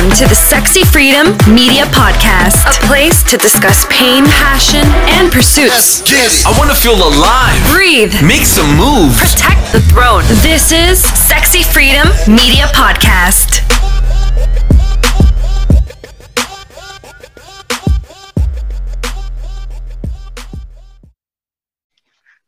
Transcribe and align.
Welcome 0.00 0.16
to 0.16 0.28
the 0.28 0.34
Sexy 0.34 0.82
Freedom 0.82 1.26
Media 1.54 1.84
Podcast, 1.84 2.64
a 2.64 2.86
place 2.86 3.22
to 3.24 3.36
discuss 3.36 3.84
pain, 3.90 4.24
passion, 4.24 4.80
and 5.12 5.30
pursuits. 5.30 6.00
I 6.46 6.56
want 6.56 6.70
to 6.70 6.74
feel 6.74 6.94
alive. 6.96 7.60
Breathe, 7.70 8.14
Make 8.26 8.46
some 8.46 8.64
moves. 8.78 9.20
protect 9.20 9.70
the 9.72 9.80
throne. 9.92 10.22
This 10.40 10.72
is 10.72 11.02
Sexy 11.28 11.62
Freedom 11.62 12.08
Media 12.26 12.64
Podcast. 12.72 13.60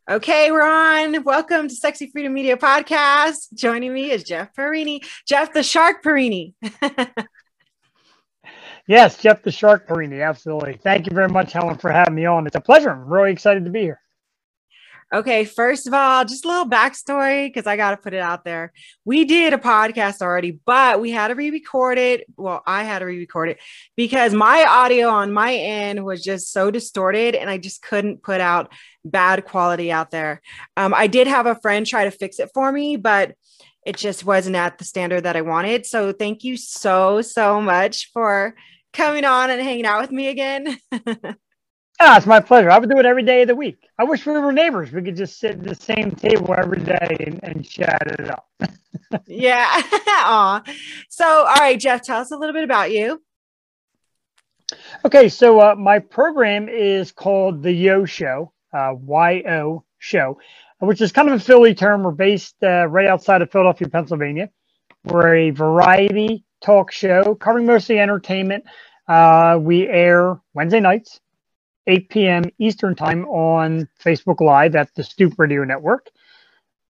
Okay, 0.09 0.51
we're 0.51 0.63
on. 0.63 1.23
Welcome 1.23 1.67
to 1.67 1.75
Sexy 1.75 2.07
Freedom 2.07 2.33
Media 2.33 2.57
Podcast. 2.57 3.53
Joining 3.53 3.93
me 3.93 4.09
is 4.09 4.23
Jeff 4.23 4.55
Perini, 4.55 5.03
Jeff 5.27 5.53
the 5.53 5.61
Shark 5.61 6.01
Perini. 6.01 6.55
Yes, 8.87 9.17
Jeff 9.17 9.41
the 9.43 9.51
Shark 9.51 9.87
Perini, 9.87 10.21
absolutely. 10.21 10.73
Thank 10.83 11.07
you 11.07 11.13
very 11.15 11.29
much, 11.29 11.53
Helen, 11.53 11.77
for 11.77 11.91
having 11.91 12.15
me 12.15 12.25
on. 12.25 12.45
It's 12.45 12.55
a 12.55 12.61
pleasure. 12.61 12.89
I'm 12.89 13.05
really 13.05 13.31
excited 13.31 13.63
to 13.65 13.71
be 13.71 13.81
here. 13.81 13.99
okay, 15.13 15.45
first 15.45 15.87
of 15.87 15.93
all, 15.93 16.25
just 16.25 16.43
a 16.43 16.47
little 16.47 16.65
backstory 16.65 17.47
because 17.47 17.67
I 17.67 17.77
got 17.77 17.91
to 17.91 17.97
put 17.97 18.13
it 18.13 18.19
out 18.19 18.43
there. 18.43 18.73
We 19.05 19.25
did 19.25 19.53
a 19.53 19.57
podcast 19.57 20.21
already, 20.21 20.59
but 20.65 20.99
we 20.99 21.11
had 21.11 21.29
to 21.29 21.35
re 21.35 21.51
record 21.51 21.97
it. 21.97 22.25
Well, 22.35 22.61
I 22.65 22.83
had 22.83 22.99
to 22.99 23.05
re 23.05 23.19
record 23.19 23.49
it 23.49 23.59
because 23.95 24.33
my 24.33 24.65
audio 24.67 25.07
on 25.07 25.31
my 25.31 25.53
end 25.53 26.03
was 26.03 26.21
just 26.21 26.51
so 26.51 26.71
distorted 26.71 27.35
and 27.35 27.49
I 27.49 27.59
just 27.59 27.81
couldn't 27.81 28.23
put 28.23 28.41
out 28.41 28.73
bad 29.05 29.45
quality 29.45 29.91
out 29.91 30.11
there. 30.11 30.41
Um, 30.75 30.93
I 30.93 31.07
did 31.07 31.27
have 31.27 31.45
a 31.45 31.55
friend 31.55 31.85
try 31.85 32.05
to 32.05 32.11
fix 32.11 32.39
it 32.39 32.49
for 32.53 32.71
me, 32.71 32.97
but 32.97 33.35
it 33.85 33.97
just 33.97 34.25
wasn't 34.25 34.55
at 34.55 34.77
the 34.77 34.85
standard 34.85 35.21
that 35.21 35.35
I 35.35 35.41
wanted. 35.41 35.85
So 35.85 36.11
thank 36.11 36.43
you 36.43 36.57
so, 36.57 37.21
so 37.21 37.61
much 37.61 38.11
for 38.13 38.55
coming 38.93 39.25
on 39.25 39.49
and 39.49 39.61
hanging 39.61 39.85
out 39.85 40.01
with 40.01 40.11
me 40.11 40.29
again. 40.29 40.77
Ah, 41.99 42.17
it's 42.17 42.25
my 42.25 42.39
pleasure. 42.39 42.71
I 42.71 42.79
would 42.79 42.89
do 42.89 42.97
it 42.97 43.05
every 43.05 43.23
day 43.23 43.43
of 43.43 43.47
the 43.47 43.55
week. 43.55 43.87
I 43.97 44.03
wish 44.03 44.25
we 44.25 44.33
were 44.33 44.51
neighbors. 44.51 44.91
We 44.91 45.03
could 45.03 45.15
just 45.15 45.39
sit 45.39 45.51
at 45.51 45.63
the 45.63 45.75
same 45.75 46.11
table 46.11 46.53
every 46.57 46.81
day 46.81 47.15
and, 47.19 47.39
and 47.43 47.69
chat 47.69 48.01
it 48.19 48.29
up. 48.29 48.49
yeah. 49.27 49.81
Aw. 50.07 50.63
So, 51.07 51.25
all 51.25 51.55
right, 51.55 51.79
Jeff, 51.79 52.01
tell 52.01 52.19
us 52.19 52.31
a 52.31 52.35
little 52.35 52.53
bit 52.53 52.63
about 52.63 52.91
you. 52.91 53.21
Okay, 55.05 55.29
so 55.29 55.59
uh, 55.59 55.75
my 55.75 55.99
program 55.99 56.67
is 56.67 57.11
called 57.11 57.61
the 57.61 57.71
Yo 57.71 58.05
Show, 58.05 58.51
uh, 58.73 58.93
Y-O 58.95 59.83
Show, 59.99 60.39
which 60.79 60.99
is 60.99 61.11
kind 61.11 61.29
of 61.29 61.35
a 61.35 61.39
Philly 61.39 61.75
term. 61.75 62.03
We're 62.03 62.11
based 62.11 62.55
uh, 62.63 62.87
right 62.87 63.07
outside 63.07 63.41
of 63.41 63.51
Philadelphia, 63.51 63.87
Pennsylvania. 63.87 64.49
We're 65.05 65.35
a 65.35 65.49
variety 65.51 66.43
talk 66.63 66.91
show 66.91 67.35
covering 67.35 67.65
mostly 67.65 67.99
entertainment. 67.99 68.63
Uh, 69.07 69.59
we 69.61 69.87
air 69.87 70.39
Wednesday 70.53 70.79
nights, 70.79 71.19
8 71.87 72.09
p.m. 72.09 72.43
Eastern 72.57 72.95
Time 72.95 73.25
on 73.25 73.87
Facebook 74.03 74.39
Live 74.39 74.75
at 74.75 74.89
the 74.95 75.03
Stoop 75.03 75.33
Radio 75.37 75.63
Network, 75.65 76.09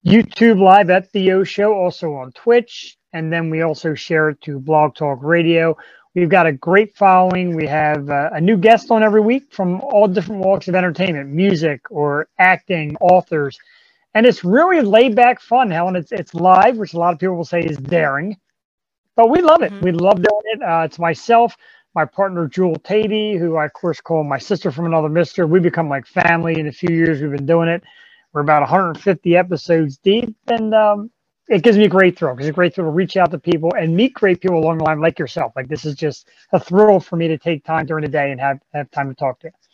YouTube 0.06 0.60
Live 0.60 0.88
at 0.88 1.10
the 1.12 1.20
Yo 1.20 1.42
Show, 1.42 1.74
also 1.74 2.14
on 2.14 2.32
Twitch, 2.32 2.96
and 3.12 3.32
then 3.32 3.50
we 3.50 3.62
also 3.62 3.94
share 3.94 4.30
it 4.30 4.40
to 4.42 4.60
Blog 4.60 4.94
Talk 4.94 5.18
Radio. 5.22 5.76
We've 6.14 6.28
got 6.30 6.46
a 6.46 6.52
great 6.52 6.96
following. 6.96 7.54
We 7.54 7.66
have 7.66 8.08
uh, 8.08 8.30
a 8.32 8.40
new 8.40 8.56
guest 8.56 8.90
on 8.90 9.02
every 9.02 9.20
week 9.20 9.52
from 9.52 9.80
all 9.82 10.08
different 10.08 10.42
walks 10.44 10.66
of 10.68 10.74
entertainment, 10.74 11.28
music 11.28 11.82
or 11.90 12.28
acting, 12.38 12.96
authors. 13.00 13.58
And 14.14 14.24
it's 14.24 14.42
really 14.42 14.80
laid 14.80 15.14
back 15.14 15.42
fun, 15.42 15.70
Helen. 15.70 15.94
It's, 15.94 16.12
it's 16.12 16.32
live, 16.32 16.78
which 16.78 16.94
a 16.94 16.98
lot 16.98 17.12
of 17.12 17.18
people 17.18 17.36
will 17.36 17.44
say 17.44 17.60
is 17.60 17.76
daring, 17.76 18.38
but 19.16 19.30
we 19.30 19.42
love 19.42 19.62
it. 19.62 19.74
Mhm. 19.74 19.82
We 19.82 19.92
love 19.92 20.16
doing 20.16 20.42
it. 20.46 20.62
Uh, 20.62 20.82
it's 20.84 20.98
myself, 21.00 21.56
my 21.94 22.06
partner, 22.06 22.48
Jewel 22.48 22.76
Tatey, 22.76 23.38
who 23.38 23.56
I, 23.56 23.66
of 23.66 23.74
course, 23.74 24.00
call 24.00 24.24
my 24.24 24.38
sister 24.38 24.72
from 24.72 24.86
another 24.86 25.10
mister. 25.10 25.46
We 25.46 25.60
become 25.60 25.88
like 25.90 26.06
family 26.06 26.60
in 26.60 26.68
a 26.68 26.72
few 26.72 26.94
years 26.96 27.22
we've 27.22 27.32
been 27.32 27.46
doing 27.46 27.68
it. 27.68 27.84
We're 28.34 28.42
about 28.42 28.62
150 28.62 29.36
episodes 29.36 29.98
deep, 29.98 30.36
and 30.48 30.74
um, 30.74 31.10
it 31.48 31.62
gives 31.64 31.78
me 31.78 31.86
a 31.86 31.90
great 31.90 32.18
thrill 32.18 32.34
because 32.34 32.48
it's 32.48 32.54
a 32.54 32.56
great 32.56 32.74
thrill 32.74 32.88
to 32.88 32.92
reach 32.92 33.16
out 33.16 33.30
to 33.32 33.38
people 33.38 33.72
and 33.78 33.96
meet 33.96 34.14
great 34.14 34.40
people 34.40 34.58
along 34.58 34.78
the 34.78 34.84
line 34.84 35.00
like 35.00 35.18
yourself. 35.18 35.52
Like 35.56 35.68
this 35.68 35.84
is 35.86 35.96
just 35.96 36.28
a 36.52 36.60
thrill 36.60 37.00
for 37.00 37.16
me 37.16 37.28
to 37.28 37.38
take 37.38 37.64
time 37.64 37.86
during 37.86 38.04
the 38.04 38.10
day 38.10 38.32
and 38.32 38.40
have, 38.40 38.60
have 38.74 38.90
time 38.92 39.08
to 39.10 39.16
talk 39.16 39.40
to 39.40 39.48
you. 39.48 39.65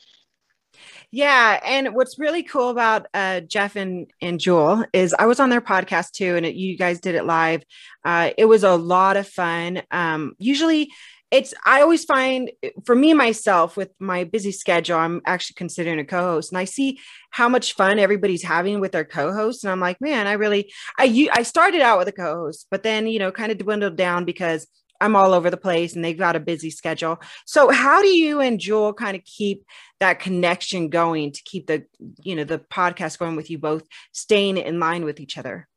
Yeah. 1.10 1.60
And 1.64 1.94
what's 1.94 2.18
really 2.18 2.42
cool 2.42 2.70
about 2.70 3.06
uh, 3.12 3.40
Jeff 3.40 3.76
and, 3.76 4.10
and 4.20 4.40
Jewel 4.40 4.84
is 4.92 5.14
I 5.18 5.26
was 5.26 5.40
on 5.40 5.50
their 5.50 5.60
podcast 5.60 6.12
too, 6.12 6.36
and 6.36 6.46
it, 6.46 6.54
you 6.54 6.76
guys 6.76 7.00
did 7.00 7.14
it 7.14 7.24
live. 7.24 7.62
Uh, 8.04 8.30
it 8.38 8.46
was 8.46 8.64
a 8.64 8.74
lot 8.76 9.16
of 9.16 9.28
fun. 9.28 9.82
Um, 9.90 10.34
usually, 10.38 10.90
it's 11.30 11.54
I 11.64 11.80
always 11.80 12.04
find 12.04 12.50
for 12.84 12.94
me 12.94 13.14
myself 13.14 13.76
with 13.76 13.88
my 13.98 14.24
busy 14.24 14.52
schedule, 14.52 14.98
I'm 14.98 15.22
actually 15.24 15.54
considering 15.54 15.98
a 15.98 16.04
co-host, 16.04 16.52
and 16.52 16.58
I 16.58 16.66
see 16.66 16.98
how 17.30 17.48
much 17.48 17.72
fun 17.74 17.98
everybody's 17.98 18.42
having 18.42 18.80
with 18.80 18.92
their 18.92 19.06
co-host, 19.06 19.64
and 19.64 19.70
I'm 19.70 19.80
like, 19.80 20.00
man, 20.00 20.26
I 20.26 20.32
really 20.32 20.70
I, 20.98 21.28
I 21.32 21.42
started 21.42 21.80
out 21.80 21.98
with 21.98 22.08
a 22.08 22.12
co-host, 22.12 22.66
but 22.70 22.82
then 22.82 23.06
you 23.06 23.18
know 23.18 23.32
kind 23.32 23.50
of 23.50 23.58
dwindled 23.58 23.96
down 23.96 24.26
because 24.26 24.66
I'm 25.02 25.16
all 25.16 25.34
over 25.34 25.50
the 25.50 25.56
place 25.56 25.94
and 25.94 26.04
they've 26.04 26.16
got 26.16 26.36
a 26.36 26.40
busy 26.40 26.70
schedule. 26.70 27.20
So 27.44 27.70
how 27.70 28.00
do 28.00 28.08
you 28.08 28.40
and 28.40 28.60
Jewel 28.60 28.94
kind 28.94 29.16
of 29.16 29.24
keep 29.24 29.64
that 29.98 30.20
connection 30.20 30.88
going 30.88 31.32
to 31.32 31.42
keep 31.44 31.66
the 31.66 31.84
you 32.22 32.36
know 32.36 32.44
the 32.44 32.58
podcast 32.58 33.18
going 33.18 33.36
with 33.36 33.50
you 33.50 33.58
both 33.58 33.84
staying 34.12 34.58
in 34.58 34.78
line 34.78 35.04
with 35.04 35.20
each 35.20 35.36
other? 35.36 35.68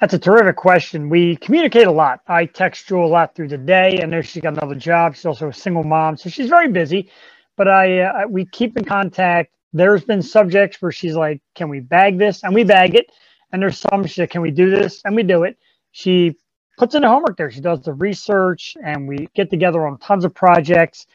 That's 0.00 0.14
a 0.14 0.18
terrific 0.18 0.56
question. 0.56 1.08
We 1.08 1.36
communicate 1.36 1.86
a 1.86 1.92
lot. 1.92 2.20
I 2.28 2.44
text 2.44 2.86
Jewel 2.86 3.06
a 3.06 3.08
lot 3.08 3.34
through 3.34 3.48
the 3.48 3.58
day. 3.58 4.00
I 4.02 4.06
know 4.06 4.20
she's 4.20 4.42
got 4.42 4.52
another 4.52 4.74
job. 4.74 5.16
She's 5.16 5.24
also 5.24 5.48
a 5.48 5.52
single 5.52 5.84
mom, 5.84 6.16
so 6.16 6.28
she's 6.28 6.48
very 6.48 6.70
busy. 6.70 7.10
But 7.56 7.68
I, 7.68 8.00
uh, 8.00 8.26
we 8.28 8.44
keep 8.44 8.76
in 8.76 8.84
contact. 8.84 9.54
There's 9.72 10.04
been 10.04 10.22
subjects 10.22 10.80
where 10.80 10.92
she's 10.92 11.16
like, 11.16 11.40
"Can 11.54 11.68
we 11.68 11.80
bag 11.80 12.18
this?" 12.18 12.44
and 12.44 12.54
we 12.54 12.64
bag 12.64 12.94
it. 12.94 13.10
And 13.50 13.62
there's 13.62 13.78
some 13.78 14.06
she 14.06 14.14
said, 14.14 14.30
"Can 14.30 14.42
we 14.42 14.50
do 14.50 14.70
this?" 14.70 15.00
and 15.04 15.16
we 15.16 15.22
do 15.22 15.44
it. 15.44 15.56
She 15.92 16.36
puts 16.76 16.94
in 16.94 17.02
the 17.02 17.08
homework 17.08 17.36
there. 17.36 17.50
She 17.50 17.60
does 17.60 17.82
the 17.82 17.94
research, 17.94 18.76
and 18.84 19.08
we 19.08 19.28
get 19.34 19.50
together 19.50 19.86
on 19.86 19.98
tons 19.98 20.24
of 20.24 20.34
projects. 20.34 21.06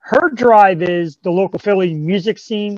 Her 0.00 0.30
drive 0.30 0.82
is 0.82 1.16
the 1.18 1.30
local 1.30 1.58
Philly 1.58 1.94
music 1.94 2.38
scene 2.38 2.76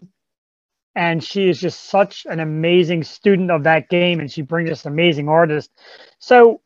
and 0.97 1.23
she 1.23 1.49
is 1.49 1.61
just 1.61 1.85
such 1.85 2.27
an 2.29 2.41
amazing 2.41 3.05
student 3.05 3.51
of 3.51 3.65
that 3.65 3.89
game 3.89 4.21
and 4.21 4.33
she 4.33 4.43
brings 4.43 4.71
us 4.71 4.87
amazing 4.87 5.29
artists 5.29 5.73
so 6.19 6.61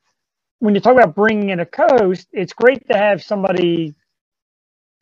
when 0.61 0.75
you 0.75 0.81
talk 0.81 0.93
about 0.95 1.15
bringing 1.15 1.51
in 1.51 1.61
a 1.61 1.67
co-host 1.67 2.29
it's 2.33 2.53
great 2.53 2.87
to 2.89 2.97
have 2.97 3.23
somebody 3.23 3.95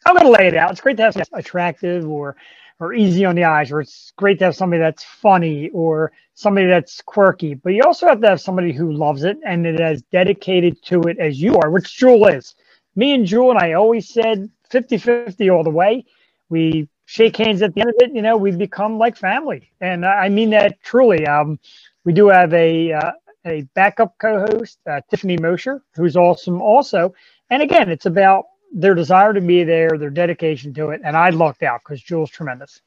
i'm 0.06 0.14
going 0.16 0.26
to 0.26 0.32
lay 0.32 0.48
it 0.48 0.56
out 0.56 0.70
it's 0.72 0.80
great 0.80 0.96
to 0.96 1.02
have 1.04 1.16
attractive 1.34 2.08
or 2.08 2.36
or 2.80 2.94
easy 2.94 3.24
on 3.24 3.34
the 3.34 3.44
eyes 3.44 3.70
or 3.72 3.80
it's 3.80 4.12
great 4.16 4.38
to 4.38 4.44
have 4.44 4.56
somebody 4.56 4.80
that's 4.80 5.04
funny 5.04 5.70
or 5.70 6.12
somebody 6.34 6.66
that's 6.66 7.00
quirky 7.02 7.54
but 7.54 7.70
you 7.70 7.82
also 7.84 8.06
have 8.06 8.20
to 8.20 8.28
have 8.28 8.40
somebody 8.40 8.72
who 8.72 8.92
loves 8.92 9.24
it 9.24 9.38
and 9.44 9.66
is 9.66 9.80
as 9.80 10.02
dedicated 10.12 10.80
to 10.82 11.00
it 11.02 11.18
as 11.18 11.40
you 11.40 11.56
are 11.56 11.70
which 11.70 11.96
jewel 11.96 12.26
is 12.26 12.54
me 12.96 13.14
and 13.14 13.26
jewel 13.26 13.50
and 13.50 13.58
i 13.58 13.72
always 13.72 14.08
said 14.08 14.48
50-50 14.70 15.54
all 15.54 15.64
the 15.64 15.70
way 15.70 16.04
we 16.48 16.88
shake 17.08 17.38
hands 17.38 17.62
at 17.62 17.74
the 17.74 17.80
end 17.80 17.90
of 17.90 17.96
it, 18.00 18.14
you 18.14 18.20
know, 18.20 18.36
we 18.36 18.50
become 18.50 18.98
like 18.98 19.16
family. 19.16 19.70
And 19.80 20.04
I 20.04 20.28
mean 20.28 20.50
that 20.50 20.80
truly. 20.82 21.26
Um, 21.26 21.58
we 22.04 22.12
do 22.12 22.28
have 22.28 22.52
a 22.52 22.92
uh, 22.92 23.12
a 23.46 23.62
backup 23.74 24.14
co-host, 24.18 24.78
uh, 24.90 25.00
Tiffany 25.10 25.38
Mosher, 25.38 25.82
who's 25.94 26.16
awesome 26.16 26.60
also. 26.60 27.14
And 27.48 27.62
again, 27.62 27.88
it's 27.88 28.04
about 28.04 28.44
their 28.72 28.94
desire 28.94 29.32
to 29.32 29.40
be 29.40 29.64
there, 29.64 29.90
their 29.98 30.10
dedication 30.10 30.74
to 30.74 30.90
it. 30.90 31.00
And 31.04 31.16
I 31.16 31.30
lucked 31.30 31.62
out 31.62 31.80
because 31.84 32.02
Jewel's 32.02 32.30
tremendous. 32.30 32.80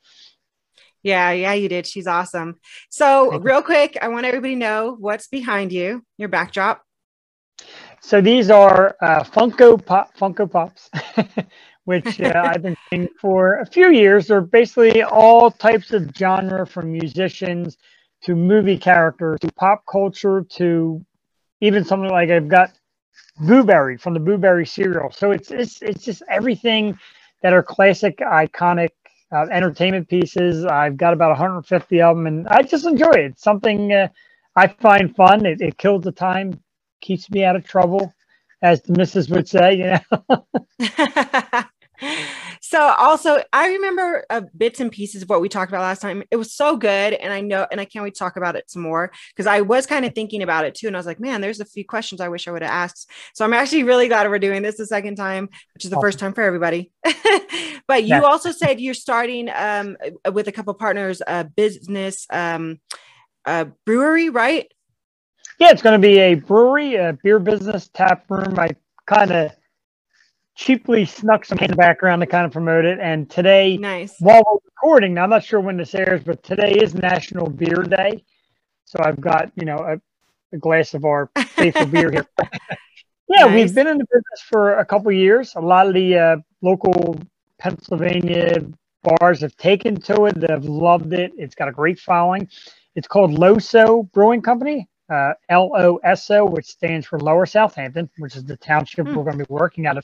Yeah, 1.03 1.31
yeah, 1.31 1.53
you 1.53 1.67
did. 1.67 1.87
She's 1.87 2.05
awesome. 2.05 2.59
So, 2.89 3.39
real 3.39 3.63
quick, 3.63 3.97
I 4.01 4.09
want 4.09 4.27
everybody 4.27 4.53
to 4.53 4.59
know 4.59 4.95
what's 4.99 5.27
behind 5.27 5.71
you, 5.71 6.05
your 6.17 6.29
backdrop. 6.29 6.83
So 8.01 8.19
these 8.19 8.49
are 8.49 8.95
uh, 9.01 9.23
Funko 9.23 9.83
Pop, 9.83 10.15
Funko 10.17 10.49
Pops, 10.51 10.89
which 11.85 12.19
uh, 12.19 12.33
I've 12.45 12.63
been 12.63 12.77
seeing 12.89 13.09
for 13.19 13.59
a 13.59 13.65
few 13.65 13.91
years. 13.91 14.27
They're 14.27 14.41
basically 14.41 15.03
all 15.03 15.51
types 15.51 15.91
of 15.91 16.09
genre, 16.15 16.65
from 16.65 16.91
musicians 16.91 17.77
to 18.23 18.35
movie 18.35 18.77
characters 18.77 19.39
to 19.41 19.51
pop 19.53 19.83
culture 19.91 20.45
to 20.57 21.03
even 21.59 21.83
something 21.83 22.09
like 22.09 22.29
I've 22.29 22.47
got 22.47 22.71
Boo 23.39 23.63
Berry 23.63 23.97
from 23.97 24.13
the 24.13 24.19
Boo 24.19 24.37
Berry 24.37 24.65
cereal. 24.65 25.11
So 25.11 25.31
it's 25.31 25.51
it's 25.51 25.81
it's 25.81 26.03
just 26.05 26.23
everything 26.29 26.97
that 27.43 27.53
are 27.53 27.63
classic, 27.63 28.17
iconic 28.19 28.89
uh, 29.31 29.47
entertainment 29.51 30.09
pieces. 30.09 30.65
I've 30.65 30.97
got 30.97 31.13
about 31.13 31.29
150 31.29 32.01
of 32.01 32.15
them, 32.17 32.27
and 32.27 32.47
I 32.49 32.63
just 32.63 32.85
enjoy 32.85 33.11
it. 33.11 33.25
It's 33.33 33.43
something 33.43 33.93
uh, 33.93 34.07
I 34.55 34.67
find 34.67 35.15
fun. 35.15 35.45
It, 35.45 35.61
it 35.61 35.77
kills 35.77 36.03
the 36.03 36.11
time, 36.11 36.59
keeps 37.01 37.29
me 37.31 37.43
out 37.45 37.55
of 37.55 37.67
trouble, 37.67 38.13
as 38.63 38.81
the 38.81 38.93
missus 38.97 39.29
would 39.29 39.47
say. 39.47 39.75
You 39.75 39.99
know. 40.29 40.45
so 42.71 42.79
also 42.79 43.43
I 43.51 43.67
remember 43.67 44.25
uh, 44.29 44.43
bits 44.55 44.79
and 44.79 44.89
pieces 44.89 45.23
of 45.23 45.29
what 45.29 45.41
we 45.41 45.49
talked 45.49 45.69
about 45.69 45.81
last 45.81 46.01
time. 46.01 46.23
It 46.31 46.37
was 46.37 46.53
so 46.53 46.77
good, 46.77 47.13
and 47.13 47.33
I 47.33 47.41
know, 47.41 47.67
and 47.69 47.81
I 47.81 47.85
can't 47.85 48.01
wait 48.01 48.13
to 48.13 48.19
talk 48.19 48.37
about 48.37 48.55
it 48.55 48.71
some 48.71 48.81
more 48.81 49.11
because 49.35 49.45
I 49.45 49.59
was 49.59 49.85
kind 49.85 50.05
of 50.05 50.15
thinking 50.15 50.41
about 50.41 50.63
it 50.63 50.73
too, 50.73 50.87
and 50.87 50.95
I 50.95 50.99
was 50.99 51.05
like, 51.05 51.19
man, 51.19 51.41
there's 51.41 51.59
a 51.59 51.65
few 51.65 51.83
questions 51.83 52.21
I 52.21 52.29
wish 52.29 52.47
I 52.47 52.51
would 52.51 52.61
have 52.61 52.71
asked. 52.71 53.09
So 53.33 53.43
I'm 53.43 53.51
actually 53.51 53.83
really 53.83 54.07
glad 54.07 54.29
we're 54.29 54.39
doing 54.39 54.61
this 54.61 54.77
the 54.77 54.85
second 54.85 55.17
time, 55.17 55.49
which 55.73 55.83
is 55.83 55.89
the 55.89 55.97
awesome. 55.97 56.07
first 56.07 56.19
time 56.19 56.31
for 56.31 56.43
everybody. 56.43 56.93
but 57.87 58.05
you 58.05 58.23
also 58.23 58.53
said 58.53 58.79
you're 58.79 58.93
starting 58.93 59.49
um, 59.53 59.97
with 60.31 60.47
a 60.47 60.53
couple 60.53 60.73
partners 60.73 61.21
a 61.27 61.43
business 61.43 62.25
um, 62.29 62.79
a 63.43 63.65
brewery, 63.85 64.29
right? 64.29 64.71
Yeah, 65.59 65.71
it's 65.71 65.81
going 65.81 65.99
to 65.99 66.07
be 66.07 66.19
a 66.19 66.35
brewery, 66.35 66.95
a 66.95 67.17
beer 67.21 67.37
business, 67.37 67.89
tap 67.93 68.23
room. 68.29 68.57
I 68.57 68.69
kind 69.07 69.31
of 69.31 69.51
cheaply 70.55 71.05
snuck 71.05 71.45
some 71.45 71.57
in 71.59 71.69
the 71.69 71.75
background 71.75 72.21
to 72.21 72.27
kind 72.27 72.45
of 72.45 72.51
promote 72.51 72.85
it. 72.85 72.99
And 72.99 73.29
today, 73.29 73.77
nice. 73.77 74.15
while 74.19 74.43
we're 74.45 74.59
recording, 74.65 75.13
now 75.13 75.23
I'm 75.23 75.29
not 75.29 75.43
sure 75.43 75.59
when 75.59 75.77
this 75.77 75.95
airs, 75.95 76.23
but 76.23 76.43
today 76.43 76.71
is 76.71 76.93
National 76.93 77.49
Beer 77.49 77.83
Day. 77.83 78.23
So 78.85 78.99
I've 79.03 79.19
got, 79.19 79.51
you 79.55 79.65
know, 79.65 79.77
a, 79.77 80.55
a 80.55 80.57
glass 80.57 80.93
of 80.93 81.05
our 81.05 81.29
faithful 81.47 81.85
beer 81.85 82.11
here. 82.11 82.27
yeah, 83.29 83.45
nice. 83.45 83.53
we've 83.53 83.75
been 83.75 83.87
in 83.87 83.97
the 83.97 84.05
business 84.05 84.41
for 84.49 84.79
a 84.79 84.85
couple 84.85 85.11
years. 85.11 85.53
A 85.55 85.61
lot 85.61 85.87
of 85.87 85.93
the 85.93 86.17
uh, 86.17 86.35
local 86.61 87.17
Pennsylvania 87.57 88.65
bars 89.03 89.41
have 89.41 89.55
taken 89.57 89.99
to 90.01 90.25
it, 90.25 90.39
They've 90.39 90.63
loved 90.63 91.13
it. 91.13 91.31
It's 91.37 91.55
got 91.55 91.67
a 91.67 91.71
great 91.71 91.99
following. 91.99 92.47
It's 92.95 93.07
called 93.07 93.31
Loso 93.31 94.11
Brewing 94.11 94.41
Company, 94.41 94.89
uh, 95.09 95.33
L 95.49 95.71
O 95.75 95.97
S 96.03 96.29
O, 96.29 96.45
which 96.45 96.65
stands 96.65 97.07
for 97.07 97.19
Lower 97.19 97.45
Southampton, 97.45 98.09
which 98.17 98.35
is 98.35 98.43
the 98.43 98.57
township 98.57 99.07
mm. 99.07 99.15
we're 99.15 99.23
going 99.23 99.37
to 99.37 99.45
be 99.45 99.53
working 99.53 99.85
out 99.87 99.97
of 99.97 100.03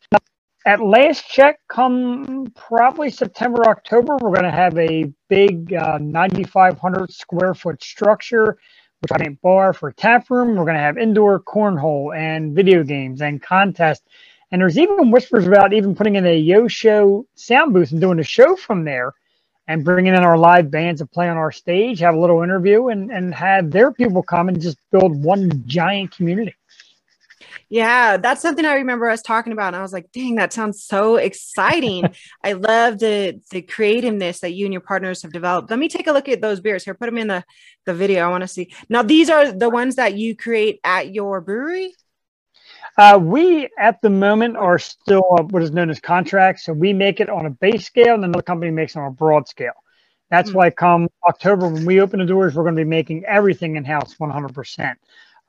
at 0.66 0.82
last 0.82 1.28
check, 1.30 1.60
come 1.70 2.52
probably 2.56 3.10
September, 3.10 3.66
October, 3.68 4.18
we're 4.22 4.34
going 4.34 4.44
to 4.44 4.52
have 4.52 4.78
a 4.78 5.12
big 5.30 5.74
uh, 5.74 5.98
9,500 6.00 7.14
square 7.14 7.54
foot 7.54 7.82
structure, 7.82 8.58
which 9.02 9.12
I 9.14 9.18
mean 9.18 9.38
bar 9.42 9.74
for 9.74 9.92
tap 9.92 10.30
room. 10.30 10.56
We're 10.56 10.66
going 10.66 10.76
to 10.76 10.82
have 10.82 10.98
indoor 10.98 11.40
cornhole 11.40 12.18
and 12.18 12.56
video 12.56 12.84
games 12.84 13.22
and 13.22 13.42
contest. 13.42 14.04
And 14.52 14.62
there's 14.62 14.78
even 14.78 15.12
whispers 15.12 15.48
about 15.48 15.74
even 15.74 15.96
putting 15.96 16.16
in 16.16 16.26
a 16.26 16.38
Yo 16.38 16.68
Show 16.68 17.26
sound 17.36 17.74
booth 17.74 17.92
and 17.92 18.02
doing 18.02 18.20
a 18.20 18.24
show 18.24 18.56
from 18.56 18.84
there 18.84 19.14
and 19.68 19.84
bringing 19.84 20.16
in 20.16 20.24
our 20.24 20.38
live 20.38 20.72
bands 20.72 21.02
to 21.02 21.06
play 21.06 21.28
on 21.28 21.38
our 21.38 21.52
stage, 21.52 22.00
have 22.00 22.16
a 22.16 22.20
little 22.20 22.42
interview, 22.42 22.88
and, 22.88 23.12
and 23.12 23.34
have 23.34 23.70
their 23.70 23.92
people 23.92 24.24
come 24.24 24.48
and 24.48 24.62
just 24.62 24.78
build 24.92 25.22
one 25.24 25.64
giant 25.66 26.12
community. 26.16 26.56
Yeah, 27.70 28.18
that's 28.18 28.42
something 28.42 28.66
I 28.66 28.76
remember 28.76 29.10
us 29.10 29.22
talking 29.22 29.54
about. 29.54 29.68
And 29.68 29.78
I 29.78 29.82
was 29.82 29.94
like, 29.94 30.12
dang, 30.12 30.36
that 30.36 30.54
sounds 30.54 30.84
so 30.84 31.18
exciting. 31.18 32.04
I 32.44 32.54
love 32.54 33.00
the 33.00 33.42
the 33.52 33.62
creativeness 33.62 34.40
that 34.42 34.54
you 34.54 34.66
and 34.66 34.74
your 34.74 34.82
partners 34.82 35.22
have 35.22 35.34
developed. 35.34 35.70
Let 35.70 35.80
me 35.80 35.90
take 35.90 36.08
a 36.08 36.12
look 36.12 36.30
at 36.30 36.42
those 36.42 36.60
beers 36.60 36.84
here. 36.84 36.94
Put 36.94 37.08
them 37.08 37.18
in 37.18 37.28
the, 37.28 37.44
the 37.86 37.94
video. 37.94 38.26
I 38.26 38.30
want 38.30 38.42
to 38.42 38.48
see. 38.48 38.74
Now, 38.90 39.04
these 39.04 39.30
are 39.30 39.52
the 39.52 39.70
ones 39.70 39.96
that 39.96 40.16
you 40.16 40.36
create 40.36 40.80
at 40.84 41.14
your 41.14 41.42
brewery? 41.42 41.94
Uh, 42.98 43.20
we 43.22 43.70
at 43.78 44.02
the 44.02 44.10
moment 44.10 44.58
are 44.58 44.80
still 44.80 45.22
what 45.52 45.62
is 45.62 45.72
known 45.72 45.90
as 45.90 46.00
contracts. 46.00 46.66
So 46.66 46.74
we 46.74 46.94
make 46.94 47.20
it 47.20 47.30
on 47.30 47.46
a 47.46 47.52
base 47.52 47.86
scale, 47.86 48.16
and 48.16 48.26
another 48.26 48.42
company 48.42 48.72
makes 48.72 48.96
it 48.96 49.00
on 49.00 49.08
a 49.08 49.12
broad 49.12 49.48
scale. 49.48 49.74
That's 50.30 50.50
mm-hmm. 50.50 50.58
why 50.58 50.70
come 50.72 51.08
October, 51.28 51.70
when 51.70 51.86
we 51.86 52.02
open 52.02 52.20
the 52.20 52.26
doors, 52.26 52.56
we're 52.56 52.64
going 52.64 52.76
to 52.76 52.84
be 52.84 52.90
making 52.90 53.24
everything 53.26 53.76
in 53.76 53.86
house 53.86 54.16
100%. 54.16 54.96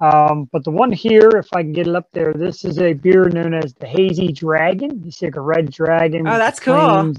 Um, 0.01 0.49
but 0.53 0.65
the 0.65 0.71
one 0.71 0.93
here, 0.93 1.29
if 1.31 1.49
I 1.53 1.63
can 1.63 1.73
get 1.73 1.89
it 1.89 1.97
up 1.97 2.09
there, 2.13 2.33
this 2.33 2.65
is 2.65 2.79
a 2.79 2.93
beer 2.93 3.29
known 3.29 3.53
as 3.53 3.75
the 3.75 3.87
Hazy 3.87 4.33
Dragon. 4.33 5.03
You 5.05 5.11
see 5.11 5.27
like 5.27 5.37
a 5.37 5.41
red 5.41 5.71
dragon. 5.71 6.27
Oh, 6.27 6.39
that's 6.39 6.61
cool. 6.61 7.15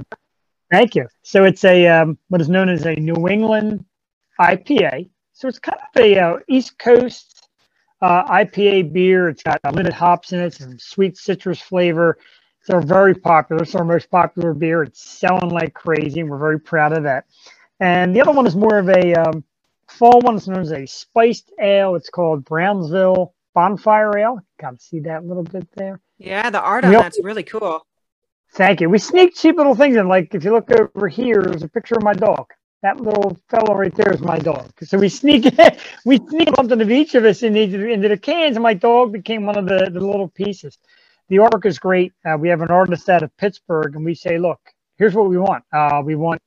Thank 0.71 0.95
you. 0.95 1.07
So 1.23 1.43
it's 1.43 1.65
a 1.65 1.87
um, 1.87 2.17
what 2.29 2.41
is 2.41 2.49
known 2.49 2.69
as 2.69 2.85
a 2.85 2.95
New 2.95 3.27
England 3.27 3.83
IPA. 4.39 5.09
So 5.33 5.47
it's 5.47 5.59
kind 5.59 5.77
of 5.77 6.01
a 6.01 6.19
uh, 6.19 6.37
East 6.47 6.77
Coast 6.77 7.49
uh, 8.01 8.23
IPA 8.25 8.93
beer. 8.93 9.29
It's 9.29 9.43
got 9.43 9.59
limited 9.63 9.93
hops 9.93 10.31
in 10.31 10.39
it, 10.39 10.53
some 10.53 10.77
sweet 10.79 11.17
citrus 11.17 11.59
flavor. 11.59 12.17
They're 12.67 12.81
very 12.81 13.15
popular. 13.15 13.63
It's 13.63 13.73
our 13.73 13.83
most 13.83 14.11
popular 14.11 14.53
beer. 14.53 14.83
It's 14.83 15.01
selling 15.01 15.49
like 15.49 15.73
crazy, 15.73 16.19
and 16.19 16.29
we're 16.29 16.37
very 16.37 16.59
proud 16.59 16.93
of 16.93 17.03
that. 17.03 17.25
And 17.79 18.15
the 18.15 18.21
other 18.21 18.31
one 18.31 18.45
is 18.45 18.55
more 18.55 18.77
of 18.77 18.89
a 18.89 19.13
um, 19.15 19.43
fall 19.89 20.21
one 20.21 20.35
is 20.35 20.47
known 20.47 20.61
as 20.61 20.71
a 20.71 20.85
spiced 20.85 21.51
ale. 21.59 21.95
It's 21.95 22.09
called 22.09 22.45
Brownsville 22.45 23.33
Bonfire 23.53 24.17
Ale. 24.17 24.39
Got 24.59 24.79
to 24.79 24.83
see 24.83 24.99
that 25.01 25.25
little 25.25 25.43
bit 25.43 25.67
there. 25.75 25.99
Yeah, 26.17 26.49
the 26.49 26.61
art 26.61 26.85
on 26.85 26.91
that's 26.91 27.19
really 27.23 27.43
cool. 27.43 27.85
Thank 28.53 28.81
you. 28.81 28.89
We 28.89 28.97
sneak 28.99 29.35
cheap 29.35 29.57
little 29.57 29.75
things 29.75 29.95
in. 29.95 30.07
Like 30.07 30.33
if 30.33 30.43
you 30.43 30.51
look 30.51 30.69
over 30.71 31.07
here, 31.07 31.41
there's 31.43 31.63
a 31.63 31.69
picture 31.69 31.95
of 31.95 32.03
my 32.03 32.13
dog. 32.13 32.51
That 32.81 32.99
little 32.99 33.37
fellow 33.49 33.75
right 33.75 33.93
there 33.93 34.13
is 34.13 34.21
my 34.21 34.39
dog. 34.39 34.71
So 34.83 34.97
we 34.97 35.09
sneak 35.09 35.53
we 36.05 36.17
sneak 36.17 36.49
something 36.55 36.81
of 36.81 36.91
each 36.91 37.15
of 37.15 37.25
us 37.25 37.43
into, 37.43 37.89
into 37.89 38.07
the 38.07 38.17
cans, 38.17 38.55
and 38.55 38.63
my 38.63 38.73
dog 38.73 39.11
became 39.11 39.45
one 39.45 39.57
of 39.57 39.65
the, 39.65 39.89
the 39.91 39.99
little 39.99 40.29
pieces. 40.29 40.77
The 41.27 41.39
arc 41.39 41.65
is 41.65 41.77
great. 41.77 42.13
Uh, 42.25 42.37
we 42.37 42.49
have 42.49 42.61
an 42.61 42.71
artist 42.71 43.07
out 43.09 43.21
of 43.21 43.35
Pittsburgh, 43.37 43.95
and 43.95 44.03
we 44.03 44.15
say, 44.15 44.39
look, 44.39 44.59
here's 44.97 45.13
what 45.13 45.29
we 45.29 45.37
want. 45.37 45.63
Uh, 45.71 46.01
we 46.03 46.15
want 46.15 46.41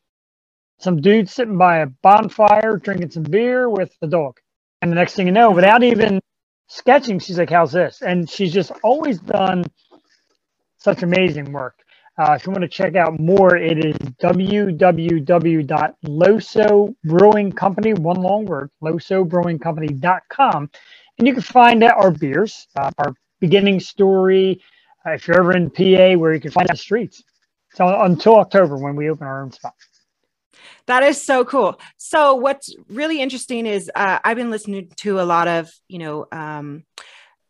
some 0.82 1.00
dude 1.00 1.28
sitting 1.30 1.58
by 1.58 1.78
a 1.78 1.86
bonfire 1.86 2.76
drinking 2.78 3.10
some 3.12 3.22
beer 3.24 3.68
with 3.70 3.94
the 4.00 4.08
dog. 4.08 4.38
And 4.82 4.90
the 4.90 4.96
next 4.96 5.14
thing 5.14 5.26
you 5.26 5.32
know, 5.32 5.50
without 5.52 5.82
even 5.84 6.20
sketching, 6.68 7.20
she's 7.20 7.38
like, 7.38 7.50
How's 7.50 7.72
this? 7.72 8.02
And 8.02 8.28
she's 8.28 8.52
just 8.52 8.72
always 8.82 9.20
done 9.20 9.64
such 10.78 11.02
amazing 11.02 11.52
work. 11.52 11.76
Uh, 12.18 12.32
if 12.34 12.46
you 12.46 12.52
want 12.52 12.62
to 12.62 12.68
check 12.68 12.96
out 12.96 13.18
more, 13.20 13.56
it 13.56 13.84
is 13.84 13.96
www.loso 14.22 14.44
brewing 17.04 17.52
company, 17.52 17.94
one 17.94 18.20
long 18.22 18.44
word, 18.46 18.70
losobrewingcompany.com. 18.82 20.70
And 21.18 21.28
you 21.28 21.34
can 21.34 21.42
find 21.42 21.82
out 21.84 21.96
our 21.96 22.10
beers, 22.10 22.68
uh, 22.76 22.90
our 22.98 23.14
beginning 23.40 23.80
story, 23.80 24.62
uh, 25.06 25.12
if 25.12 25.26
you're 25.28 25.38
ever 25.40 25.56
in 25.56 25.70
PA, 25.70 26.14
where 26.18 26.34
you 26.34 26.40
can 26.40 26.50
find 26.52 26.68
the 26.68 26.76
streets. 26.76 27.22
So 27.74 27.88
until 28.02 28.36
October 28.36 28.76
when 28.78 28.96
we 28.96 29.10
open 29.10 29.26
our 29.26 29.42
own 29.42 29.52
spot. 29.52 29.74
That 30.86 31.02
is 31.02 31.22
so 31.22 31.44
cool. 31.44 31.80
So 31.96 32.34
what's 32.34 32.74
really 32.88 33.20
interesting 33.20 33.66
is 33.66 33.90
uh, 33.94 34.18
I've 34.24 34.36
been 34.36 34.50
listening 34.50 34.90
to 34.96 35.20
a 35.20 35.22
lot 35.22 35.48
of, 35.48 35.70
you 35.88 35.98
know, 35.98 36.26
um, 36.32 36.84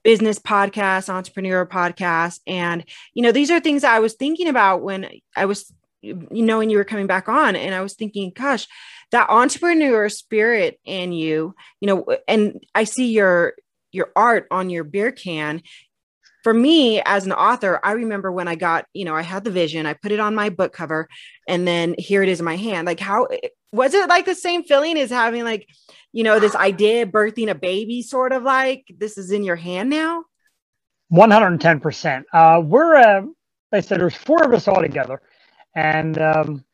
business 0.02 0.38
podcasts, 0.38 1.08
entrepreneur 1.08 1.64
podcasts, 1.64 2.40
and 2.46 2.84
you 3.14 3.22
know, 3.22 3.32
these 3.32 3.50
are 3.50 3.60
things 3.60 3.84
I 3.84 4.00
was 4.00 4.14
thinking 4.14 4.48
about 4.48 4.82
when 4.82 5.08
I 5.36 5.44
was 5.44 5.72
you 6.02 6.42
know 6.42 6.58
when 6.58 6.68
you 6.68 6.76
were 6.76 6.84
coming 6.84 7.06
back 7.06 7.28
on 7.28 7.54
and 7.54 7.74
i 7.74 7.80
was 7.80 7.94
thinking 7.94 8.32
gosh 8.34 8.66
that 9.12 9.30
entrepreneur 9.30 10.08
spirit 10.08 10.80
in 10.84 11.12
you 11.12 11.54
you 11.80 11.86
know 11.86 12.04
and 12.26 12.64
i 12.74 12.84
see 12.84 13.12
your 13.12 13.54
your 13.92 14.10
art 14.16 14.48
on 14.50 14.68
your 14.68 14.84
beer 14.84 15.12
can 15.12 15.62
for 16.42 16.52
me 16.52 17.00
as 17.02 17.26
an 17.26 17.32
author, 17.32 17.80
I 17.82 17.92
remember 17.92 18.32
when 18.32 18.48
I 18.48 18.54
got, 18.54 18.86
you 18.92 19.04
know, 19.04 19.14
I 19.14 19.22
had 19.22 19.44
the 19.44 19.50
vision, 19.50 19.86
I 19.86 19.94
put 19.94 20.12
it 20.12 20.20
on 20.20 20.34
my 20.34 20.50
book 20.50 20.72
cover, 20.72 21.08
and 21.46 21.66
then 21.66 21.94
here 21.98 22.22
it 22.22 22.28
is 22.28 22.40
in 22.40 22.44
my 22.44 22.56
hand. 22.56 22.86
Like, 22.86 23.00
how 23.00 23.28
was 23.72 23.94
it 23.94 24.08
like 24.08 24.26
the 24.26 24.34
same 24.34 24.64
feeling 24.64 24.98
as 24.98 25.10
having, 25.10 25.44
like, 25.44 25.68
you 26.12 26.24
know, 26.24 26.40
this 26.40 26.54
idea 26.54 27.06
birthing 27.06 27.50
a 27.50 27.54
baby, 27.54 28.02
sort 28.02 28.32
of 28.32 28.42
like 28.42 28.84
this 28.98 29.16
is 29.16 29.30
in 29.30 29.44
your 29.44 29.56
hand 29.56 29.90
now? 29.90 30.24
110%. 31.12 32.24
Uh, 32.32 32.60
we're, 32.64 32.96
uh, 32.96 33.22
like 33.22 33.32
I 33.72 33.80
said, 33.80 34.00
there's 34.00 34.14
four 34.14 34.42
of 34.42 34.52
us 34.52 34.68
all 34.68 34.80
together. 34.80 35.20
And 35.74 36.18
um, 36.20 36.64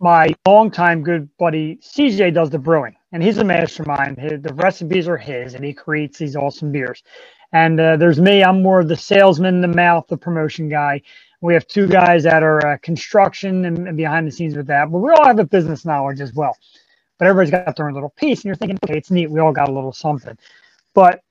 my 0.00 0.34
longtime 0.46 1.02
good 1.02 1.28
buddy 1.38 1.76
CJ 1.76 2.34
does 2.34 2.50
the 2.50 2.58
brewing, 2.58 2.94
and 3.12 3.22
he's 3.22 3.38
a 3.38 3.44
mastermind. 3.44 4.18
His, 4.18 4.42
the 4.42 4.54
recipes 4.54 5.08
are 5.08 5.16
his, 5.16 5.54
and 5.54 5.64
he 5.64 5.72
creates 5.72 6.18
these 6.18 6.36
awesome 6.36 6.72
beers. 6.72 7.02
And 7.52 7.80
uh, 7.80 7.96
there's 7.96 8.20
me. 8.20 8.44
I'm 8.44 8.62
more 8.62 8.80
of 8.80 8.88
the 8.88 8.96
salesman, 8.96 9.60
the 9.60 9.68
mouth, 9.68 10.06
the 10.08 10.16
promotion 10.16 10.68
guy. 10.68 11.02
We 11.40 11.54
have 11.54 11.66
two 11.66 11.86
guys 11.86 12.24
that 12.24 12.42
are 12.42 12.74
uh, 12.74 12.78
construction 12.78 13.64
and, 13.64 13.88
and, 13.88 13.96
behind 13.96 14.26
the 14.26 14.32
scenes 14.32 14.56
with 14.56 14.66
that, 14.66 14.90
but 14.90 14.98
we 14.98 15.10
all 15.10 15.24
have 15.24 15.38
a 15.38 15.44
business 15.44 15.84
knowledge 15.84 16.20
as 16.20 16.34
well. 16.34 16.56
But 17.16 17.28
everybody's 17.28 17.52
got 17.52 17.76
their 17.76 17.88
own 17.88 17.94
little 17.94 18.10
piece, 18.10 18.40
and 18.40 18.46
you're 18.46 18.56
thinking, 18.56 18.78
okay, 18.84 18.98
it's 18.98 19.10
neat. 19.10 19.30
We 19.30 19.40
all 19.40 19.52
got 19.52 19.68
a 19.68 19.72
little 19.72 19.92
something. 19.92 20.36
But 20.94 21.22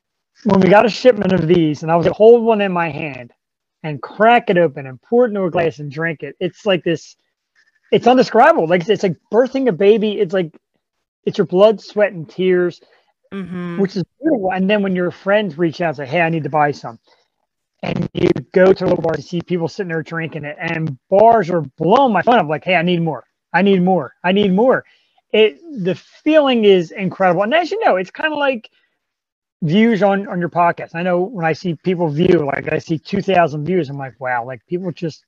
when 0.44 0.62
we 0.62 0.70
got 0.70 0.86
a 0.86 0.90
shipment 0.90 1.34
of 1.34 1.48
these, 1.48 1.84
and 1.84 1.92
I 1.92 1.96
was 1.96 2.06
to 2.06 2.14
hold 2.14 2.44
one 2.44 2.62
in 2.62 2.72
my 2.72 2.90
hand 2.90 3.34
and 3.84 4.02
crack 4.02 4.50
it 4.50 4.58
open 4.58 4.88
and 4.88 5.02
pour 5.02 5.26
it 5.26 5.30
into 5.30 5.44
a 5.44 5.52
glass 5.52 5.80
and 5.80 5.92
drink 5.92 6.24
it, 6.24 6.36
it's 6.40 6.66
like 6.66 6.84
this. 6.84 7.16
It's 7.92 8.08
undescribable. 8.08 8.68
Like 8.68 8.88
it's 8.88 9.04
like 9.04 9.18
birthing 9.32 9.68
a 9.70 9.72
baby. 9.72 10.20
It's 10.20 10.34
like 10.34 10.54
it's 11.26 11.38
your 11.38 11.48
blood, 11.48 11.82
sweat, 11.82 12.14
and 12.14 12.30
tears 12.30 12.82
mm-hmm. 13.32 13.80
which 13.80 13.96
is 13.96 14.04
beautiful. 14.22 14.52
And 14.52 14.70
then 14.70 14.82
when 14.82 14.96
your 14.96 15.12
friends 15.12 15.58
reach 15.58 15.82
out 15.82 15.90
and 15.90 15.98
say, 15.98 16.06
"Hey, 16.06 16.22
I 16.22 16.30
need 16.30 16.44
to 16.44 16.50
buy 16.50 16.72
some," 16.72 17.00
and 17.84 18.10
you 18.14 18.30
go 18.54 18.74
to 18.74 18.92
a 18.92 19.02
bar 19.02 19.14
to 19.14 19.22
see 19.22 19.42
people 19.42 19.68
sitting 19.68 19.90
there 19.90 20.04
drinking 20.04 20.46
it, 20.46 20.58
and 20.60 20.98
bars 21.10 21.50
are 21.50 21.62
blowing 21.78 22.14
my 22.14 22.22
phone 22.22 22.40
up 22.40 22.48
like, 22.48 22.64
"Hey, 22.64 22.76
I 22.76 22.82
need 22.82 23.02
more. 23.02 23.24
I 23.54 23.62
need 23.62 23.82
more. 23.82 24.14
I 24.24 24.32
need 24.32 24.54
more." 24.54 24.86
It 25.32 25.60
the 25.84 25.96
feeling 25.96 26.64
is 26.66 26.92
incredible, 26.92 27.44
and 27.44 27.54
as 27.54 27.72
you 27.72 27.84
know, 27.84 27.98
it's 27.98 28.12
kind 28.12 28.34
of 28.34 28.40
like 28.40 28.70
views 29.62 30.04
on 30.04 30.28
on 30.28 30.40
your 30.40 30.50
podcast. 30.50 30.96
I 30.96 31.04
know 31.04 31.22
when 31.22 31.46
I 31.46 31.54
see 31.54 31.76
people 31.76 32.08
view, 32.10 32.46
like 32.46 32.72
I 32.72 32.80
see 32.80 32.98
two 32.98 33.22
thousand 33.22 33.66
views, 33.66 33.90
I'm 33.90 33.98
like, 33.98 34.20
wow, 34.20 34.46
like 34.46 34.66
people 34.68 34.92
just 34.92 35.26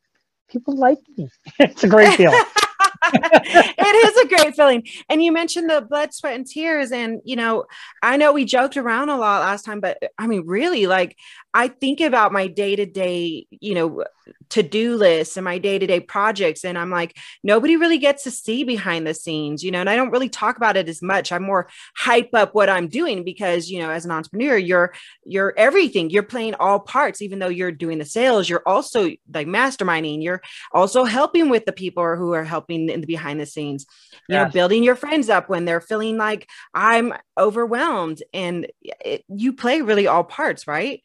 people 0.49 0.75
like 0.75 0.99
me. 1.17 1.29
it's 1.59 1.83
a 1.83 1.87
great 1.87 2.13
feeling. 2.15 2.41
it 3.03 4.07
is 4.07 4.17
a 4.17 4.27
great 4.27 4.55
feeling. 4.55 4.87
And 5.09 5.23
you 5.23 5.31
mentioned 5.31 5.69
the 5.69 5.81
blood, 5.81 6.13
sweat, 6.13 6.35
and 6.35 6.45
tears. 6.45 6.91
And, 6.91 7.21
you 7.23 7.35
know, 7.35 7.65
I 8.01 8.17
know 8.17 8.33
we 8.33 8.45
joked 8.45 8.77
around 8.77 9.09
a 9.09 9.17
lot 9.17 9.41
last 9.41 9.65
time, 9.65 9.79
but 9.79 9.97
I 10.17 10.27
mean, 10.27 10.45
really, 10.45 10.87
like, 10.87 11.17
I 11.53 11.67
think 11.67 12.01
about 12.01 12.31
my 12.31 12.47
day 12.47 12.75
to 12.75 12.85
day, 12.85 13.47
you 13.49 13.75
know, 13.75 14.03
to 14.49 14.63
do 14.63 14.95
lists 14.95 15.37
and 15.37 15.45
my 15.45 15.57
day 15.57 15.77
to 15.77 15.85
day 15.85 15.99
projects. 15.99 16.65
And 16.65 16.77
I'm 16.77 16.89
like, 16.89 17.17
nobody 17.43 17.75
really 17.75 17.97
gets 17.97 18.23
to 18.23 18.31
see 18.31 18.63
behind 18.63 19.05
the 19.05 19.13
scenes, 19.13 19.63
you 19.63 19.71
know, 19.71 19.79
and 19.79 19.89
I 19.89 19.95
don't 19.95 20.11
really 20.11 20.29
talk 20.29 20.57
about 20.57 20.77
it 20.77 20.89
as 20.89 21.01
much. 21.01 21.31
I'm 21.31 21.43
more 21.43 21.69
hype 21.95 22.29
up 22.33 22.55
what 22.55 22.69
I'm 22.69 22.87
doing 22.87 23.23
because, 23.23 23.69
you 23.69 23.79
know, 23.79 23.89
as 23.89 24.05
an 24.05 24.11
entrepreneur, 24.11 24.57
you're, 24.57 24.93
you're 25.25 25.53
everything. 25.57 26.09
You're 26.09 26.23
playing 26.23 26.55
all 26.55 26.79
parts, 26.79 27.21
even 27.21 27.39
though 27.39 27.49
you're 27.49 27.71
doing 27.71 27.99
the 27.99 28.05
sales, 28.05 28.49
you're 28.49 28.63
also 28.65 29.09
like 29.33 29.47
masterminding, 29.47 30.23
you're 30.23 30.41
also 30.71 31.03
helping 31.03 31.49
with 31.49 31.65
the 31.65 31.73
people 31.73 32.15
who 32.15 32.33
are 32.33 32.43
helping 32.43 32.89
in 32.89 33.01
the 33.01 33.07
behind 33.07 33.39
the 33.39 33.45
scenes, 33.45 33.85
you 34.27 34.35
yes. 34.35 34.47
know, 34.47 34.51
building 34.51 34.83
your 34.83 34.95
friends 34.95 35.29
up 35.29 35.49
when 35.49 35.65
they're 35.65 35.81
feeling 35.81 36.17
like 36.17 36.47
I'm 36.73 37.13
overwhelmed 37.37 38.21
and 38.33 38.67
it, 38.81 39.23
you 39.27 39.53
play 39.53 39.81
really 39.81 40.07
all 40.07 40.23
parts, 40.23 40.67
right? 40.67 41.01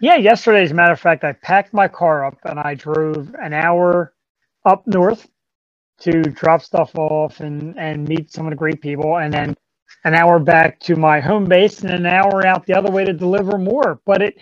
Yeah, 0.00 0.16
yesterday, 0.16 0.62
as 0.64 0.72
a 0.72 0.74
matter 0.74 0.92
of 0.92 1.00
fact, 1.00 1.24
I 1.24 1.32
packed 1.32 1.74
my 1.74 1.88
car 1.88 2.24
up 2.26 2.38
and 2.44 2.60
I 2.60 2.74
drove 2.74 3.34
an 3.42 3.54
hour 3.54 4.14
up 4.66 4.86
north 4.86 5.28
to 6.00 6.22
drop 6.22 6.62
stuff 6.62 6.92
off 6.96 7.40
and, 7.40 7.78
and 7.78 8.08
meet 8.08 8.32
some 8.32 8.46
of 8.46 8.50
the 8.52 8.56
great 8.56 8.80
people, 8.82 9.18
and 9.18 9.32
then 9.34 9.56
an 10.04 10.14
hour 10.14 10.38
back 10.40 10.80
to 10.80 10.96
my 10.96 11.20
home 11.20 11.46
base 11.46 11.82
and 11.82 11.90
an 11.92 12.06
hour 12.06 12.46
out 12.46 12.66
the 12.66 12.74
other 12.74 12.90
way 12.92 13.04
to 13.04 13.12
deliver 13.14 13.58
more. 13.58 14.00
But 14.06 14.22
it, 14.22 14.36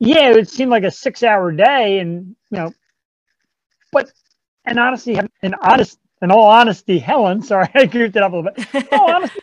yeah, 0.00 0.30
it 0.32 0.50
seemed 0.50 0.70
like 0.72 0.84
a 0.84 0.92
six 0.92 1.22
hour 1.22 1.52
day, 1.52 2.00
and 2.00 2.36
you 2.50 2.58
know, 2.58 2.74
but 3.92 4.12
and 4.66 4.78
honestly, 4.80 5.20
in 5.42 5.54
honest, 5.62 5.98
in 6.22 6.32
all 6.32 6.46
honesty, 6.48 6.98
Helen, 7.00 7.42
sorry, 7.42 7.68
I 7.76 7.86
goofed 7.86 8.16
it 8.16 8.24
up 8.24 8.32
a 8.32 8.36
little 8.36 8.52
bit. 8.54 8.66
In 8.74 8.84
all 8.92 9.10
honesty, 9.12 9.41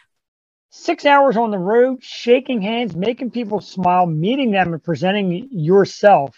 six 0.69 1.05
hours 1.05 1.37
on 1.37 1.51
the 1.51 1.57
road, 1.57 2.03
shaking 2.03 2.61
hands, 2.61 2.95
making 2.95 3.31
people 3.31 3.61
smile, 3.61 4.05
meeting 4.05 4.51
them, 4.51 4.73
and 4.73 4.83
presenting 4.83 5.49
yourself 5.51 6.35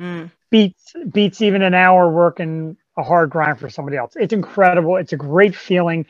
mm. 0.00 0.30
beats 0.50 0.92
beats 1.12 1.42
even 1.42 1.62
an 1.62 1.74
hour 1.74 2.10
working 2.10 2.76
a 2.96 3.02
hard 3.02 3.30
grind 3.30 3.58
for 3.58 3.68
somebody 3.68 3.96
else. 3.96 4.12
It's 4.16 4.32
incredible. 4.32 4.96
It's 4.96 5.12
a 5.12 5.16
great 5.16 5.54
feeling. 5.54 6.06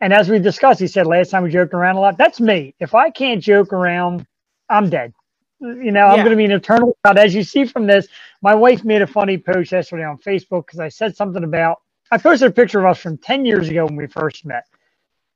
And 0.00 0.12
as 0.12 0.28
we 0.28 0.38
discussed, 0.38 0.80
he 0.80 0.86
said 0.86 1.06
last 1.06 1.30
time 1.30 1.42
we 1.42 1.50
joked 1.50 1.74
around 1.74 1.96
a 1.96 2.00
lot. 2.00 2.18
That's 2.18 2.40
me. 2.40 2.74
If 2.78 2.94
I 2.94 3.10
can't 3.10 3.42
joke 3.42 3.72
around, 3.72 4.26
I'm 4.68 4.90
dead. 4.90 5.12
You 5.60 5.90
know, 5.90 6.06
yeah. 6.06 6.12
I'm 6.12 6.18
going 6.18 6.30
to 6.30 6.36
be 6.36 6.44
an 6.44 6.52
eternal 6.52 6.96
child. 7.04 7.18
As 7.18 7.34
you 7.34 7.42
see 7.42 7.64
from 7.64 7.86
this, 7.86 8.06
my 8.42 8.54
wife 8.54 8.84
made 8.84 9.02
a 9.02 9.08
funny 9.08 9.38
post 9.38 9.72
yesterday 9.72 10.04
on 10.04 10.18
Facebook 10.18 10.66
because 10.66 10.78
I 10.78 10.88
said 10.88 11.16
something 11.16 11.42
about. 11.42 11.78
I 12.12 12.18
posted 12.18 12.48
a 12.48 12.52
picture 12.52 12.78
of 12.78 12.86
us 12.86 12.98
from 12.98 13.18
10 13.18 13.44
years 13.44 13.68
ago 13.68 13.84
when 13.86 13.96
we 13.96 14.06
first 14.06 14.46
met. 14.46 14.64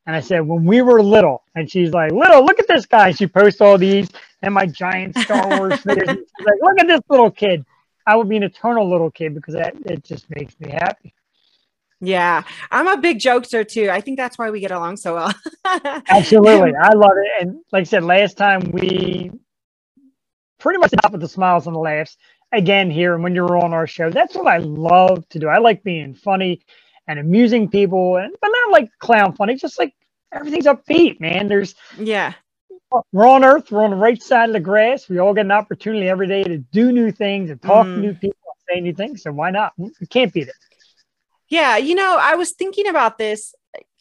And 0.07 0.17
I 0.17 0.21
said, 0.21 0.41
when 0.41 0.65
we 0.65 0.83
were 0.83 1.03
little, 1.03 1.45
and 1.55 1.71
she's 1.71 1.93
like, 1.93 2.11
little, 2.11 2.45
look 2.45 2.59
at 2.59 2.67
this 2.67 2.87
guy. 2.87 3.13
She 3.13 3.27
posts 3.27 3.61
all 3.61 3.79
these 3.79 4.09
and 4.43 4.53
my 4.53 4.67
giant 4.67 5.17
Star 5.17 5.59
Wars 5.59 5.81
figures. 5.83 6.09
She's 6.09 6.47
like, 6.47 6.61
look 6.61 6.81
at 6.81 6.89
this 6.89 7.01
little 7.09 7.31
kid. 7.31 7.65
I 8.07 8.17
would 8.17 8.29
be 8.29 8.37
an 8.37 8.43
eternal 8.43 8.91
little 8.91 9.11
kid 9.11 9.35
because 9.35 9.55
that, 9.55 9.77
it 9.87 10.03
just 10.03 10.29
makes 10.35 10.59
me 10.59 10.71
happy. 10.71 11.15
Yeah, 12.01 12.43
I'm 12.73 12.89
a 12.89 12.97
big 12.97 13.21
jokester 13.21 13.67
too. 13.67 13.89
I 13.89 14.01
think 14.01 14.19
that's 14.19 14.37
why 14.37 14.51
we 14.51 14.59
get 14.59 14.73
along 14.73 14.97
so 14.97 15.15
well. 15.15 15.33
Absolutely. 16.09 16.73
I 16.75 16.95
love 16.95 17.13
it. 17.17 17.31
And 17.43 17.61
like 17.71 17.83
I 17.83 17.85
said, 17.85 18.03
last 18.03 18.37
time 18.37 18.73
we 18.73 19.31
pretty 20.59 20.81
much 20.81 20.91
stop 20.91 21.13
with 21.13 21.21
the 21.21 21.29
smiles 21.29 21.69
and 21.69 21.77
the 21.77 21.81
laughs 21.81 22.17
again 22.53 22.91
here 22.91 23.15
And 23.15 23.23
when 23.23 23.37
you're 23.37 23.57
on 23.57 23.73
our 23.73 23.87
show. 23.87 24.11
That's 24.11 24.35
what 24.35 24.49
I 24.49 24.59
love 24.59 25.29
to 25.31 25.39
do. 25.39 25.49
I 25.49 25.59
like 25.59 25.85
being 25.85 26.15
funny 26.15 26.61
and 27.07 27.19
amusing 27.19 27.69
people, 27.69 28.17
and 28.17 28.35
but 28.41 28.49
not 28.49 28.73
like 28.73 28.91
clown 28.99 29.35
funny, 29.35 29.57
just 29.57 29.79
like 29.79 29.95
everything's 30.33 30.67
upbeat, 30.67 31.21
man. 31.21 31.49
There's 31.49 31.75
yeah. 31.99 32.35
We're 33.11 33.27
on 33.27 33.43
Earth. 33.43 33.71
We're 33.71 33.85
on 33.85 33.91
the 33.91 33.97
right 33.97 34.23
side 34.23 34.51
of 34.51 34.53
the 34.53 34.61
grass. 34.61 35.09
We 35.09 35.19
all 35.19 35.33
get 35.33 35.47
an 35.47 35.53
opportunity 35.53 36.09
every 36.09 36.29
day 36.29 36.45
to 36.45 36.59
do 36.59 36.93
new 36.93 37.11
things 37.11 37.49
and 37.49 37.61
talk 37.61 37.87
mm. 37.87 37.95
to 37.95 38.01
new 38.01 38.15
people, 38.15 38.37
say 38.69 38.81
new 38.81 38.93
things. 38.93 39.23
So 39.23 39.33
why 39.33 39.51
not? 39.51 39.73
We 39.79 40.07
can't 40.11 40.33
beat 40.33 40.49
it. 40.49 40.55
Yeah, 41.49 41.79
you 41.79 41.95
know, 41.95 42.19
I 42.21 42.35
was 42.35 42.53
thinking 42.53 42.87
about 42.87 43.19
this 43.19 43.55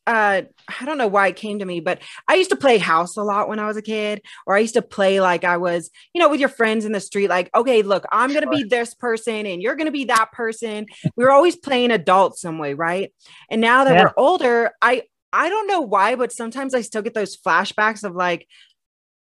uh 0.08 0.42
I 0.80 0.86
don't 0.86 0.98
know 0.98 1.08
why 1.08 1.28
it 1.28 1.36
came 1.36 1.60
to 1.60 1.66
me, 1.66 1.80
but 1.80 2.02
I 2.28 2.36
used 2.36 2.50
to 2.50 2.56
play 2.56 2.78
house 2.78 3.18
a 3.18 3.24
lot 3.24 3.48
when 3.48 3.60
I 3.60 3.68
was 3.68 3.78
a 3.78 3.82
kid, 3.82 4.22
or 4.46 4.56
I 4.56 4.60
used 4.60 4.74
to 4.74 4.82
play 4.82 5.22
like 5.22 5.44
I 5.44 5.58
was, 5.58 5.90
you 6.14 6.20
know, 6.20 6.30
with 6.30 6.40
your 6.40 6.50
friends 6.50 6.86
in 6.86 6.92
the 6.92 7.00
street, 7.00 7.30
like, 7.30 7.50
okay, 7.56 7.82
look, 7.82 8.06
I'm 8.12 8.34
gonna 8.34 8.50
be 8.50 8.64
this 8.64 8.94
person 8.94 9.46
and 9.46 9.62
you're 9.62 9.76
gonna 9.76 9.92
be 9.92 10.06
that 10.06 10.32
person. 10.32 10.88
We 11.16 11.24
were 11.24 11.32
always 11.32 11.56
playing 11.56 11.92
adult 11.92 12.38
some 12.38 12.58
way, 12.58 12.74
right? 12.74 13.14
And 13.50 13.62
now 13.62 13.84
that 13.84 13.96
yeah. 13.96 14.04
we're 14.04 14.14
older, 14.18 14.72
I 14.82 15.04
I 15.34 15.50
don't 15.50 15.68
know 15.68 15.82
why, 15.82 16.16
but 16.16 16.32
sometimes 16.32 16.74
I 16.74 16.82
still 16.82 17.02
get 17.02 17.14
those 17.14 17.38
flashbacks 17.38 18.04
of 18.04 18.16
like, 18.16 18.48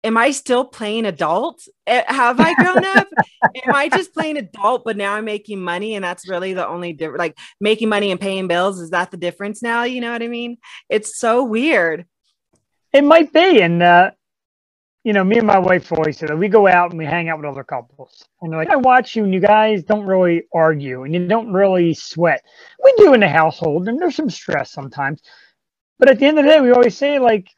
am 0.05 0.17
I 0.17 0.31
still 0.31 0.65
playing 0.65 1.07
adult? 1.07 1.67
Eh, 1.87 2.05
have 2.07 2.41
I 2.41 2.55
grown 2.55 2.85
up? 2.85 3.09
am 3.43 3.75
I 3.75 3.89
just 3.89 4.15
playing 4.15 4.37
adult, 4.37 4.85
but 4.85 4.97
now 4.97 5.15
I'm 5.15 5.25
making 5.25 5.61
money? 5.61 5.95
And 5.95 6.05
that's 6.05 6.29
really 6.29 6.55
the 6.55 6.67
only 6.67 6.93
difference. 6.93 7.19
Like 7.19 7.39
making 7.61 7.89
money 7.89 8.11
and 8.11 8.21
paying 8.21 8.47
bills. 8.47 8.81
Is 8.81 8.91
that 8.91 9.11
the 9.11 9.17
difference 9.17 9.63
now? 9.63 9.85
You 9.85 10.01
know 10.01 10.13
what 10.13 10.23
I 10.23 10.29
mean? 10.29 10.59
It's 10.89 11.19
so 11.19 11.43
weird. 11.43 12.07
It 12.93 13.05
might 13.05 13.33
be. 13.33 13.61
And, 13.61 13.83
uh, 13.83 14.13
you 15.05 15.13
know, 15.13 15.25
me 15.25 15.39
and 15.39 15.47
my 15.47 15.59
wife 15.59 15.91
always 15.93 16.19
say 16.19 16.27
that 16.27 16.37
we 16.37 16.49
go 16.49 16.67
out 16.67 16.91
and 16.91 16.99
we 16.99 17.05
hang 17.05 17.29
out 17.29 17.39
with 17.39 17.47
other 17.47 17.65
couples. 17.65 18.25
And 18.41 18.53
they're 18.53 18.61
like, 18.61 18.71
I 18.71 18.77
watch 18.77 19.17
you 19.17 19.25
and 19.25 19.33
you 19.33 19.41
guys 19.41 19.83
don't 19.83 20.07
really 20.07 20.45
argue 20.53 21.05
and 21.05 21.15
you 21.15 21.27
don't 21.27 21.53
really 21.53 21.95
sweat. 21.95 22.43
We 22.83 22.93
do 22.99 23.15
in 23.15 23.21
the 23.21 23.29
household 23.29 23.89
and 23.89 24.01
there's 24.01 24.17
some 24.17 24.31
stress 24.31 24.71
sometimes. 24.73 25.23
But 25.99 26.11
at 26.11 26.19
the 26.19 26.27
end 26.27 26.39
of 26.39 26.45
the 26.45 26.51
day, 26.51 26.61
we 26.61 26.71
always 26.71 26.97
say, 26.97 27.19
like, 27.19 27.49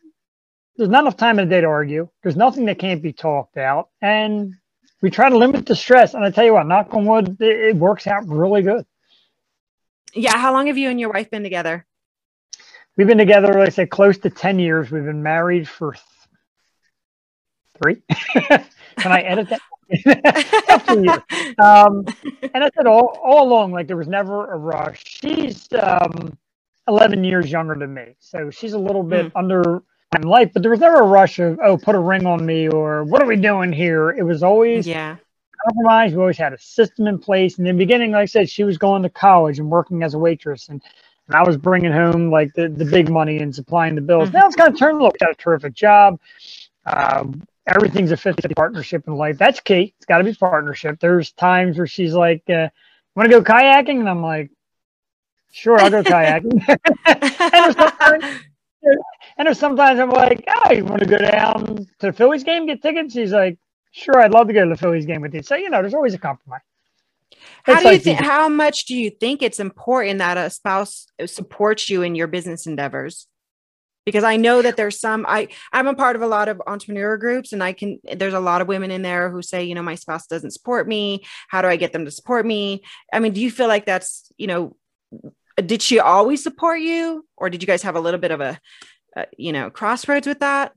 there's 0.77 0.89
not 0.91 1.01
enough 1.01 1.17
time 1.17 1.39
in 1.39 1.49
the 1.49 1.55
day 1.55 1.61
to 1.61 1.67
argue. 1.67 2.09
There's 2.23 2.37
nothing 2.37 2.67
that 2.67 2.79
can't 2.79 3.03
be 3.03 3.13
talked 3.13 3.57
out. 3.57 3.89
And 4.01 4.55
we 5.03 5.11
try 5.11 5.29
to 5.29 5.37
limit 5.37 5.67
the 5.67 5.77
stress. 5.77 6.15
And 6.15 6.25
I 6.25 6.31
tell 6.31 6.45
you 6.45 6.55
what, 6.55 6.67
knock 6.67 6.93
on 6.95 7.05
wood, 7.05 7.37
it, 7.41 7.61
it 7.71 7.77
works 7.77 8.07
out 8.07 8.27
really 8.29 8.63
good. 8.63 8.85
Yeah. 10.15 10.37
How 10.37 10.53
long 10.53 10.67
have 10.69 10.79
you 10.79 10.91
and 10.91 10.99
your 10.99 11.13
wife 11.13 11.31
been 11.31 11.43
together? 11.43 11.87
We've 12.97 13.07
been 13.07 13.19
together, 13.19 13.55
like 13.55 13.69
I 13.69 13.71
said, 13.71 13.91
close 13.91 14.19
to 14.19 14.31
10 14.31 14.59
years. 14.59 14.91
We've 14.91 15.05
been 15.05 15.23
married 15.23 15.69
for 15.69 15.95
three. 17.81 18.03
Can 18.33 19.13
I 19.13 19.21
edit 19.21 19.49
that? 19.49 19.61
um, 21.59 22.05
and 22.55 22.65
I 22.65 22.71
said 22.77 22.87
all, 22.87 23.19
all 23.23 23.49
along, 23.49 23.73
like 23.73 23.87
there 23.87 23.97
was 23.97 24.09
never 24.09 24.53
a 24.53 24.57
rush. 24.57 25.03
She's 25.05 25.69
um, 25.73 26.37
11 26.89 27.25
years 27.25 27.51
younger 27.51 27.75
than 27.75 27.95
me. 27.95 28.15
So 28.19 28.51
she's 28.51 28.73
a 28.73 28.79
little 28.79 29.03
bit 29.03 29.27
mm. 29.27 29.33
under 29.35 29.83
in 30.17 30.23
life, 30.23 30.51
but 30.53 30.63
there 30.63 30.71
was 30.71 30.81
never 30.81 30.97
a 30.97 31.07
rush 31.07 31.39
of, 31.39 31.59
oh, 31.63 31.77
put 31.77 31.95
a 31.95 31.99
ring 31.99 32.27
on 32.27 32.45
me 32.45 32.69
or 32.69 33.05
what 33.05 33.23
are 33.23 33.27
we 33.27 33.37
doing 33.37 33.73
here? 33.73 34.11
It 34.11 34.25
was 34.25 34.43
always 34.43 34.87
yeah. 34.87 35.17
compromise. 35.65 36.13
We 36.13 36.21
always 36.21 36.39
had 36.39 36.53
a 36.53 36.59
system 36.59 37.07
in 37.07 37.19
place. 37.19 37.59
And 37.59 37.67
in 37.67 37.77
the 37.77 37.85
beginning, 37.85 38.13
like 38.13 38.23
I 38.23 38.27
said, 38.27 38.51
she 38.51 38.65
was 38.65 38.77
going 38.77 39.03
to 39.05 39.11
college 39.11 39.59
and 39.59 39.71
working 39.71 40.03
as 40.03 40.15
a 40.15 40.19
waitress. 40.19 40.69
And, 40.69 40.83
and 41.29 41.37
I 41.37 41.43
was 41.43 41.57
bringing 41.57 41.93
home 41.93 42.31
like 42.31 42.53
the, 42.55 42.69
the 42.69 42.85
big 42.85 43.09
money 43.09 43.39
and 43.39 43.55
supplying 43.55 43.95
the 43.95 44.01
bills. 44.01 44.29
Mm-hmm. 44.29 44.39
Now 44.39 44.47
it's 44.47 44.57
kind 44.57 44.73
of 44.73 44.79
turned 44.79 44.97
a 44.97 45.03
little, 45.03 45.17
got 45.21 45.31
a 45.31 45.35
terrific 45.35 45.75
job. 45.75 46.19
Um, 46.87 47.45
everything's 47.67 48.11
a 48.11 48.17
50 48.17 48.49
partnership 48.55 49.07
in 49.07 49.15
life. 49.15 49.39
That's 49.39 49.61
key. 49.61 49.95
It's 49.97 50.07
got 50.07 50.19
to 50.19 50.25
be 50.25 50.35
partnership. 50.35 50.99
There's 50.99 51.31
times 51.33 51.79
where 51.79 51.87
she's 51.87 52.15
like, 52.15 52.43
uh, 52.51 52.69
want 53.15 53.31
to 53.31 53.41
go 53.41 53.43
kayaking? 53.43 54.01
And 54.01 54.09
I'm 54.09 54.23
like, 54.23 54.51
sure, 55.53 55.79
I'll 55.79 55.91
go 55.91 56.03
kayaking. 56.03 56.65
and 57.07 58.41
and 59.47 59.57
sometimes 59.57 59.99
I'm 60.01 60.11
like, 60.11 60.45
oh, 60.65 60.73
you 60.73 60.85
want 60.85 61.01
to 61.01 61.07
go 61.07 61.19
down 61.19 61.77
to 61.77 62.07
the 62.07 62.13
Phillies 62.13 62.45
game, 62.45 62.67
get 62.67 62.83
tickets? 62.83 63.15
He's 63.15 63.33
like, 63.33 63.59
sure, 63.93 64.21
I'd 64.21 64.33
love 64.33 64.49
to 64.49 64.53
go 64.53 64.65
to 64.65 64.71
the 64.71 64.77
Phillies 64.77 65.07
game 65.07 65.21
with 65.21 65.35
you. 65.35 65.43
So, 65.43 65.55
you 65.57 65.71
know, 65.71 65.81
there's 65.81 65.95
always 65.95 66.15
a 66.15 66.19
compromise. 66.19 66.61
How 67.63 67.75
it's 67.75 67.83
do 67.83 67.89
you 67.89 67.95
like 67.95 68.03
think, 68.03 68.21
how 68.21 68.49
much 68.49 68.87
do 68.87 68.97
you 68.97 69.11
think 69.11 69.43
it's 69.43 69.61
important 69.61 70.19
that 70.19 70.37
a 70.37 70.51
spouse 70.51 71.07
supports 71.27 71.89
you 71.89 72.03
in 72.03 72.15
your 72.15 72.27
business 72.27 72.67
endeavors? 72.67 73.27
Because 74.07 74.25
I 74.25 74.37
know 74.37 74.63
that 74.63 74.77
there's 74.77 74.99
some, 74.99 75.27
I, 75.29 75.49
I'm 75.73 75.87
a 75.87 75.95
part 75.95 76.17
of 76.17 76.23
a 76.23 76.27
lot 76.27 76.49
of 76.49 76.61
entrepreneur 76.67 77.17
groups 77.17 77.53
and 77.53 77.63
I 77.63 77.73
can, 77.73 78.01
there's 78.15 78.35
a 78.35 78.41
lot 78.41 78.63
of 78.63 78.69
women 78.69 78.91
in 78.91 79.03
there 79.03 79.31
who 79.31 79.43
say, 79.43 79.65
you 79.65 79.75
know, 79.75 79.83
my 79.83 79.95
spouse 79.95 80.27
doesn't 80.27 80.53
support 80.53 80.89
me. 80.89 81.25
How 81.49 81.63
do 81.63 81.69
I 81.69 81.77
get 81.77 81.93
them 81.93 82.07
to 82.07 82.11
support 82.11 82.47
me? 82.47 82.83
I 83.13 83.21
mean, 83.21 83.33
do 83.33 83.41
you 83.41 83.51
feel 83.51 83.69
like 83.69 83.85
that's, 83.87 84.33
you 84.39 84.47
know, 84.47 84.77
did 85.57 85.83
she 85.83 86.01
always 86.01 86.43
support 86.43 86.81
you 86.81 87.27
or 87.37 87.51
did 87.51 87.63
you 87.63 87.67
guys 87.67 87.83
have 87.83 87.97
a 87.97 88.01
little 88.01 88.21
bit 88.21 88.31
of 88.31 88.41
a, 88.41 88.59
a 89.17 89.27
you 89.37 89.53
know 89.53 89.71
crossroads 89.71 90.27
with 90.27 90.41
that 90.41 90.73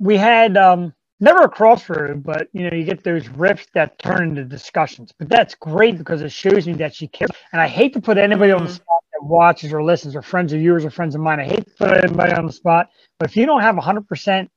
we 0.00 0.16
had 0.16 0.56
um 0.56 0.92
never 1.20 1.42
a 1.42 1.48
crossroad 1.48 2.22
but 2.22 2.48
you 2.52 2.68
know 2.68 2.76
you 2.76 2.84
get 2.84 3.04
those 3.04 3.28
rifts 3.28 3.68
that 3.74 3.98
turn 3.98 4.30
into 4.30 4.44
discussions 4.44 5.12
but 5.18 5.28
that's 5.28 5.54
great 5.54 5.96
because 5.98 6.22
it 6.22 6.32
shows 6.32 6.66
me 6.66 6.72
that 6.72 6.94
she 6.94 7.06
cares 7.06 7.30
and 7.52 7.60
i 7.60 7.68
hate 7.68 7.92
to 7.92 8.00
put 8.00 8.18
anybody 8.18 8.52
mm-hmm. 8.52 8.60
on 8.60 8.64
the 8.64 8.70
mm-hmm. 8.70 8.76
spot 8.76 9.00
that 9.12 9.24
watches 9.24 9.72
or 9.72 9.82
listens 9.82 10.16
or 10.16 10.22
friends 10.22 10.52
of 10.52 10.60
yours 10.60 10.84
or 10.84 10.90
friends 10.90 11.14
of 11.14 11.20
mine 11.20 11.40
i 11.40 11.44
hate 11.44 11.64
to 11.64 11.72
put 11.78 12.04
anybody 12.04 12.32
on 12.32 12.46
the 12.46 12.52
spot 12.52 12.88
but 13.18 13.28
if 13.28 13.36
you 13.36 13.46
don't 13.46 13.62
have 13.62 13.76
100% 13.76 14.48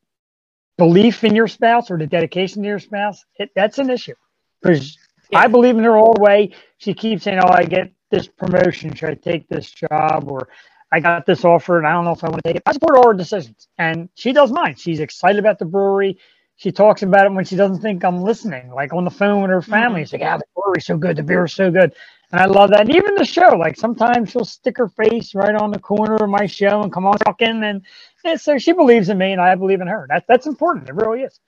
belief 0.78 1.24
in 1.24 1.36
your 1.36 1.48
spouse 1.48 1.90
or 1.90 1.98
the 1.98 2.08
dedication 2.08 2.62
to 2.62 2.68
your 2.68 2.80
spouse 2.80 3.24
it, 3.38 3.50
that's 3.56 3.78
an 3.78 3.90
issue 3.90 4.16
because 4.62 4.98
Yeah. 5.32 5.40
I 5.40 5.48
believe 5.48 5.78
in 5.78 5.84
her 5.84 5.98
all 5.98 6.14
the 6.14 6.22
way. 6.22 6.52
She 6.78 6.94
keeps 6.94 7.24
saying, 7.24 7.40
"Oh, 7.40 7.50
I 7.50 7.66
get 7.66 7.92
this 8.12 8.28
promotion. 8.28 8.94
Should 8.94 9.10
I 9.10 9.16
take 9.16 9.48
this 9.48 9.72
job?" 9.72 10.30
Or 10.30 10.48
I 10.92 11.00
got 11.00 11.26
this 11.26 11.44
offer 11.44 11.78
and 11.78 11.88
I 11.88 11.92
don't 11.92 12.06
know 12.06 12.12
if 12.12 12.24
I 12.24 12.30
want 12.30 12.42
to 12.44 12.50
take 12.50 12.58
it. 12.58 12.64
I 12.66 12.72
support 12.72 12.98
all 12.98 13.08
her 13.08 13.14
decisions, 13.14 13.68
and 13.78 14.10
she 14.16 14.32
does 14.32 14.52
mine. 14.52 14.76
She's 14.76 15.00
excited 15.00 15.40
about 15.40 15.60
the 15.60 15.66
brewery. 15.66 16.18
She 16.56 16.72
talks 16.72 17.04
about 17.04 17.26
it 17.26 17.34
when 17.34 17.46
she 17.46 17.56
doesn't 17.56 17.82
think 17.82 18.04
I'm 18.04 18.24
listening, 18.24 18.72
like 18.72 18.94
on 18.94 19.04
the 19.04 19.12
phone 19.12 19.42
with 19.42 19.52
her 19.52 19.62
mm-hmm. 19.62 19.72
family. 19.72 20.02
She's 20.02 20.14
like, 20.14 20.22
"Yeah, 20.22 20.38
the 20.38 20.46
brewery's 20.56 20.86
so 20.86 20.98
good. 20.98 21.18
The 21.18 21.24
beer's 21.24 21.54
so 21.54 21.70
good." 21.70 21.94
And 22.32 22.42
I 22.42 22.46
love 22.46 22.72
that. 22.72 22.82
And 22.82 22.96
even 22.96 23.16
the 23.16 23.26
show, 23.26 23.56
like 23.56 23.78
sometimes 23.78 24.32
she'll 24.32 24.44
stick 24.44 24.78
her 24.78 24.90
face 24.90 25.34
right 25.34 25.56
on 25.56 25.72
the 25.72 25.80
corner 25.80 26.16
of 26.16 26.30
my 26.30 26.46
show 26.46 26.82
and 26.82 26.92
come 26.92 27.06
on 27.06 27.18
talking. 27.20 27.64
And, 27.64 27.82
and 28.26 28.40
so 28.40 28.58
she 28.58 28.74
believes 28.74 29.08
in 29.10 29.18
me 29.18 29.32
and 29.32 29.40
I 29.40 29.56
believe 29.56 29.80
in 29.80 29.88
her. 29.88 30.06
That, 30.10 30.26
that's 30.28 30.46
important. 30.46 30.90
It 30.90 30.96
really 30.96 31.22
is. 31.22 31.40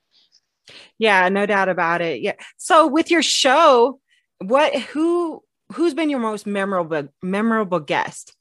Yeah, 0.98 1.28
no 1.30 1.46
doubt 1.46 1.68
about 1.68 2.02
it. 2.02 2.22
Yeah. 2.22 2.34
So 2.58 2.88
with 2.88 3.12
your 3.12 3.24
show, 3.24 4.00
what 4.40 4.74
who 4.74 5.44
who's 5.74 5.94
been 5.94 6.10
your 6.10 6.20
most 6.20 6.46
memorable 6.46 7.10
memorable 7.22 7.80
guest? 7.80 8.36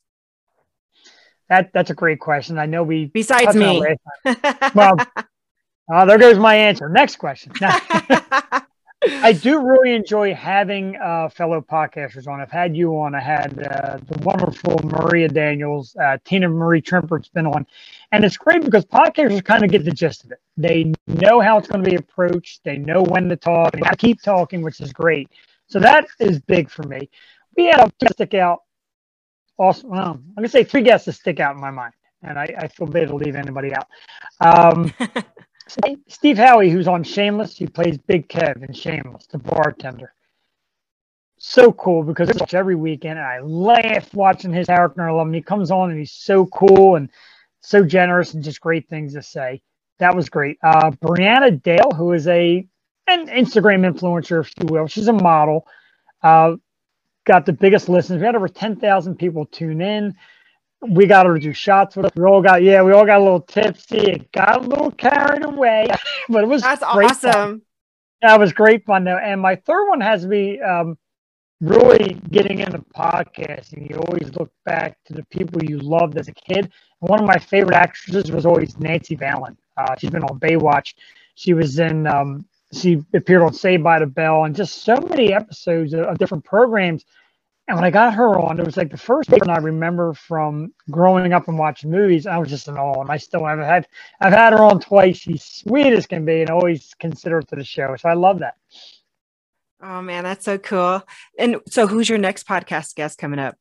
That 1.48 1.70
that's 1.72 1.90
a 1.90 1.94
great 1.94 2.20
question. 2.20 2.58
I 2.58 2.66
know 2.66 2.82
we 2.82 3.06
besides 3.06 3.56
me. 3.56 3.82
well, 4.74 4.96
uh, 5.92 6.04
there 6.04 6.18
goes 6.18 6.38
my 6.38 6.54
answer. 6.54 6.88
Next 6.88 7.16
question. 7.16 7.52
I 9.06 9.32
do 9.32 9.64
really 9.64 9.94
enjoy 9.94 10.34
having 10.34 10.96
uh, 10.96 11.28
fellow 11.28 11.60
podcasters 11.60 12.26
on. 12.26 12.40
I've 12.40 12.50
had 12.50 12.76
you 12.76 12.98
on. 12.98 13.14
I 13.14 13.20
had 13.20 13.56
uh, 13.64 13.98
the 14.04 14.18
wonderful 14.24 14.76
Maria 14.82 15.28
Daniels, 15.28 15.94
uh, 16.02 16.18
Tina 16.24 16.48
Marie 16.48 16.82
Trimpert's 16.82 17.28
been 17.28 17.46
on, 17.46 17.64
and 18.10 18.24
it's 18.24 18.36
great 18.36 18.64
because 18.64 18.84
podcasters 18.84 19.44
kind 19.44 19.64
of 19.64 19.70
get 19.70 19.84
the 19.84 19.92
gist 19.92 20.24
of 20.24 20.32
it. 20.32 20.40
They 20.56 20.92
know 21.06 21.40
how 21.40 21.58
it's 21.58 21.68
going 21.68 21.82
to 21.82 21.88
be 21.88 21.96
approached. 21.96 22.64
They 22.64 22.76
know 22.76 23.02
when 23.02 23.28
to 23.28 23.36
talk. 23.36 23.72
They 23.72 23.80
keep 23.98 24.20
talking, 24.20 24.62
which 24.62 24.80
is 24.80 24.92
great. 24.92 25.30
So 25.68 25.78
that 25.78 26.06
is 26.18 26.40
big 26.40 26.68
for 26.68 26.82
me. 26.82 27.08
We 27.56 27.66
had 27.66 27.80
a 27.80 28.12
stick 28.12 28.34
out. 28.34 28.62
Also, 29.58 29.88
well, 29.88 30.12
I'm 30.12 30.34
going 30.36 30.44
to 30.44 30.48
say 30.50 30.64
three 30.64 30.82
guests 30.82 31.06
that 31.06 31.14
stick 31.14 31.40
out 31.40 31.54
in 31.56 31.60
my 31.60 31.70
mind, 31.72 31.94
and 32.22 32.38
I, 32.38 32.54
I 32.58 32.68
feel 32.68 32.86
bad 32.86 33.08
to 33.08 33.16
leave 33.16 33.36
anybody 33.36 33.72
out. 33.74 33.88
Um, 34.40 34.92
Steve 36.08 36.36
Howey, 36.36 36.70
who's 36.70 36.88
on 36.88 37.04
Shameless, 37.04 37.56
he 37.56 37.66
plays 37.66 37.98
Big 37.98 38.28
Kev 38.28 38.62
in 38.66 38.72
Shameless, 38.74 39.26
the 39.28 39.38
bartender. 39.38 40.14
So 41.38 41.72
cool 41.72 42.02
because 42.02 42.30
every 42.54 42.74
weekend, 42.74 43.18
and 43.18 43.26
I 43.28 43.40
laugh 43.40 44.12
watching 44.14 44.52
his 44.52 44.68
love 44.68 45.26
him. 45.28 45.32
He 45.32 45.42
comes 45.42 45.70
on 45.70 45.90
and 45.90 45.98
he's 45.98 46.12
so 46.12 46.46
cool 46.46 46.96
and 46.96 47.10
so 47.60 47.84
generous 47.84 48.34
and 48.34 48.42
just 48.42 48.60
great 48.60 48.88
things 48.88 49.14
to 49.14 49.22
say. 49.22 49.62
That 49.98 50.16
was 50.16 50.28
great. 50.28 50.58
Uh, 50.62 50.90
Brianna 50.92 51.62
Dale, 51.62 51.92
who 51.96 52.12
is 52.12 52.26
a 52.28 52.66
an 53.08 53.28
Instagram 53.28 53.88
influencer, 53.90 54.40
if 54.40 54.52
you 54.60 54.66
will, 54.66 54.86
she's 54.88 55.08
a 55.08 55.12
model. 55.12 55.66
Uh, 56.22 56.56
got 57.28 57.46
the 57.46 57.52
biggest 57.52 57.88
listens. 57.88 58.18
We 58.20 58.26
had 58.26 58.34
over 58.34 58.48
10,000 58.48 59.16
people 59.16 59.46
tune 59.46 59.80
in 59.80 60.16
we 60.80 61.06
got 61.06 61.26
her 61.26 61.34
to 61.34 61.40
do 61.40 61.52
shots 61.52 61.96
with 61.96 62.06
us. 62.06 62.12
We 62.16 62.24
all 62.24 62.42
got, 62.42 62.62
yeah, 62.62 62.82
we 62.82 62.92
all 62.92 63.04
got 63.04 63.20
a 63.20 63.24
little 63.24 63.40
tipsy. 63.40 63.98
It 63.98 64.32
got 64.32 64.64
a 64.64 64.68
little 64.68 64.90
carried 64.92 65.44
away, 65.44 65.88
but 66.28 66.44
it 66.44 66.46
was 66.46 66.62
that's 66.62 66.82
awesome. 66.82 67.32
Fun. 67.32 67.62
That 68.22 68.38
was 68.38 68.52
great 68.52 68.84
fun 68.84 69.04
though. 69.04 69.18
And 69.18 69.40
my 69.40 69.56
third 69.56 69.88
one 69.88 70.00
has 70.00 70.22
to 70.22 70.28
be 70.28 70.60
um, 70.60 70.98
really 71.60 72.14
getting 72.30 72.60
into 72.60 72.78
podcasting. 72.96 73.90
You 73.90 73.96
always 73.96 74.34
look 74.36 74.52
back 74.64 74.98
to 75.06 75.12
the 75.12 75.24
people 75.26 75.62
you 75.64 75.78
loved 75.78 76.16
as 76.16 76.28
a 76.28 76.32
kid. 76.32 76.70
And 77.00 77.10
one 77.10 77.20
of 77.20 77.26
my 77.26 77.38
favorite 77.38 77.76
actresses 77.76 78.30
was 78.30 78.46
always 78.46 78.78
Nancy 78.78 79.16
Valen. 79.16 79.56
Uh, 79.76 79.94
she's 79.98 80.10
been 80.10 80.24
on 80.24 80.40
Baywatch. 80.40 80.94
She 81.34 81.54
was 81.54 81.78
in, 81.78 82.06
um, 82.08 82.44
she 82.72 83.04
appeared 83.14 83.42
on 83.42 83.52
Saved 83.52 83.82
by 83.82 83.98
the 83.98 84.06
Bell 84.06 84.44
and 84.44 84.54
just 84.54 84.82
so 84.82 84.96
many 84.96 85.32
episodes 85.32 85.94
of, 85.94 86.00
of 86.00 86.18
different 86.18 86.44
programs 86.44 87.04
and 87.68 87.76
when 87.76 87.84
I 87.84 87.90
got 87.90 88.14
her 88.14 88.38
on, 88.38 88.58
it 88.58 88.64
was 88.64 88.78
like 88.78 88.90
the 88.90 88.96
first 88.96 89.28
person 89.28 89.50
I 89.50 89.58
remember 89.58 90.14
from 90.14 90.72
growing 90.90 91.34
up 91.34 91.48
and 91.48 91.58
watching 91.58 91.90
movies. 91.90 92.26
I 92.26 92.38
was 92.38 92.48
just 92.48 92.66
in 92.66 92.78
awe, 92.78 93.02
and 93.02 93.10
I 93.10 93.18
still 93.18 93.44
have 93.44 93.58
had 93.58 93.86
I've 94.20 94.32
had 94.32 94.54
her 94.54 94.62
on 94.62 94.80
twice. 94.80 95.18
She's 95.18 95.44
sweet 95.44 95.92
as 95.92 96.06
can 96.06 96.24
be, 96.24 96.40
and 96.40 96.48
always 96.48 96.94
consider 96.98 97.36
her 97.36 97.42
to 97.42 97.56
the 97.56 97.64
show. 97.64 97.94
So 97.96 98.08
I 98.08 98.14
love 98.14 98.38
that. 98.38 98.54
Oh 99.82 100.00
man, 100.00 100.24
that's 100.24 100.46
so 100.46 100.56
cool! 100.56 101.06
And 101.38 101.56
so, 101.68 101.86
who's 101.86 102.08
your 102.08 102.16
next 102.16 102.48
podcast 102.48 102.94
guest 102.94 103.18
coming 103.18 103.38
up? 103.38 103.56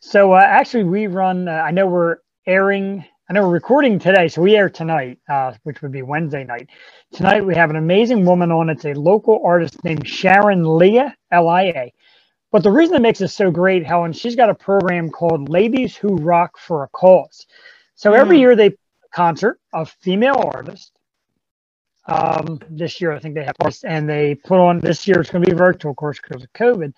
So 0.00 0.32
uh, 0.32 0.38
actually, 0.46 0.84
we 0.84 1.08
run. 1.08 1.48
Uh, 1.48 1.50
I 1.50 1.72
know 1.72 1.88
we're 1.88 2.18
airing. 2.46 3.04
I 3.28 3.32
know 3.32 3.42
we're 3.42 3.54
recording 3.54 3.98
today, 3.98 4.28
so 4.28 4.42
we 4.42 4.54
air 4.54 4.68
tonight, 4.68 5.18
uh, 5.28 5.54
which 5.62 5.80
would 5.82 5.92
be 5.92 6.02
Wednesday 6.02 6.44
night. 6.44 6.68
Tonight 7.12 7.44
we 7.44 7.54
have 7.54 7.70
an 7.70 7.76
amazing 7.76 8.24
woman 8.26 8.52
on. 8.52 8.68
It's 8.68 8.84
a 8.84 8.92
local 8.92 9.40
artist 9.44 9.82
named 9.82 10.06
Sharon 10.06 10.64
Lia, 10.64 11.16
L-I-A 11.30 11.92
but 12.54 12.62
the 12.62 12.70
reason 12.70 12.94
it 12.94 13.02
makes 13.02 13.20
it 13.20 13.30
so 13.30 13.50
great, 13.50 13.84
Helen, 13.84 14.12
she's 14.12 14.36
got 14.36 14.48
a 14.48 14.54
program 14.54 15.10
called 15.10 15.48
Ladies 15.48 15.96
Who 15.96 16.14
Rock 16.14 16.56
for 16.56 16.84
a 16.84 16.88
Cause. 16.90 17.48
So 17.96 18.12
mm. 18.12 18.16
every 18.16 18.38
year 18.38 18.54
they 18.54 18.76
concert 19.12 19.58
of 19.72 19.90
female 20.02 20.52
artists. 20.54 20.92
Um, 22.06 22.60
this 22.70 23.00
year 23.00 23.10
I 23.10 23.18
think 23.18 23.34
they 23.34 23.42
have, 23.42 23.56
and 23.82 24.08
they 24.08 24.36
put 24.36 24.60
on 24.60 24.78
this 24.78 25.08
year 25.08 25.20
it's 25.20 25.30
going 25.30 25.44
to 25.44 25.50
be 25.50 25.56
virtual, 25.56 25.90
of 25.90 25.96
course, 25.96 26.20
because 26.22 26.44
of 26.44 26.52
COVID. 26.52 26.92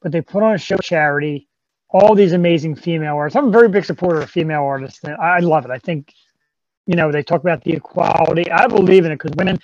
But 0.00 0.12
they 0.12 0.20
put 0.20 0.44
on 0.44 0.54
a 0.54 0.58
show 0.58 0.76
charity. 0.76 1.48
All 1.92 2.14
these 2.14 2.32
amazing 2.32 2.76
female 2.76 3.16
artists. 3.16 3.36
I'm 3.36 3.48
a 3.48 3.50
very 3.50 3.68
big 3.68 3.84
supporter 3.84 4.20
of 4.20 4.30
female 4.30 4.62
artists. 4.62 5.02
And 5.02 5.14
I 5.14 5.40
love 5.40 5.64
it. 5.64 5.70
I 5.70 5.78
think, 5.78 6.12
you 6.86 6.94
know, 6.94 7.10
they 7.10 7.22
talk 7.22 7.40
about 7.40 7.64
the 7.64 7.72
equality. 7.72 8.50
I 8.50 8.66
believe 8.66 9.04
in 9.04 9.12
it 9.12 9.16
because 9.16 9.32
women 9.36 9.58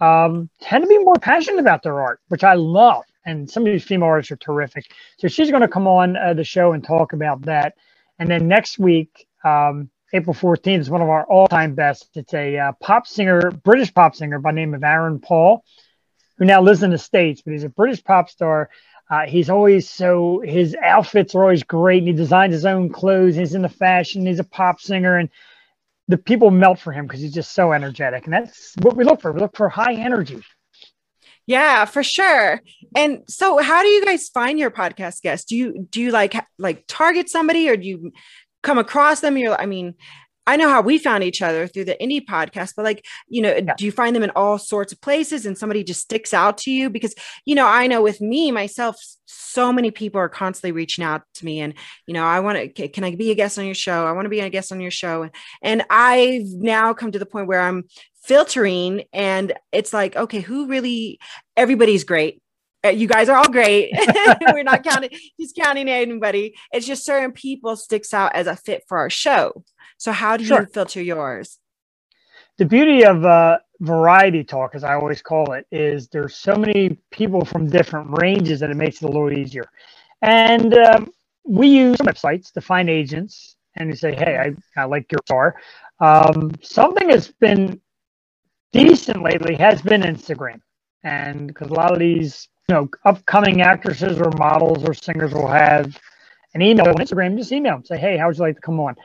um, 0.00 0.50
tend 0.60 0.84
to 0.84 0.88
be 0.88 0.98
more 0.98 1.16
passionate 1.16 1.60
about 1.60 1.82
their 1.82 2.00
art, 2.00 2.20
which 2.28 2.44
I 2.44 2.54
love 2.54 3.04
and 3.24 3.50
some 3.50 3.66
of 3.66 3.72
these 3.72 3.84
female 3.84 4.08
artists 4.08 4.32
are 4.32 4.36
terrific. 4.36 4.92
So 5.18 5.28
she's 5.28 5.50
going 5.50 5.62
to 5.62 5.68
come 5.68 5.86
on 5.86 6.16
uh, 6.16 6.34
the 6.34 6.44
show 6.44 6.72
and 6.72 6.82
talk 6.82 7.12
about 7.12 7.42
that. 7.42 7.74
And 8.18 8.30
then 8.30 8.48
next 8.48 8.78
week, 8.78 9.26
um, 9.44 9.90
April 10.12 10.34
14th 10.34 10.80
is 10.80 10.90
one 10.90 11.02
of 11.02 11.08
our 11.08 11.24
all-time 11.24 11.74
best. 11.74 12.08
It's 12.14 12.34
a 12.34 12.58
uh, 12.58 12.72
pop 12.80 13.06
singer, 13.06 13.50
British 13.50 13.94
pop 13.94 14.14
singer 14.14 14.38
by 14.38 14.50
name 14.50 14.74
of 14.74 14.82
Aaron 14.82 15.20
Paul, 15.20 15.64
who 16.36 16.44
now 16.44 16.60
lives 16.60 16.82
in 16.82 16.90
the 16.90 16.98
States, 16.98 17.42
but 17.42 17.52
he's 17.52 17.64
a 17.64 17.68
British 17.68 18.02
pop 18.02 18.28
star. 18.28 18.70
Uh, 19.10 19.26
he's 19.26 19.50
always 19.50 19.90
so 19.90 20.40
his 20.44 20.76
outfits 20.80 21.34
are 21.34 21.42
always 21.42 21.64
great, 21.64 21.98
and 21.98 22.08
he 22.08 22.14
designs 22.14 22.52
his 22.52 22.64
own 22.64 22.88
clothes. 22.88 23.34
He's 23.34 23.54
in 23.54 23.62
the 23.62 23.68
fashion. 23.68 24.24
He's 24.24 24.38
a 24.38 24.44
pop 24.44 24.80
singer, 24.80 25.18
and 25.18 25.28
the 26.06 26.16
people 26.16 26.50
melt 26.50 26.78
for 26.78 26.92
him 26.92 27.06
because 27.06 27.20
he's 27.20 27.34
just 27.34 27.52
so 27.52 27.72
energetic. 27.72 28.24
And 28.24 28.32
that's 28.32 28.74
what 28.82 28.96
we 28.96 29.04
look 29.04 29.20
for. 29.20 29.32
We 29.32 29.40
look 29.40 29.56
for 29.56 29.68
high 29.68 29.94
energy. 29.94 30.42
Yeah, 31.46 31.84
for 31.84 32.04
sure. 32.04 32.60
And 32.94 33.22
so 33.28 33.58
how 33.58 33.82
do 33.82 33.88
you 33.88 34.04
guys 34.04 34.28
find 34.28 34.58
your 34.58 34.70
podcast 34.70 35.22
guests? 35.22 35.46
Do 35.46 35.56
you 35.56 35.88
do 35.90 36.00
you 36.00 36.12
like 36.12 36.34
like 36.58 36.84
target 36.86 37.28
somebody 37.28 37.68
or 37.68 37.76
do 37.76 37.88
you 37.88 38.12
come 38.62 38.78
across 38.78 39.20
them? 39.20 39.36
You're 39.36 39.60
I 39.60 39.66
mean, 39.66 39.94
I 40.46 40.56
know 40.56 40.68
how 40.68 40.80
we 40.80 40.98
found 40.98 41.22
each 41.22 41.42
other 41.42 41.66
through 41.66 41.84
the 41.84 41.96
indie 42.00 42.24
podcast, 42.24 42.72
but 42.76 42.84
like, 42.84 43.04
you 43.28 43.42
know, 43.42 43.54
yeah. 43.54 43.74
do 43.76 43.84
you 43.84 43.92
find 43.92 44.16
them 44.16 44.22
in 44.22 44.30
all 44.30 44.58
sorts 44.58 44.92
of 44.92 45.00
places 45.00 45.46
and 45.46 45.56
somebody 45.56 45.84
just 45.84 46.00
sticks 46.00 46.34
out 46.34 46.58
to 46.58 46.70
you? 46.70 46.90
Because, 46.90 47.14
you 47.44 47.54
know, 47.54 47.66
I 47.66 47.86
know 47.86 48.02
with 48.02 48.20
me 48.20 48.50
myself, 48.50 48.96
so 49.26 49.72
many 49.72 49.90
people 49.90 50.20
are 50.20 50.28
constantly 50.28 50.72
reaching 50.72 51.04
out 51.04 51.22
to 51.34 51.44
me 51.44 51.60
and, 51.60 51.74
you 52.06 52.14
know, 52.14 52.24
I 52.24 52.40
want 52.40 52.74
to, 52.74 52.88
can 52.88 53.04
I 53.04 53.14
be 53.14 53.30
a 53.30 53.34
guest 53.34 53.58
on 53.58 53.66
your 53.66 53.74
show? 53.74 54.06
I 54.06 54.12
want 54.12 54.24
to 54.24 54.30
be 54.30 54.40
a 54.40 54.50
guest 54.50 54.72
on 54.72 54.80
your 54.80 54.90
show. 54.90 55.28
And 55.62 55.84
I've 55.90 56.46
now 56.46 56.94
come 56.94 57.12
to 57.12 57.18
the 57.18 57.26
point 57.26 57.46
where 57.46 57.60
I'm 57.60 57.84
filtering 58.22 59.04
and 59.12 59.52
it's 59.72 59.92
like 59.92 60.14
okay 60.14 60.40
who 60.40 60.66
really 60.66 61.18
everybody's 61.56 62.04
great 62.04 62.42
uh, 62.84 62.88
you 62.88 63.06
guys 63.08 63.28
are 63.28 63.36
all 63.36 63.48
great 63.48 63.90
we're 64.52 64.62
not 64.62 64.84
counting 64.84 65.10
just 65.40 65.56
counting 65.56 65.88
anybody 65.88 66.54
it's 66.70 66.86
just 66.86 67.04
certain 67.04 67.32
people 67.32 67.76
sticks 67.76 68.12
out 68.12 68.34
as 68.34 68.46
a 68.46 68.54
fit 68.56 68.84
for 68.86 68.98
our 68.98 69.10
show 69.10 69.64
so 70.00 70.12
how 70.12 70.36
do 70.36 70.44
sure. 70.44 70.60
you 70.60 70.66
filter 70.66 71.02
yours 71.02 71.58
the 72.58 72.64
beauty 72.64 73.04
of 73.04 73.24
uh, 73.24 73.58
variety 73.80 74.42
talk 74.42 74.74
as 74.74 74.84
i 74.84 74.94
always 74.94 75.22
call 75.22 75.52
it 75.52 75.66
is 75.70 76.08
there's 76.08 76.34
so 76.34 76.54
many 76.54 76.96
people 77.10 77.44
from 77.44 77.68
different 77.68 78.08
ranges 78.20 78.60
that 78.60 78.70
it 78.70 78.76
makes 78.76 79.02
it 79.02 79.04
a 79.04 79.08
little 79.08 79.32
easier 79.32 79.68
and 80.22 80.76
um, 80.76 81.10
we 81.44 81.68
use 81.68 81.96
websites 81.98 82.52
to 82.52 82.60
find 82.60 82.88
agents 82.88 83.56
and 83.76 83.88
you 83.88 83.96
say 83.96 84.14
hey 84.14 84.36
i, 84.76 84.80
I 84.80 84.84
like 84.84 85.10
your 85.12 85.20
star 85.24 85.56
um, 86.00 86.52
something 86.62 87.08
that's 87.08 87.28
been 87.28 87.80
decent 88.72 89.22
lately 89.22 89.54
has 89.56 89.82
been 89.82 90.02
Instagram, 90.02 90.60
and 91.04 91.48
because 91.48 91.68
a 91.68 91.74
lot 91.74 91.92
of 91.92 91.98
these 91.98 92.48
you 92.68 92.74
know 92.74 92.88
upcoming 93.04 93.62
actresses 93.62 94.18
or 94.18 94.30
models 94.38 94.84
or 94.84 94.94
singers 94.94 95.32
will 95.32 95.48
have 95.48 95.98
an 96.54 96.62
email 96.62 96.88
on 96.88 96.94
Instagram. 96.94 97.36
Just 97.36 97.52
email 97.52 97.74
them, 97.74 97.84
say, 97.84 97.98
hey, 97.98 98.16
how 98.16 98.28
would 98.28 98.36
you 98.36 98.42
like 98.42 98.56
to 98.56 98.60
come 98.60 98.80
on? 98.80 98.96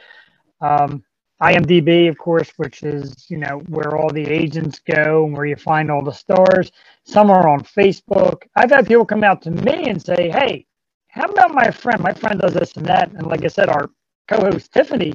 Um, 0.62 1.04
IMDb, 1.42 2.10
of 2.10 2.18
course, 2.18 2.52
which 2.58 2.84
is 2.84 3.30
you 3.30 3.38
know 3.38 3.60
where 3.70 3.98
all 3.98 4.10
the 4.10 4.26
agents 4.28 4.80
go 4.80 5.26
and 5.26 5.36
where 5.36 5.46
you 5.46 5.56
find 5.58 5.92
all 5.92 6.04
the 6.04 6.14
stars. 6.14 6.72
Some 7.06 7.30
are 7.32 7.48
on 7.48 7.62
Facebook. 7.62 8.44
I've 8.56 8.72
had 8.72 8.88
people 8.88 9.06
come 9.06 9.24
out 9.24 9.42
to 9.44 9.52
me 9.52 9.90
and 9.90 10.02
say, 10.02 10.30
"Hey, 10.32 10.66
how 11.10 11.26
about 11.26 11.54
my 11.54 11.72
friend? 11.72 12.02
My 12.02 12.14
friend 12.14 12.40
does 12.40 12.54
this 12.54 12.74
and 12.78 12.86
that." 12.88 13.12
And 13.12 13.28
like 13.28 13.44
I 13.46 13.50
said, 13.50 13.70
our 13.70 13.90
co-host 14.30 14.74
Tiffany, 14.74 15.14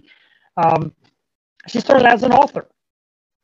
um, 0.57 0.93
she 1.69 1.81
started 1.81 2.07
as 2.07 2.23
an 2.25 2.33
author, 2.33 2.69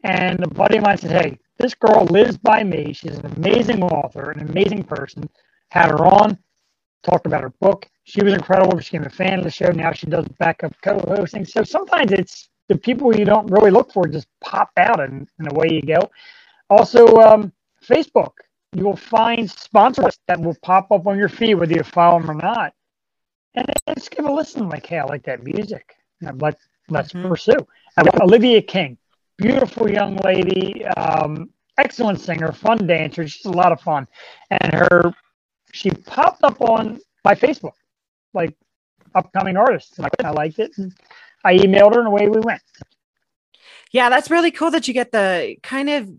and 0.05 0.43
a 0.45 0.49
buddy 0.49 0.79
of 0.79 0.85
mine 0.85 0.99
said, 0.99 1.13
Hey, 1.13 1.39
this 1.59 1.75
girl 1.75 2.05
lives 2.07 2.37
by 2.39 2.63
me. 2.65 2.93
She's 2.93 3.19
an 3.19 3.27
amazing 3.37 3.83
author, 3.83 4.31
an 4.31 4.49
amazing 4.49 4.85
person. 4.85 5.29
Had 5.71 5.91
her 5.91 6.07
on, 6.07 6.39
talked 7.07 7.27
about 7.27 7.43
her 7.43 7.55
book. 7.61 7.89
She 8.05 8.23
was 8.23 8.35
incredible. 8.35 8.79
She 8.79 8.91
became 8.91 9.07
a 9.07 9.11
fan 9.11 9.39
of 9.39 9.45
the 9.45 9.51
show. 9.51 9.71
Now 9.71 9.93
she 9.93 10.07
does 10.07 10.27
backup 10.39 10.75
co-hosting. 10.83 11.45
So 11.45 11.63
sometimes 11.63 12.13
it's 12.13 12.49
the 12.69 12.77
people 12.77 13.17
you 13.17 13.25
don't 13.25 13.51
really 13.51 13.71
look 13.71 13.93
for 13.93 14.07
just 14.07 14.29
pop 14.41 14.71
out 14.77 15.01
and, 15.01 15.29
and 15.39 15.53
away 15.53 15.69
you 15.71 15.83
go. 15.83 16.11
Also, 16.69 17.07
um, 17.19 17.53
Facebook. 17.85 18.33
You 18.73 18.85
will 18.85 18.97
find 18.97 19.51
sponsors 19.51 20.19
that 20.27 20.39
will 20.41 20.57
pop 20.63 20.91
up 20.91 21.07
on 21.07 21.17
your 21.17 21.29
feed 21.31 21.55
whether 21.55 21.73
you 21.73 21.83
follow 21.83 22.21
them 22.21 22.31
or 22.31 22.35
not. 22.35 22.75
And 23.55 23.67
just 23.95 24.11
give 24.11 24.27
a 24.27 24.33
listen 24.33 24.69
like, 24.69 24.85
hey, 24.87 24.99
I 24.99 25.05
like 25.05 25.25
that 25.25 25.43
music. 25.43 25.95
Let, 26.21 26.59
let's 26.91 27.13
mm-hmm. 27.13 27.29
pursue. 27.29 27.67
Olivia 28.21 28.61
King, 28.61 28.99
beautiful 29.39 29.91
young 29.91 30.17
lady, 30.17 30.85
um, 30.85 31.49
excellent 31.79 32.21
singer, 32.21 32.53
fun 32.53 32.87
dancer. 32.87 33.27
She's 33.27 33.47
a 33.47 33.51
lot 33.51 33.73
of 33.73 33.81
fun. 33.81 34.07
And 34.51 34.75
her, 34.75 35.15
she 35.77 35.91
popped 35.91 36.43
up 36.43 36.61
on 36.61 36.99
my 37.25 37.35
Facebook, 37.35 37.75
like 38.33 38.57
upcoming 39.15 39.57
artists. 39.57 39.99
And 39.99 40.09
I 40.25 40.31
liked 40.31 40.59
it. 40.59 40.73
And 40.79 40.93
I 41.45 41.57
emailed 41.59 41.95
her 41.95 42.01
and 42.01 42.09
away 42.09 42.29
we 42.29 42.41
went. 42.41 42.63
Yeah, 43.93 44.09
that's 44.09 44.31
really 44.31 44.51
cool 44.51 44.71
that 44.71 44.89
you 44.89 44.95
get 44.95 45.13
the 45.13 45.57
kind 45.63 45.89
of 45.89 46.11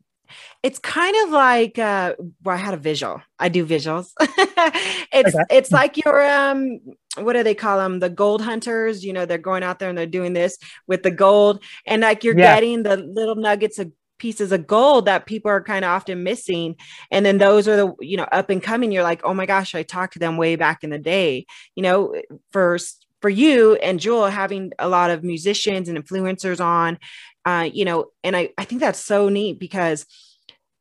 it's 0.61 0.79
kind 0.79 1.15
of 1.23 1.29
like 1.31 1.79
uh 1.79 2.15
well, 2.43 2.55
I 2.55 2.59
had 2.59 2.73
a 2.73 2.77
visual. 2.77 3.21
I 3.39 3.49
do 3.49 3.65
visuals. 3.65 4.11
it's 4.19 5.35
okay. 5.35 5.43
it's 5.49 5.71
like 5.71 5.97
your 5.97 6.29
um 6.29 6.79
what 7.17 7.33
do 7.33 7.43
they 7.43 7.55
call 7.55 7.77
them? 7.77 7.99
The 7.99 8.09
gold 8.09 8.41
hunters, 8.41 9.03
you 9.03 9.13
know, 9.13 9.25
they're 9.25 9.37
going 9.37 9.63
out 9.63 9.79
there 9.79 9.89
and 9.89 9.97
they're 9.97 10.05
doing 10.05 10.33
this 10.33 10.57
with 10.85 11.03
the 11.03 11.11
gold 11.11 11.63
and 11.85 12.01
like 12.01 12.23
you're 12.23 12.37
yeah. 12.37 12.55
getting 12.55 12.83
the 12.83 12.97
little 12.97 13.35
nuggets 13.35 13.79
of 13.79 13.91
pieces 14.17 14.51
of 14.51 14.67
gold 14.67 15.05
that 15.05 15.25
people 15.25 15.49
are 15.51 15.61
kind 15.61 15.85
of 15.85 15.89
often 15.89 16.23
missing 16.23 16.75
and 17.11 17.25
then 17.25 17.37
those 17.37 17.67
are 17.67 17.75
the 17.75 17.93
you 17.99 18.17
know 18.17 18.27
up 18.31 18.49
and 18.49 18.63
coming 18.63 18.91
you're 18.91 19.03
like 19.03 19.21
oh 19.23 19.33
my 19.33 19.45
gosh 19.45 19.75
i 19.75 19.83
talked 19.83 20.13
to 20.13 20.19
them 20.19 20.37
way 20.37 20.55
back 20.55 20.83
in 20.83 20.89
the 20.89 20.99
day 20.99 21.45
you 21.75 21.83
know 21.83 22.13
first 22.51 23.07
for 23.21 23.29
you 23.29 23.75
and 23.75 23.99
Jewel 23.99 24.27
having 24.27 24.71
a 24.79 24.87
lot 24.87 25.09
of 25.09 25.23
musicians 25.23 25.89
and 25.89 25.97
influencers 25.97 26.63
on, 26.63 26.99
uh, 27.45 27.69
you 27.71 27.85
know, 27.85 28.05
and 28.23 28.35
I, 28.35 28.49
I 28.57 28.65
think 28.65 28.81
that's 28.81 28.99
so 28.99 29.29
neat 29.29 29.59
because 29.59 30.05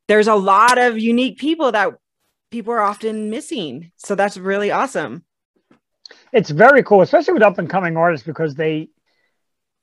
there's 0.08 0.28
a 0.28 0.34
lot 0.34 0.78
of 0.78 0.98
unique 0.98 1.38
people 1.38 1.72
that 1.72 1.94
people 2.50 2.72
are 2.72 2.80
often 2.80 3.30
missing. 3.30 3.90
So 3.96 4.14
that's 4.14 4.36
really 4.36 4.70
awesome. 4.70 5.24
It's 6.32 6.50
very 6.50 6.82
cool, 6.82 7.02
especially 7.02 7.34
with 7.34 7.42
up 7.42 7.58
and 7.58 7.68
coming 7.68 7.96
artists 7.96 8.26
because 8.26 8.54
they, 8.54 8.90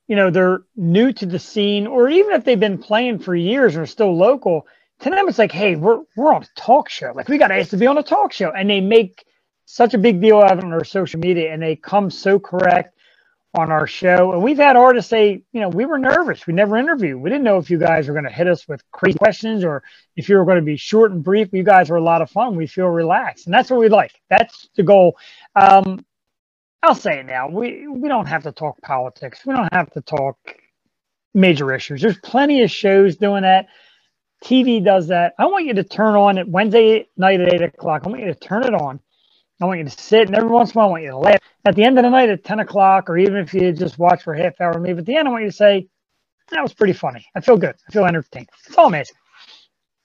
you 0.08 0.16
know, 0.16 0.30
they're 0.30 0.62
new 0.76 1.13
to 1.13 1.26
the 1.26 1.39
scene, 1.39 1.88
or 1.88 2.10
even 2.10 2.34
if 2.34 2.44
they've 2.44 2.60
been 2.60 2.78
playing 2.78 3.20
for 3.20 3.36
years 3.36 3.78
or 3.78 3.86
still 3.86 4.16
local, 4.16 4.68
to 5.02 5.10
them 5.10 5.28
it's 5.28 5.39
like, 5.39 5.52
hey, 5.52 5.76
we're 5.76 6.02
we're 6.16 6.34
on 6.34 6.44
a 6.44 6.48
talk 6.56 6.89
show. 6.89 7.12
Like 7.16 7.30
we 7.30 7.38
got 7.38 7.52
asked 7.52 7.72
to 7.72 7.78
be 7.78 7.88
on 7.88 7.98
a 7.98 8.04
talk 8.04 8.34
show, 8.34 8.52
and 8.52 8.70
they 8.70 8.82
make 8.82 9.26
such 9.66 9.94
a 9.94 9.98
big 9.98 10.22
deal 10.22 10.38
out 10.39 10.52
of 10.54 10.60
it 10.60 10.66
on 10.66 10.74
our 10.74 10.84
social 10.84 11.20
media, 11.20 11.54
and 11.54 11.62
they 11.62 11.76
come 11.76 12.10
so 12.10 12.39
correct 12.39 12.98
on 13.56 13.72
our 13.72 13.86
show. 13.86 14.34
And 14.34 14.42
we've 14.42 14.58
had 14.58 14.76
artists 14.76 15.10
say, 15.10 15.44
you 15.52 15.62
know, 15.62 15.70
we 15.70 15.86
were 15.86 16.00
nervous. 16.00 16.48
We 16.48 16.54
never 16.54 16.76
interviewed. 16.78 17.22
We 17.22 17.30
didn't 17.30 17.44
know 17.44 17.58
if 17.58 17.70
you 17.70 17.78
guys 17.78 18.08
were 18.08 18.13
going 18.13 18.26
to 18.26 18.32
hit 18.32 18.48
us 18.48 18.68
with 18.68 18.84
crazy 18.92 19.18
questions 19.18 19.63
or 19.63 19.84
if 20.16 20.28
you 20.28 20.38
were 20.38 20.46
going 20.46 20.58
to 20.58 20.63
be 20.63 20.76
short 20.76 21.12
and 21.12 21.24
brief. 21.24 21.50
You 21.52 21.63
guys 21.63 21.89
were 21.89 21.98
a 21.98 22.04
lot 22.04 22.22
of 22.22 22.32
fun. 22.32 22.56
We 22.56 22.68
feel 22.68 22.88
relaxed, 22.88 23.46
and 23.46 23.54
that's 23.54 23.70
what 23.70 23.80
we 23.80 23.89
like. 23.89 24.20
That's 24.30 24.70
the 24.76 24.84
goal. 24.84 25.18
Um, 25.56 26.04
I'll 26.84 26.96
say 26.96 27.22
it 27.22 27.28
now. 27.28 27.50
We 27.50 27.88
we 27.88 28.10
don't 28.10 28.28
have 28.28 28.43
to 28.43 28.54
talk 28.54 28.82
politics. 28.84 29.41
We 29.46 29.56
don't 29.56 29.74
have 29.74 29.91
to 29.93 30.02
talk 30.02 30.38
major 31.34 31.74
issues. 31.74 32.02
There's 32.02 32.19
plenty 32.19 32.63
of 32.63 32.72
shows 32.72 33.17
doing 33.17 33.43
that. 33.43 33.67
TV 34.43 34.84
does 34.84 35.08
that. 35.10 35.34
I 35.39 35.48
want 35.48 35.65
you 35.65 35.76
to 35.76 35.84
turn 35.86 36.15
on 36.15 36.38
it 36.38 36.48
Wednesday 36.50 37.08
night 37.17 37.41
at 37.41 37.54
eight 37.54 37.62
o'clock. 37.63 38.04
I 38.06 38.10
want 38.10 38.22
you 38.22 38.28
to 38.28 38.36
turn 38.36 38.63
it 38.65 38.74
on 38.76 39.00
I 39.62 39.65
want 39.65 39.80
you 39.80 39.86
to 39.86 39.91
sit, 39.91 40.28
and 40.28 40.36
every 40.38 40.50
once 40.50 40.72
in 40.72 40.78
a 40.78 40.80
while, 40.80 40.89
I 40.89 40.91
want 40.91 41.04
you 41.04 41.10
to 41.12 41.17
laugh. 41.17 41.39
At 41.65 41.76
the 41.76 41.84
end 41.84 41.98
of 41.98 42.04
the 42.04 42.12
night 42.12 42.30
at 42.30 42.43
10 42.43 42.60
o'clock, 42.60 43.10
or 43.10 43.17
even 43.17 43.38
if 43.38 43.54
you 43.56 43.72
just 43.74 43.98
watch 43.98 44.24
for 44.24 44.34
a 44.36 44.41
half 44.41 44.62
hour, 44.62 44.80
maybe 44.80 45.00
at 45.00 45.06
the 45.08 45.15
end, 45.17 45.28
I 45.28 45.32
want 45.32 45.46
you 45.46 45.50
to 45.50 45.56
say, 45.56 45.88
that 46.52 46.62
was 46.63 46.74
pretty 46.74 46.93
funny. 46.93 47.26
I 47.36 47.41
feel 47.41 47.58
good. 47.58 47.76
I 47.89 47.93
feel 47.93 48.06
entertained. 48.06 48.50
It's 48.67 48.78
all 48.78 48.88
amazing. 48.88 49.15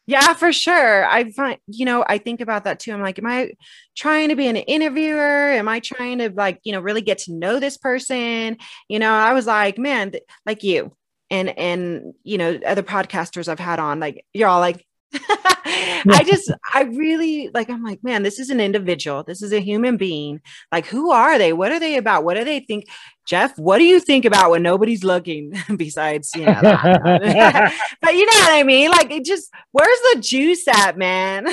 Yeah, 0.09 0.33
for 0.33 0.55
sure. 0.55 1.05
I 1.07 1.31
find, 1.33 1.59
you 1.66 1.85
know, 1.85 2.03
I 2.09 2.16
think 2.16 2.40
about 2.40 2.64
that 2.64 2.81
too. 2.81 2.92
I'm 2.94 3.03
like, 3.03 3.18
am 3.18 3.27
I 3.27 3.53
trying 3.94 4.31
to 4.31 4.37
be 4.37 4.47
an 4.47 4.57
interviewer? 4.57 5.51
Am 5.51 5.68
I 5.68 5.81
trying 5.81 6.16
to 6.21 6.31
like, 6.31 6.61
you 6.64 6.73
know, 6.73 6.81
really 6.81 7.03
get 7.03 7.18
to 7.21 7.33
know 7.35 7.61
this 7.61 7.77
person? 7.77 8.57
You 8.88 8.99
know, 9.01 9.12
I 9.12 9.35
was 9.35 9.47
like, 9.47 9.77
man, 9.77 10.12
like 10.47 10.62
you 10.62 10.97
and, 11.31 11.51
and, 11.59 12.14
you 12.25 12.38
know, 12.38 12.59
other 12.66 12.83
podcasters 12.83 13.49
I've 13.49 13.59
had 13.61 13.79
on, 13.81 14.01
like, 14.01 14.25
you're 14.33 14.49
all 14.49 14.61
like, 14.61 14.83
I 15.14 16.25
just, 16.27 16.53
I 16.75 16.83
really 16.83 17.51
like, 17.55 17.71
I'm 17.71 17.83
like, 17.83 18.03
man, 18.03 18.23
this 18.23 18.38
is 18.38 18.51
an 18.51 18.61
individual. 18.61 19.23
This 19.23 19.42
is 19.42 19.53
a 19.53 19.61
human 19.61 19.97
being. 19.97 20.40
Like, 20.73 20.87
who 20.87 21.11
are 21.11 21.38
they? 21.38 21.53
What 21.53 21.73
are 21.73 21.81
they 21.81 21.97
about? 21.97 22.25
What 22.25 22.37
do 22.37 22.44
they 22.44 22.61
think? 22.61 22.87
Jeff, 23.27 23.59
what 23.59 23.79
do 23.79 23.85
you 23.85 24.01
think 24.01 24.25
about 24.25 24.51
when 24.51 24.62
nobody's 24.62 25.05
looking 25.05 25.53
besides, 25.77 26.35
you 26.35 26.47
know, 26.47 26.62
but 26.62 28.14
you 28.14 28.27
know 28.27 28.38
what 28.38 28.53
I 28.53 28.62
mean? 28.64 28.90
Like, 28.90 29.11
it 29.11 29.25
just, 29.25 29.51
where's 29.73 29.99
the 30.14 30.21
juice 30.21 30.66
at, 30.66 30.97
man? 30.97 31.47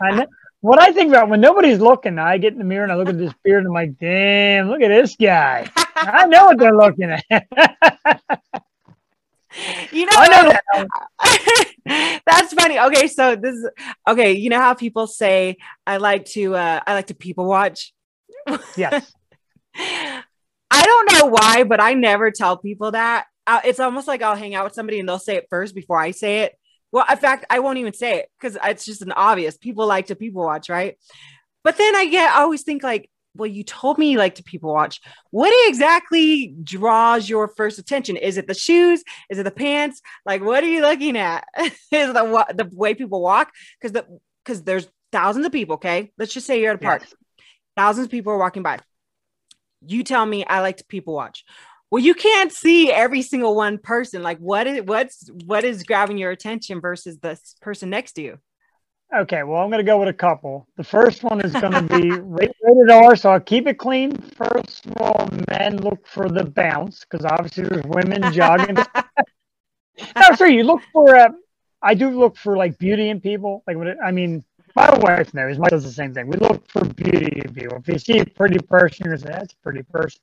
I 0.00 0.26
what 0.64 0.80
I 0.80 0.92
think 0.92 1.10
about 1.10 1.28
when 1.28 1.42
nobody's 1.42 1.78
looking, 1.78 2.18
I 2.18 2.38
get 2.38 2.54
in 2.54 2.58
the 2.58 2.64
mirror 2.64 2.84
and 2.84 2.92
I 2.92 2.96
look 2.96 3.10
at 3.10 3.18
this 3.18 3.34
beard 3.42 3.58
and 3.58 3.66
I'm 3.66 3.74
like, 3.74 3.98
damn, 3.98 4.70
look 4.70 4.80
at 4.80 4.88
this 4.88 5.14
guy. 5.14 5.68
I 5.94 6.24
know 6.24 6.46
what 6.46 6.58
they're 6.58 6.74
looking 6.74 7.10
at. 7.10 7.24
you 9.92 10.06
know, 10.06 10.12
I 10.16 10.28
know 10.28 10.52
that. 10.72 12.22
That's 12.54 12.62
funny. 12.62 12.78
Okay, 12.78 13.08
so 13.08 13.36
this 13.36 13.54
is 13.54 13.68
okay. 14.08 14.32
You 14.32 14.50
know 14.50 14.60
how 14.60 14.74
people 14.74 15.06
say 15.06 15.56
I 15.86 15.98
like 15.98 16.24
to 16.26 16.54
uh 16.54 16.80
I 16.86 16.94
like 16.94 17.08
to 17.08 17.14
people 17.14 17.46
watch. 17.46 17.92
Yes. 18.76 19.12
I 19.76 20.22
don't 20.70 21.12
know 21.12 21.26
why, 21.26 21.64
but 21.64 21.80
I 21.80 21.94
never 21.94 22.30
tell 22.30 22.56
people 22.56 22.92
that. 22.92 23.26
Uh, 23.46 23.60
it's 23.64 23.80
almost 23.80 24.08
like 24.08 24.22
I'll 24.22 24.36
hang 24.36 24.54
out 24.54 24.64
with 24.64 24.74
somebody 24.74 24.98
and 24.98 25.08
they'll 25.08 25.18
say 25.18 25.36
it 25.36 25.46
first 25.50 25.74
before 25.74 25.98
I 25.98 26.12
say 26.12 26.40
it. 26.40 26.58
Well, 26.92 27.04
in 27.10 27.16
fact, 27.16 27.44
I 27.50 27.58
won't 27.58 27.78
even 27.78 27.92
say 27.92 28.18
it 28.20 28.30
because 28.38 28.56
it's 28.62 28.84
just 28.84 29.02
an 29.02 29.12
obvious. 29.12 29.56
People 29.56 29.86
like 29.86 30.06
to 30.06 30.14
people 30.14 30.44
watch, 30.44 30.68
right? 30.68 30.96
But 31.62 31.76
then 31.76 31.94
I 31.96 32.06
get 32.06 32.34
I 32.34 32.42
always 32.42 32.62
think 32.62 32.82
like, 32.82 33.10
well, 33.34 33.48
you 33.48 33.64
told 33.64 33.98
me 33.98 34.10
you 34.10 34.18
like 34.18 34.36
to 34.36 34.44
people 34.44 34.72
watch. 34.72 35.00
What 35.30 35.52
exactly 35.68 36.54
draws 36.62 37.28
your 37.28 37.48
first 37.48 37.78
attention? 37.78 38.16
Is 38.16 38.36
it 38.36 38.46
the 38.46 38.54
shoes? 38.54 39.02
Is 39.28 39.38
it 39.38 39.42
the 39.42 39.50
pants? 39.50 40.00
Like, 40.24 40.42
what 40.42 40.62
are 40.62 40.68
you 40.68 40.82
looking 40.82 41.16
at? 41.16 41.46
Is 41.58 41.72
the 41.90 42.46
the 42.54 42.70
way 42.72 42.94
people 42.94 43.20
walk? 43.20 43.52
Because 43.80 43.92
the 43.92 44.06
because 44.44 44.62
there's 44.62 44.88
thousands 45.12 45.46
of 45.46 45.52
people. 45.52 45.74
Okay, 45.74 46.12
let's 46.18 46.32
just 46.32 46.46
say 46.46 46.60
you're 46.60 46.70
at 46.70 46.76
a 46.76 46.78
park. 46.78 47.02
Yes. 47.02 47.14
Thousands 47.76 48.06
of 48.06 48.10
people 48.10 48.32
are 48.32 48.38
walking 48.38 48.62
by. 48.62 48.78
You 49.86 50.04
tell 50.04 50.24
me 50.24 50.44
I 50.44 50.60
like 50.60 50.78
to 50.78 50.84
people 50.84 51.14
watch. 51.14 51.44
Well, 51.90 52.02
you 52.02 52.14
can't 52.14 52.52
see 52.52 52.90
every 52.90 53.22
single 53.22 53.54
one 53.54 53.78
person. 53.78 54.22
Like, 54.22 54.38
what 54.38 54.66
is 54.66 54.82
what's 54.82 55.30
what 55.44 55.64
is 55.64 55.82
grabbing 55.82 56.18
your 56.18 56.30
attention 56.30 56.80
versus 56.80 57.18
the 57.18 57.38
person 57.60 57.90
next 57.90 58.12
to 58.12 58.22
you? 58.22 58.38
Okay, 59.16 59.44
well, 59.44 59.62
I'm 59.62 59.70
going 59.70 59.78
to 59.78 59.84
go 59.84 59.98
with 60.00 60.08
a 60.08 60.12
couple. 60.12 60.66
The 60.76 60.82
first 60.82 61.22
one 61.22 61.40
is 61.40 61.52
going 61.52 61.72
to 61.72 61.82
be 61.82 62.10
rated 62.20 62.90
R, 62.90 63.14
so 63.14 63.30
I'll 63.30 63.38
keep 63.38 63.68
it 63.68 63.78
clean. 63.78 64.16
First 64.16 64.86
of 64.86 64.96
all, 64.96 65.28
men 65.48 65.76
look 65.76 66.04
for 66.04 66.28
the 66.28 66.44
bounce 66.44 67.04
because 67.04 67.24
obviously 67.24 67.64
there's 67.64 67.84
women 67.84 68.32
jogging. 68.32 68.74
no, 68.74 70.36
sure, 70.36 70.48
you 70.48 70.64
look 70.64 70.82
for. 70.92 71.14
Uh, 71.14 71.28
I 71.80 71.94
do 71.94 72.10
look 72.10 72.36
for 72.36 72.56
like 72.56 72.76
beauty 72.78 73.08
in 73.10 73.20
people. 73.20 73.62
Like, 73.68 73.76
it, 73.76 73.98
I 74.04 74.10
mean, 74.10 74.42
my 74.74 74.92
wife 74.98 75.32
knows. 75.32 75.58
My 75.58 75.68
does 75.68 75.84
the 75.84 75.92
same 75.92 76.12
thing. 76.12 76.26
We 76.26 76.36
look 76.38 76.68
for 76.68 76.84
beauty 76.84 77.40
in 77.44 77.54
people. 77.54 77.78
If 77.78 77.86
you 77.86 77.98
see 78.00 78.18
a 78.18 78.26
pretty 78.26 78.58
person, 78.58 79.08
you 79.08 79.16
say 79.16 79.28
that's 79.28 79.52
a 79.52 79.62
pretty 79.62 79.84
person, 79.84 80.22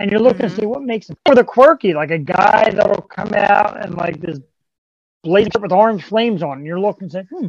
and 0.00 0.10
you're 0.10 0.20
looking 0.20 0.44
mm-hmm. 0.44 0.54
to 0.54 0.60
see 0.60 0.66
what 0.66 0.82
makes 0.82 1.06
them. 1.06 1.16
Or 1.24 1.34
the 1.34 1.44
quirky, 1.44 1.94
like 1.94 2.10
a 2.10 2.18
guy 2.18 2.72
that'll 2.72 3.02
come 3.02 3.32
out 3.32 3.82
and 3.82 3.94
like 3.94 4.20
this 4.20 4.38
blazer 5.22 5.60
with 5.60 5.72
orange 5.72 6.04
flames 6.04 6.42
on. 6.42 6.58
And 6.58 6.66
you're 6.66 6.78
looking 6.80 7.04
and 7.04 7.12
say, 7.12 7.24
hmm 7.30 7.48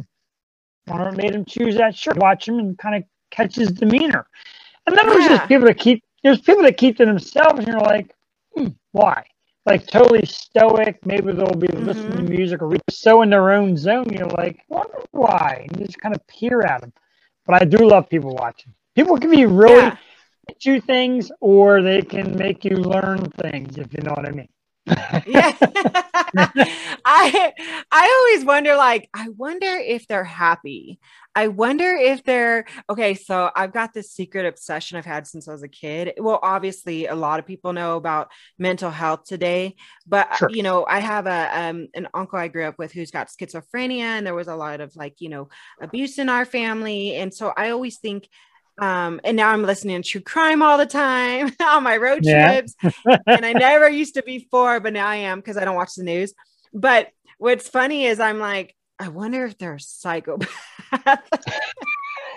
what 0.86 1.16
made 1.16 1.34
him 1.34 1.44
choose 1.44 1.76
that 1.76 1.96
shirt? 1.96 2.16
Watch 2.16 2.48
him 2.48 2.58
and 2.58 2.76
kind 2.78 2.96
of 2.96 3.04
catch 3.30 3.56
his 3.56 3.72
demeanor. 3.72 4.26
And 4.86 4.96
then 4.96 5.06
there's 5.06 5.28
just 5.28 5.48
people 5.48 5.66
that 5.66 5.78
keep 5.78 6.02
there's 6.22 6.40
people 6.40 6.62
that 6.64 6.76
keep 6.76 6.96
to 6.98 7.06
themselves, 7.06 7.60
and 7.60 7.68
you're 7.68 7.80
like, 7.80 8.14
hmm, 8.54 8.68
why? 8.92 9.24
Like 9.66 9.86
totally 9.86 10.26
stoic. 10.26 11.04
Maybe 11.06 11.32
they'll 11.32 11.54
be 11.54 11.68
mm-hmm. 11.68 11.86
listening 11.86 12.16
to 12.16 12.22
music 12.22 12.62
or 12.62 12.74
so 12.90 13.22
in 13.22 13.30
their 13.30 13.50
own 13.52 13.76
zone. 13.76 14.08
You're 14.10 14.26
like, 14.26 14.60
wonder 14.68 14.98
why? 15.12 15.66
And 15.68 15.80
you 15.80 15.86
just 15.86 16.00
kind 16.00 16.14
of 16.14 16.26
peer 16.26 16.62
at 16.62 16.80
them. 16.80 16.92
But 17.46 17.62
I 17.62 17.64
do 17.64 17.78
love 17.78 18.08
people 18.08 18.34
watching. 18.34 18.74
People 18.94 19.18
can 19.18 19.30
be 19.30 19.46
really 19.46 19.82
yeah. 19.82 19.96
you 20.60 20.80
things, 20.80 21.30
or 21.40 21.82
they 21.82 22.02
can 22.02 22.36
make 22.36 22.64
you 22.64 22.76
learn 22.76 23.30
things. 23.42 23.78
If 23.78 23.92
you 23.92 24.02
know 24.02 24.12
what 24.12 24.26
I 24.26 24.32
mean. 24.32 24.48
Yeah. 24.86 25.56
I 27.04 27.52
I 27.90 28.26
always 28.28 28.44
wonder 28.44 28.76
like 28.76 29.08
I 29.14 29.28
wonder 29.28 29.66
if 29.66 30.06
they're 30.06 30.24
happy. 30.24 30.98
I 31.34 31.48
wonder 31.48 31.94
if 31.94 32.24
they're 32.24 32.64
okay. 32.88 33.14
So 33.14 33.50
I've 33.54 33.72
got 33.72 33.92
this 33.92 34.10
secret 34.10 34.46
obsession 34.46 34.98
I've 34.98 35.04
had 35.04 35.26
since 35.26 35.46
I 35.48 35.52
was 35.52 35.62
a 35.62 35.68
kid. 35.68 36.14
Well, 36.18 36.40
obviously, 36.42 37.06
a 37.06 37.14
lot 37.14 37.38
of 37.38 37.46
people 37.46 37.72
know 37.72 37.96
about 37.96 38.30
mental 38.58 38.90
health 38.90 39.24
today, 39.24 39.76
but 40.06 40.34
sure. 40.36 40.50
you 40.50 40.62
know, 40.62 40.84
I 40.86 40.98
have 40.98 41.26
a 41.26 41.60
um, 41.60 41.88
an 41.94 42.08
uncle 42.14 42.38
I 42.38 42.48
grew 42.48 42.64
up 42.64 42.78
with 42.78 42.92
who's 42.92 43.10
got 43.10 43.28
schizophrenia, 43.28 44.00
and 44.00 44.26
there 44.26 44.34
was 44.34 44.48
a 44.48 44.56
lot 44.56 44.80
of 44.80 44.96
like 44.96 45.20
you 45.20 45.28
know 45.28 45.48
abuse 45.80 46.18
in 46.18 46.28
our 46.28 46.44
family, 46.44 47.14
and 47.14 47.32
so 47.32 47.52
I 47.56 47.70
always 47.70 47.98
think 47.98 48.28
um, 48.80 49.20
and 49.24 49.36
now 49.36 49.50
I'm 49.50 49.62
listening 49.62 50.02
to 50.02 50.08
true 50.08 50.20
crime 50.22 50.62
all 50.62 50.78
the 50.78 50.86
time 50.86 51.54
on 51.60 51.82
my 51.82 51.98
road 51.98 52.24
yeah. 52.24 52.48
trips. 52.48 52.74
and 53.26 53.44
I 53.44 53.52
never 53.52 53.88
used 53.88 54.14
to 54.14 54.22
before, 54.22 54.80
but 54.80 54.94
now 54.94 55.06
I 55.06 55.16
am 55.16 55.38
because 55.38 55.58
I 55.58 55.64
don't 55.64 55.76
watch 55.76 55.94
the 55.96 56.02
news. 56.02 56.32
But 56.72 57.08
what's 57.38 57.68
funny 57.68 58.06
is 58.06 58.20
I'm 58.20 58.38
like, 58.38 58.74
I 58.98 59.08
wonder 59.08 59.44
if 59.44 59.58
they're 59.58 59.76
psychopaths. 59.76 60.48
like, 61.04 61.24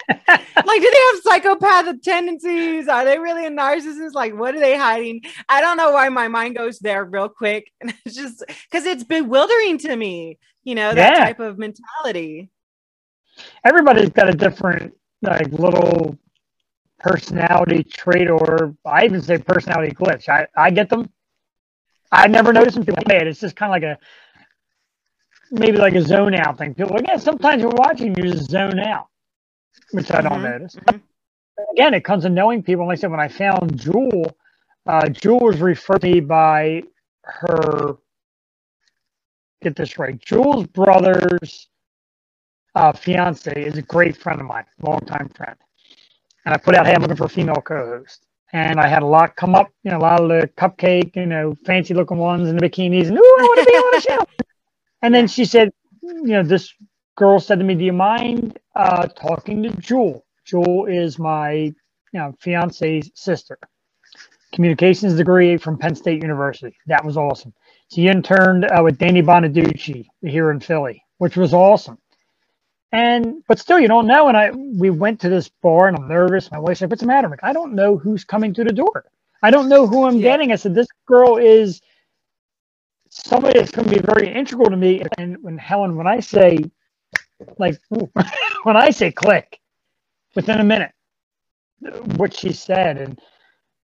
do 0.08 0.92
they 0.92 1.02
have 1.12 1.22
psychopathic 1.24 2.02
tendencies? 2.02 2.88
Are 2.88 3.06
they 3.06 3.20
really 3.20 3.46
a 3.46 3.50
narcissist? 3.50 4.14
Like, 4.14 4.36
what 4.36 4.56
are 4.56 4.60
they 4.60 4.78
hiding? 4.78 5.22
I 5.48 5.62
don't 5.62 5.78
know 5.78 5.92
why 5.92 6.10
my 6.10 6.28
mind 6.28 6.56
goes 6.56 6.80
there 6.80 7.06
real 7.06 7.30
quick. 7.30 7.72
And 7.80 7.94
it's 8.06 8.16
just 8.16 8.44
because 8.70 8.86
it's 8.86 9.04
bewildering 9.04 9.78
to 9.80 9.96
me, 9.96 10.40
you 10.64 10.76
know, 10.76 10.94
that 10.94 11.14
yeah. 11.14 11.26
type 11.26 11.40
of 11.40 11.58
mentality. 11.58 12.50
Everybody's 13.64 14.10
got 14.10 14.30
a 14.30 14.34
different, 14.34 14.94
like, 15.22 15.48
little 15.52 16.18
personality 17.04 17.84
trait, 17.84 18.30
or 18.30 18.76
I 18.86 19.06
even 19.06 19.22
say 19.22 19.38
personality 19.38 19.94
glitch. 19.94 20.30
I, 20.30 20.48
I 20.56 20.72
get 20.72 20.90
them. 20.90 21.10
I 22.12 22.28
never 22.28 22.54
notice 22.54 22.76
them 22.76 22.86
people 22.86 23.04
it. 23.10 23.28
It's 23.28 23.40
just 23.40 23.56
kind 23.56 23.70
of 23.70 23.74
like 23.74 23.84
a 23.84 24.00
maybe 25.52 25.78
like 25.78 25.96
a 25.96 26.02
zone 26.02 26.34
out 26.34 26.58
thing. 26.58 26.74
People 26.74 26.96
again, 26.96 27.20
sometimes 27.20 27.62
you're 27.62 27.72
watching, 27.76 28.16
you 28.16 28.32
just 28.32 28.50
zone 28.50 28.80
out, 28.80 29.08
which 29.92 30.12
I 30.12 30.22
don't 30.22 30.34
mm-hmm. 30.34 30.44
notice. 30.44 30.76
Mm-hmm. 30.76 30.98
Again, 31.74 31.94
it 31.94 32.04
comes 32.04 32.24
to 32.24 32.30
knowing 32.30 32.64
people. 32.64 32.88
Like 32.88 32.98
I 32.98 33.02
said, 33.02 33.12
when 33.12 33.20
I 33.20 33.28
found 33.28 33.80
Jewel, 33.80 34.36
uh, 34.88 35.10
Jewel 35.10 35.42
was 35.42 35.60
referred 35.60 36.02
to 36.02 36.12
me 36.12 36.20
by 36.22 36.84
her. 37.24 37.98
Get 39.62 39.76
this 39.76 39.98
right. 39.98 40.20
Jewel's 40.20 40.68
brother's 40.68 41.68
uh, 42.76 42.92
fiance 42.92 43.52
is 43.52 43.78
a 43.78 43.82
great 43.82 44.18
friend 44.18 44.42
of 44.42 44.48
mine, 44.48 44.66
longtime 44.82 45.30
friend. 45.30 45.56
And 46.46 46.54
I 46.54 46.58
put 46.58 46.76
out, 46.76 46.86
hey, 46.86 46.94
I'm 46.94 47.02
looking 47.02 47.16
for 47.16 47.26
a 47.26 47.30
female 47.30 47.56
co-host. 47.56 48.26
And 48.52 48.80
I 48.80 48.88
had 48.88 49.02
a 49.02 49.08
lot 49.08 49.36
come 49.36 49.56
up, 49.56 49.72
you 49.84 49.92
know, 49.92 49.98
a 49.98 50.00
lot 50.00 50.22
of 50.22 50.30
the 50.30 50.48
cupcake, 50.58 51.16
you 51.16 51.26
know, 51.26 51.56
fancy 51.66 51.94
looking 51.94 52.18
ones 52.18 52.50
in 52.50 52.56
the 52.56 52.62
bikinis, 52.62 53.08
and 53.08 53.18
ooh, 53.18 53.38
I 53.40 53.44
want 53.44 53.60
to 53.60 53.66
be 53.66 53.72
on 53.72 53.92
the 53.96 54.02
show. 54.02 54.46
And 55.02 55.14
then 55.14 55.28
she 55.28 55.44
said, 55.44 55.72
you 56.02 56.24
know, 56.24 56.44
this 56.44 56.72
girl 57.16 57.40
said 57.40 57.58
to 57.58 57.66
me, 57.66 57.74
"Do 57.74 57.84
you 57.84 57.94
mind 57.94 58.60
uh, 58.76 59.08
talking 59.08 59.64
to 59.64 59.70
Jewel? 59.82 60.24
Jewel 60.46 60.86
is 60.86 61.18
my, 61.18 61.52
you 61.52 61.74
know, 62.14 62.36
fiance's 62.40 63.10
sister. 63.16 63.58
Communications 64.54 65.16
degree 65.16 65.58
from 65.58 65.80
Penn 65.80 65.96
State 65.96 66.22
University. 66.22 66.76
That 66.86 67.04
was 67.04 67.18
awesome. 67.18 67.54
She 67.92 68.08
interned 68.08 68.66
uh, 68.66 68.84
with 68.84 69.00
Danny 69.00 69.24
Bonaduce 69.24 70.06
here 70.22 70.52
in 70.52 70.60
Philly, 70.60 71.04
which 71.18 71.36
was 71.38 71.56
awesome. 71.56 71.98
And 72.94 73.44
but 73.50 73.60
still, 73.60 73.80
you 73.82 73.90
don't 73.90 74.08
know. 74.08 74.30
And 74.30 74.38
I 74.38 74.52
we 74.52 74.92
went 74.92 75.22
to 75.22 75.30
this 75.30 75.50
bar, 75.50 75.90
and 75.90 75.98
I'm 75.98 76.10
nervous. 76.10 76.52
My 76.52 76.60
wife 76.60 76.80
said, 76.80 76.92
"What's 76.92 77.02
the 77.02 77.08
matter?" 77.08 77.30
Like, 77.30 77.44
"I 77.44 77.54
don't 77.54 77.76
know 77.76 77.98
who's 77.98 78.26
coming 78.26 78.54
to 78.56 78.66
the 78.66 78.74
door. 78.74 79.06
I 79.44 79.52
don't 79.52 79.70
know 79.70 79.88
who 79.88 80.06
I'm 80.08 80.20
yeah. 80.20 80.32
getting." 80.32 80.54
I 80.54 80.58
said, 80.58 80.76
"This 80.76 80.88
girl 81.08 81.38
is." 81.38 81.82
somebody 83.10 83.60
that's 83.60 83.72
going 83.72 83.90
to 83.90 83.96
be 83.96 84.02
very 84.02 84.34
integral 84.34 84.70
to 84.70 84.78
me. 84.78 85.04
And 85.18 85.38
when 85.44 85.58
Helen, 85.58 85.96
when 85.96 86.08
I 86.08 86.22
say, 86.22 86.60
like, 87.58 87.80
when 88.64 88.78
I 88.78 88.92
say 88.92 89.12
click, 89.12 89.60
within 90.36 90.60
a 90.60 90.64
minute, 90.64 90.92
what 92.18 92.36
she 92.36 92.54
said 92.54 92.98
and 92.98 93.20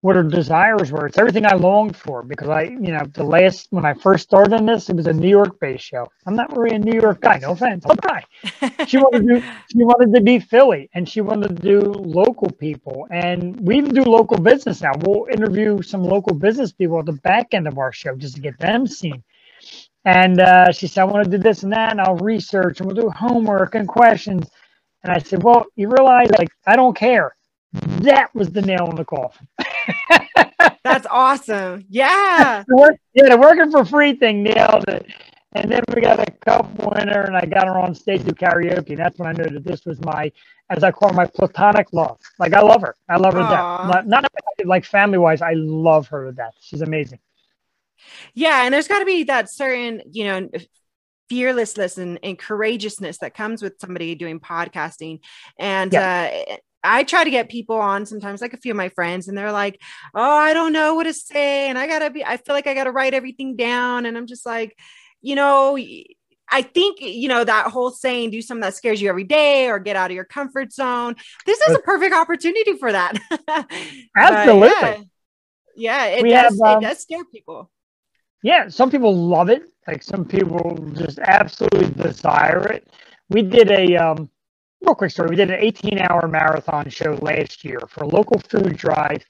what 0.07 0.17
her 0.17 0.23
desires 0.23 0.91
were, 0.91 1.07
it's 1.07 1.19
everything 1.19 1.45
I 1.45 1.55
longed 1.55 1.97
for. 1.97 2.23
Because 2.23 2.49
I, 2.49 2.63
you 2.63 2.93
know, 2.93 3.03
the 3.13 3.25
last 3.25 3.67
when 3.71 3.85
I 3.85 3.95
first 3.95 4.25
started 4.25 4.55
in 4.55 4.67
this, 4.67 4.89
it 4.89 4.97
was 4.97 5.07
a 5.07 5.13
New 5.13 5.29
York-based 5.29 5.85
show. 5.85 6.07
I'm 6.27 6.35
not 6.37 6.57
really 6.57 6.77
a 6.77 6.79
New 6.79 6.99
York 6.99 7.21
guy. 7.21 7.39
No 7.39 7.51
offense, 7.53 7.85
I'm 7.89 7.97
guy. 7.97 8.25
She 8.87 8.97
wanted 8.97 9.27
to, 9.27 9.41
do, 9.41 9.47
she 9.71 9.79
wanted 9.83 10.15
to 10.15 10.21
be 10.21 10.39
Philly, 10.39 10.89
and 10.95 11.09
she 11.09 11.21
wanted 11.21 11.49
to 11.49 11.63
do 11.63 11.81
local 11.81 12.51
people, 12.51 13.07
and 13.11 13.59
we 13.61 13.77
even 13.77 13.93
do 13.95 14.03
local 14.03 14.39
business 14.39 14.81
now. 14.81 14.93
We'll 15.01 15.27
interview 15.31 15.83
some 15.83 16.03
local 16.03 16.35
business 16.35 16.73
people 16.73 16.99
at 16.99 17.07
the 17.07 17.13
back 17.13 17.53
end 17.53 17.67
of 17.67 17.79
our 17.79 17.93
show 17.93 18.15
just 18.17 18.35
to 18.37 18.41
get 18.41 18.59
them 18.59 18.87
seen. 18.87 19.23
And 20.05 20.41
uh, 20.41 20.71
she 20.73 20.87
said, 20.87 21.03
I 21.03 21.05
want 21.05 21.25
to 21.25 21.31
do 21.31 21.43
this 21.43 21.63
and 21.63 21.73
that, 21.73 21.91
and 21.91 22.01
I'll 22.01 22.17
research, 22.17 22.81
and 22.81 22.87
we'll 22.87 22.95
do 23.03 23.09
homework 23.11 23.75
and 23.75 23.87
questions. 23.87 24.47
And 25.03 25.13
I 25.13 25.19
said, 25.19 25.43
Well, 25.43 25.65
you 25.75 25.89
realize, 25.89 26.29
like, 26.31 26.49
I 26.67 26.75
don't 26.77 26.97
care. 26.97 27.35
That 27.73 28.33
was 28.35 28.49
the 28.51 28.61
nail 28.63 28.87
in 28.89 28.97
the 28.97 29.05
coffin. 29.05 29.47
That's 30.83 31.07
awesome. 31.09 31.85
Yeah. 31.89 32.63
yeah, 33.13 33.29
the 33.29 33.37
working 33.39 33.71
for 33.71 33.85
free 33.85 34.15
thing 34.15 34.43
nailed 34.43 34.87
it. 34.87 35.05
And 35.53 35.71
then 35.71 35.81
we 35.95 36.01
got 36.01 36.19
a 36.19 36.29
cup 36.45 36.69
winner, 36.79 37.21
and 37.21 37.35
I 37.35 37.45
got 37.45 37.67
her 37.67 37.79
on 37.79 37.95
stage 37.95 38.23
to 38.25 38.35
karaoke. 38.35 38.89
And 38.89 38.97
that's 38.99 39.17
when 39.17 39.27
I 39.27 39.31
knew 39.31 39.49
that 39.49 39.63
this 39.63 39.85
was 39.85 39.99
my, 40.03 40.31
as 40.69 40.83
I 40.83 40.91
call 40.91 41.09
it, 41.09 41.15
my 41.15 41.25
platonic 41.25 41.87
love. 41.93 42.19
Like 42.37 42.53
I 42.53 42.61
love 42.61 42.81
her. 42.81 42.95
I 43.09 43.17
love 43.17 43.33
her 43.33 43.39
to 43.39 43.45
death. 43.45 43.87
Not, 43.87 44.07
not 44.07 44.31
like 44.65 44.85
family 44.85 45.17
wise. 45.17 45.41
I 45.41 45.53
love 45.53 46.07
her 46.09 46.25
to 46.25 46.31
death. 46.31 46.53
She's 46.59 46.81
amazing. 46.81 47.19
Yeah, 48.33 48.63
and 48.63 48.73
there's 48.73 48.87
got 48.87 48.99
to 48.99 49.05
be 49.05 49.23
that 49.23 49.49
certain, 49.49 50.01
you 50.11 50.25
know, 50.25 50.49
fearlessness 51.29 51.97
and, 51.97 52.19
and 52.23 52.37
courageousness 52.37 53.19
that 53.19 53.33
comes 53.33 53.61
with 53.61 53.73
somebody 53.79 54.15
doing 54.15 54.39
podcasting. 54.39 55.19
And 55.59 55.93
yeah. 55.93 56.45
uh, 56.49 56.55
I 56.87 57.03
try 57.03 57.23
to 57.23 57.29
get 57.29 57.49
people 57.49 57.75
on 57.75 58.05
sometimes, 58.05 58.41
like 58.41 58.53
a 58.53 58.57
few 58.57 58.71
of 58.71 58.77
my 58.77 58.89
friends, 58.89 59.27
and 59.27 59.37
they're 59.37 59.51
like, 59.51 59.81
"Oh, 60.15 60.21
I 60.21 60.53
don't 60.53 60.73
know 60.73 60.95
what 60.95 61.03
to 61.03 61.13
say, 61.13 61.69
and 61.69 61.77
I 61.77 61.87
gotta 61.87 62.09
be. 62.09 62.23
I 62.23 62.37
feel 62.37 62.55
like 62.55 62.67
I 62.67 62.73
gotta 62.73 62.91
write 62.91 63.13
everything 63.13 63.55
down." 63.55 64.05
And 64.05 64.17
I'm 64.17 64.27
just 64.27 64.45
like, 64.45 64.77
you 65.21 65.35
know, 65.35 65.77
I 66.49 66.61
think 66.61 67.01
you 67.01 67.27
know 67.27 67.43
that 67.43 67.67
whole 67.67 67.91
saying, 67.91 68.31
"Do 68.31 68.41
something 68.41 68.61
that 68.61 68.75
scares 68.75 69.01
you 69.01 69.09
every 69.09 69.25
day," 69.25 69.67
or 69.67 69.79
"Get 69.79 69.95
out 69.95 70.11
of 70.11 70.15
your 70.15 70.25
comfort 70.25 70.71
zone." 70.71 71.15
This 71.45 71.59
is 71.61 71.75
a 71.75 71.79
perfect 71.79 72.15
opportunity 72.15 72.73
for 72.77 72.91
that. 72.91 73.17
Absolutely. 74.17 74.69
yeah, 74.69 74.97
yeah, 75.75 76.05
it 76.05 76.23
we 76.23 76.29
does. 76.29 76.59
Have, 76.63 76.77
um, 76.77 76.83
it 76.83 76.87
does 76.87 76.99
scare 76.99 77.25
people. 77.25 77.69
Yeah, 78.43 78.69
some 78.69 78.89
people 78.89 79.15
love 79.15 79.49
it. 79.49 79.63
Like 79.87 80.03
some 80.03 80.25
people 80.25 80.77
just 80.93 81.19
absolutely 81.19 81.89
desire 82.03 82.65
it. 82.67 82.87
We 83.29 83.41
did 83.41 83.71
a 83.71 83.95
um, 83.97 84.29
real 84.87 84.95
quick 84.95 85.11
story. 85.11 85.29
We 85.29 85.35
did 85.35 85.51
an 85.51 85.59
18 85.59 85.99
hour 85.99 86.27
marathon 86.29 86.89
show 86.89 87.17
last 87.21 87.65
year 87.65 87.79
for 87.89 88.05
a 88.05 88.07
local 88.07 88.39
food 88.39 88.77
drive. 88.77 89.25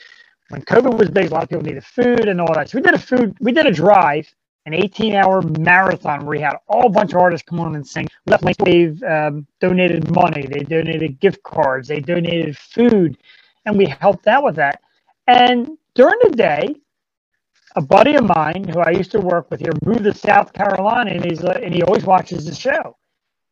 When 0.49 0.61
COVID 0.61 0.97
was 0.97 1.09
big, 1.09 1.31
a 1.31 1.33
lot 1.33 1.43
of 1.43 1.49
people 1.49 1.63
needed 1.63 1.83
food 1.83 2.27
and 2.27 2.39
all 2.39 2.53
that. 2.53 2.69
So 2.69 2.77
we 2.77 2.83
did 2.83 2.93
a 2.93 2.99
food, 2.99 3.35
we 3.39 3.51
did 3.51 3.65
a 3.65 3.71
drive, 3.71 4.31
an 4.67 4.75
18 4.75 5.15
hour 5.15 5.41
marathon 5.59 6.19
where 6.19 6.37
we 6.37 6.39
had 6.39 6.57
all 6.67 6.89
bunch 6.89 7.13
of 7.13 7.19
artists 7.19 7.47
come 7.49 7.59
on 7.59 7.75
and 7.75 7.85
sing. 7.85 8.07
Left 8.27 8.43
Wave 8.61 9.01
um, 9.03 9.47
donated 9.59 10.11
money, 10.13 10.45
they 10.45 10.59
donated 10.59 11.19
gift 11.19 11.41
cards, 11.41 11.87
they 11.87 12.01
donated 12.01 12.55
food, 12.55 13.17
and 13.65 13.75
we 13.75 13.85
helped 13.85 14.27
out 14.27 14.43
with 14.43 14.55
that. 14.57 14.81
And 15.25 15.71
during 15.95 16.19
the 16.21 16.29
day, 16.35 16.75
a 17.75 17.81
buddy 17.81 18.15
of 18.15 18.25
mine 18.25 18.67
who 18.67 18.79
I 18.79 18.91
used 18.91 19.11
to 19.11 19.19
work 19.19 19.49
with 19.49 19.59
here 19.59 19.73
moved 19.83 20.03
to 20.03 20.13
South 20.13 20.53
Carolina, 20.53 21.11
and 21.11 21.25
he's 21.25 21.41
and 21.41 21.73
he 21.73 21.81
always 21.81 22.05
watches 22.05 22.45
the 22.45 22.53
show. 22.53 22.95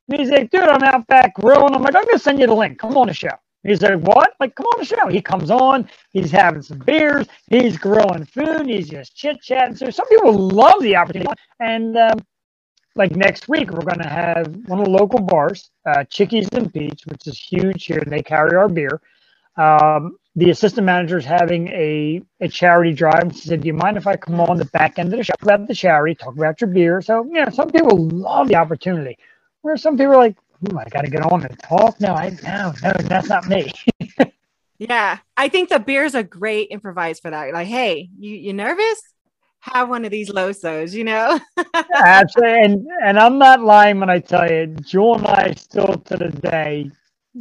And 0.10 0.20
he's 0.20 0.30
like, 0.30 0.52
dude, 0.52 0.62
I'm 0.64 0.84
out 0.84 1.08
back 1.08 1.34
grilling. 1.36 1.74
I'm 1.76 1.82
like, 1.82 1.96
I'm 1.96 2.06
gonna 2.06 2.20
send 2.20 2.40
you 2.40 2.48
the 2.48 2.54
link. 2.54 2.78
Come 2.80 2.96
on 2.98 3.08
the 3.08 3.14
show. 3.14 3.30
He's 3.64 3.82
like, 3.82 4.00
what? 4.02 4.34
Like, 4.40 4.54
come 4.56 4.68
on 4.68 4.80
the 4.80 4.86
show. 4.86 5.08
He 5.08 5.22
comes 5.22 5.50
on. 5.50 5.90
He's 6.12 6.30
having 6.32 6.62
some 6.62 6.78
beers. 6.80 7.28
He's 7.50 7.78
grilling 7.78 8.26
food. 8.26 8.68
He's 8.68 8.88
just 8.90 9.16
chit 9.16 9.42
chatting. 9.42 9.76
So 9.76 9.90
some 9.90 10.08
people 10.08 10.34
love 10.34 10.82
the 10.84 10.96
opportunity. 10.96 11.32
And 11.60 11.98
um, 11.98 12.20
like 12.96 13.16
next 13.16 13.50
week, 13.50 13.72
we're 13.72 13.82
to 14.04 14.10
have 14.10 14.56
one 14.68 14.80
of 14.80 14.86
the 14.86 14.92
local 14.92 15.20
bars, 15.20 15.72
uh, 15.88 16.04
Chickie's 16.06 16.48
and 16.54 16.74
Pete's, 16.74 17.06
which 17.08 17.28
is 17.28 17.40
huge 17.40 17.86
here. 17.86 18.00
And 18.00 18.12
they 18.12 18.24
carry 18.24 18.56
our 18.56 18.70
beer. 18.70 19.02
Um, 19.58 20.18
the 20.36 20.52
assistant 20.52 20.86
manager 20.86 21.18
is 21.18 21.26
having 21.26 21.70
a, 21.70 22.22
a 22.42 22.48
charity 22.50 22.94
drive. 22.94 23.22
And 23.24 23.36
she 23.36 23.48
said, 23.50 23.62
Do 23.62 23.68
you 23.68 23.74
mind 23.74 23.98
if 23.98 24.08
I 24.08 24.16
come 24.18 24.40
on 24.42 24.58
the 24.58 24.66
back 24.66 25.00
end 25.00 25.14
of 25.14 25.18
the 25.18 25.24
show 25.24 25.34
about 25.42 25.68
the 25.68 25.76
charity, 25.76 26.16
talk 26.16 26.36
about 26.38 26.62
your 26.62 26.70
beer? 26.70 27.02
So, 27.02 27.26
you 27.26 27.44
know, 27.44 27.50
some 27.52 27.72
people 27.72 28.08
love 28.10 28.48
the 28.50 28.56
opportunity 28.56 29.18
where 29.66 29.78
some 29.78 29.98
people 29.98 30.14
are 30.14 30.18
like, 30.18 30.38
Ooh, 30.72 30.78
I 30.78 30.86
got 30.86 31.02
to 31.02 31.10
get 31.10 31.24
on 31.24 31.44
and 31.44 31.60
talk. 31.60 32.00
No, 32.00 32.14
I 32.14 32.30
no, 32.44 32.72
no, 32.84 32.94
that's 33.02 33.28
not 33.28 33.48
me. 33.48 33.72
yeah, 34.78 35.18
I 35.36 35.50
think 35.50 35.70
the 35.70 35.80
beer's 35.80 36.14
a 36.14 36.24
great 36.24 36.70
improvise 36.70 37.20
for 37.20 37.32
that. 37.32 37.52
Like, 37.52 37.68
hey, 37.68 38.10
you 38.18 38.36
you 38.36 38.54
nervous? 38.54 39.02
Have 39.60 39.90
one 39.90 40.06
of 40.06 40.12
these 40.12 40.30
Losos, 40.30 40.94
you 40.94 41.04
know. 41.04 41.40
Absolutely, 41.96 42.62
and 42.62 42.88
and 43.04 43.20
I'm 43.20 43.40
not 43.40 43.62
lying 43.62 44.00
when 44.00 44.10
I 44.10 44.20
tell 44.20 44.50
you, 44.50 44.68
Jewel 44.68 45.18
and 45.18 45.28
I 45.28 45.54
still 45.56 45.96
to 45.96 46.18
the 46.18 46.30
day, 46.30 46.92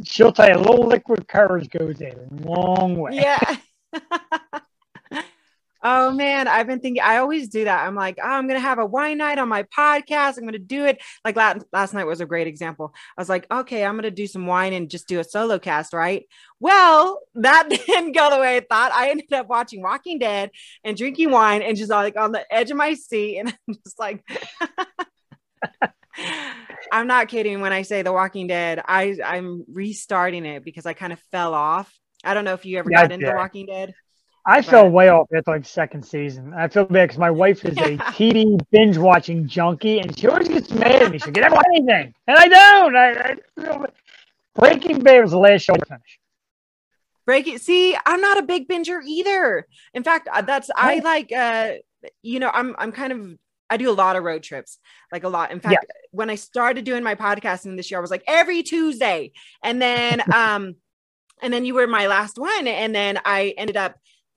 she'll 0.03 0.33
tell 0.33 0.49
you 0.49 0.55
a 0.55 0.65
little 0.65 0.87
liquid 0.87 1.27
courage 1.27 1.69
goes 1.69 2.01
a 2.01 2.15
long 2.43 2.97
way. 2.97 3.11
Yeah. 3.13 3.57
Oh 5.87 6.09
man, 6.09 6.47
I've 6.47 6.65
been 6.65 6.79
thinking. 6.79 7.03
I 7.03 7.17
always 7.17 7.47
do 7.47 7.65
that. 7.65 7.85
I'm 7.85 7.93
like, 7.93 8.17
oh, 8.19 8.27
I'm 8.27 8.47
gonna 8.47 8.59
have 8.59 8.79
a 8.79 8.85
wine 8.85 9.19
night 9.19 9.37
on 9.37 9.47
my 9.47 9.61
podcast. 9.63 10.35
I'm 10.39 10.45
gonna 10.45 10.57
do 10.57 10.83
it. 10.85 10.99
Like 11.23 11.35
last 11.35 11.63
last 11.71 11.93
night 11.93 12.05
was 12.05 12.21
a 12.21 12.25
great 12.25 12.47
example. 12.47 12.91
I 13.15 13.21
was 13.21 13.29
like, 13.29 13.45
okay, 13.51 13.85
I'm 13.85 13.95
gonna 13.95 14.09
do 14.09 14.25
some 14.25 14.47
wine 14.47 14.73
and 14.73 14.89
just 14.89 15.07
do 15.07 15.19
a 15.19 15.23
solo 15.23 15.59
cast, 15.59 15.93
right? 15.93 16.25
Well, 16.59 17.19
that 17.35 17.69
didn't 17.87 18.13
go 18.13 18.31
the 18.31 18.39
way 18.39 18.57
I 18.57 18.61
thought. 18.61 18.93
I 18.93 19.11
ended 19.11 19.31
up 19.31 19.47
watching 19.47 19.83
Walking 19.83 20.17
Dead 20.17 20.49
and 20.83 20.97
drinking 20.97 21.29
wine 21.29 21.61
and 21.61 21.77
just 21.77 21.91
like 21.91 22.17
on 22.17 22.31
the 22.31 22.51
edge 22.51 22.71
of 22.71 22.77
my 22.77 22.95
seat, 22.95 23.37
and 23.37 23.49
I'm 23.67 23.75
just 23.85 23.99
like. 23.99 24.23
I'm 26.91 27.07
not 27.07 27.27
kidding 27.27 27.61
when 27.61 27.73
I 27.73 27.81
say 27.81 28.01
The 28.01 28.13
Walking 28.13 28.47
Dead. 28.47 28.81
I 28.85 29.17
I'm 29.23 29.65
restarting 29.71 30.45
it 30.45 30.63
because 30.63 30.85
I 30.85 30.93
kind 30.93 31.11
of 31.13 31.19
fell 31.31 31.53
off. 31.53 31.93
I 32.23 32.33
don't 32.33 32.45
know 32.45 32.53
if 32.53 32.65
you 32.65 32.77
ever 32.79 32.89
Yeah, 32.89 33.01
got 33.03 33.11
into. 33.11 33.33
Walking 33.35 33.65
Dead. 33.65 33.93
I 34.47 34.57
Right. 34.57 34.65
fell 34.65 34.89
way 34.89 35.09
off 35.09 35.27
after 35.35 35.51
like 35.51 35.65
second 35.65 36.03
season. 36.05 36.53
I 36.53 36.67
feel 36.67 36.85
bad 36.85 37.05
because 37.05 37.17
my 37.17 37.31
wife 37.31 37.65
is 37.65 37.77
a 37.77 37.97
TV 38.13 38.59
binge 38.69 38.97
watching 38.97 39.47
junkie, 39.47 39.99
and 39.99 40.17
she 40.17 40.27
always 40.27 40.47
gets 40.47 40.71
mad 40.71 41.01
at 41.01 41.11
me. 41.11 41.17
She 41.17 41.31
watch 41.31 41.65
anything, 41.73 42.13
and 42.27 42.37
I 42.37 42.47
don't. 42.47 42.95
I, 42.95 43.37
I 43.57 43.85
Breaking 44.53 44.99
Bad 44.99 45.21
was 45.21 45.31
the 45.31 45.39
last 45.39 45.61
show 45.63 45.73
to 45.73 45.85
finish. 45.85 46.19
Break 47.25 47.47
it. 47.47 47.61
See, 47.61 47.97
I'm 48.05 48.21
not 48.21 48.37
a 48.37 48.43
big 48.43 48.67
binger 48.67 49.01
either. 49.03 49.67
In 49.95 50.03
fact, 50.03 50.29
uh, 50.31 50.41
that's 50.43 50.69
I 50.75 50.99
like. 50.99 51.31
uh 51.31 51.73
You 52.21 52.39
know, 52.39 52.51
I'm 52.53 52.75
I'm 52.77 52.91
kind 52.91 53.11
of. 53.13 53.37
I 53.67 53.77
do 53.77 53.89
a 53.89 53.93
lot 53.93 54.15
of 54.15 54.23
road 54.23 54.43
trips, 54.43 54.77
like 55.11 55.23
a 55.23 55.27
lot. 55.27 55.51
In 55.51 55.59
fact, 55.59 55.87
when 56.11 56.29
I 56.29 56.35
started 56.35 56.85
doing 56.85 57.03
my 57.03 57.15
podcasting 57.15 57.75
this 57.75 57.89
year, 57.89 57.99
I 57.99 58.01
was 58.01 58.11
like 58.11 58.23
every 58.27 58.61
Tuesday, 58.61 59.31
and 59.63 59.81
then 59.81 60.21
um, 60.31 60.75
and 61.41 61.51
then 61.51 61.65
you 61.65 61.73
were 61.73 61.87
my 61.87 62.05
last 62.05 62.37
one, 62.37 62.67
and 62.67 62.93
then 62.93 63.19
I 63.25 63.55
ended 63.57 63.75
up 63.75 63.95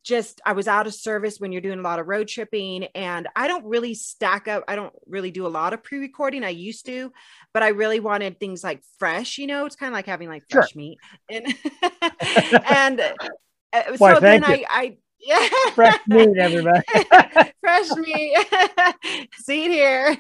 just 0.09 0.41
I 0.47 0.53
was 0.53 0.67
out 0.67 0.87
of 0.87 0.95
service 0.95 1.39
when 1.39 1.53
you're 1.53 1.61
doing 1.61 1.79
a 1.79 1.83
lot 1.83 1.99
of 1.99 2.09
road 2.09 2.29
tripping, 2.29 2.85
and 2.95 3.29
I 3.37 3.47
don't 3.47 3.65
really 3.67 3.95
stack 3.95 4.49
up. 4.49 4.65
I 4.67 4.75
don't 4.75 4.93
really 5.07 5.31
do 5.31 5.47
a 5.47 5.49
lot 5.49 5.75
of 5.75 5.85
pre-recording. 5.85 6.43
I 6.45 6.49
used 6.49 6.87
to, 6.87 7.13
but 7.53 7.63
I 7.63 7.69
really 7.69 8.01
wanted 8.01 8.41
things 8.41 8.65
like 8.65 8.83
fresh. 8.99 9.37
You 9.37 9.47
know, 9.47 9.67
it's 9.67 9.77
kind 9.77 9.93
of 9.93 9.95
like 9.95 10.07
having 10.07 10.29
like 10.29 10.45
Sure. 10.51 10.63
fresh 10.63 10.75
meat, 10.75 10.99
and 11.31 11.47
and 12.71 13.01
uh, 13.01 13.83
so 13.85 13.95
Why, 13.99 14.19
then 14.21 14.43
thank 14.43 14.65
I 14.69 14.83
I 14.83 14.97
yeah 15.21 15.47
Fresh 15.75 16.01
meat, 16.07 16.39
everybody. 16.39 16.83
fresh 17.61 17.91
meat 17.97 18.37
see 19.35 19.65
it 19.67 19.71
here 19.73 20.17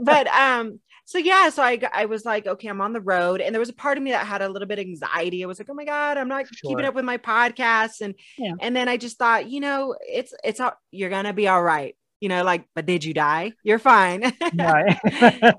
but 0.00 0.26
um 0.28 0.80
so 1.10 1.18
yeah 1.18 1.50
so 1.50 1.60
I 1.62 1.78
I 1.92 2.04
was 2.04 2.24
like 2.24 2.46
okay 2.46 2.68
i'm 2.68 2.80
on 2.80 2.92
the 2.92 3.00
road 3.00 3.40
and 3.40 3.52
there 3.54 3.60
was 3.60 3.68
a 3.68 3.74
part 3.84 3.98
of 3.98 4.04
me 4.04 4.12
that 4.12 4.26
had 4.26 4.42
a 4.42 4.48
little 4.48 4.68
bit 4.68 4.78
of 4.78 4.84
anxiety 4.86 5.42
i 5.42 5.46
was 5.46 5.58
like 5.58 5.68
oh 5.68 5.74
my 5.74 5.84
god 5.84 6.16
i'm 6.18 6.28
not 6.28 6.46
keeping 6.62 6.84
up 6.84 6.94
with 6.94 7.04
my 7.04 7.18
podcast 7.18 8.00
and 8.00 8.14
Yeah. 8.38 8.52
and 8.60 8.74
then 8.76 8.88
i 8.88 8.96
just 8.96 9.18
thought 9.18 9.50
you 9.50 9.60
know 9.60 9.96
it's 10.00 10.32
it's 10.44 10.60
all 10.60 10.72
you're 10.92 11.10
gonna 11.10 11.32
be 11.32 11.48
all 11.48 11.62
right 11.62 11.96
you 12.20 12.28
know 12.28 12.44
like 12.44 12.64
but 12.76 12.86
did 12.86 13.04
you 13.04 13.12
die 13.12 13.52
you're 13.64 13.80
fine 13.80 14.32
Right. 14.54 14.98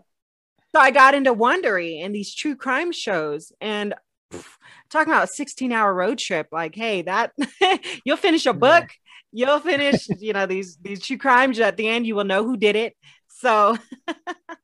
so 0.74 0.80
I 0.80 0.92
got 0.92 1.14
into 1.16 1.34
Wondery 1.34 2.02
and 2.04 2.16
these 2.16 2.34
true 2.34 2.56
crime 2.56 2.94
shows 2.94 3.52
and 3.60 3.94
pff, 4.32 4.46
talking 4.90 5.12
about 5.12 5.26
a 5.26 5.34
16 5.34 5.70
hour 5.74 5.94
road 5.94 6.18
trip. 6.18 6.48
Like, 6.52 6.76
hey, 6.76 7.02
that 7.02 7.34
you'll 8.06 8.16
finish 8.16 8.46
a 8.46 8.54
book, 8.54 8.86
you'll 9.34 9.60
finish, 9.60 10.08
you 10.20 10.32
know, 10.32 10.46
these 10.46 10.78
these 10.82 11.02
true 11.06 11.18
crimes 11.18 11.60
at 11.60 11.76
the 11.76 11.90
end, 11.90 12.08
you 12.08 12.16
will 12.16 12.24
know 12.24 12.46
who 12.46 12.56
did 12.56 12.78
it. 12.78 12.96
So 13.28 13.78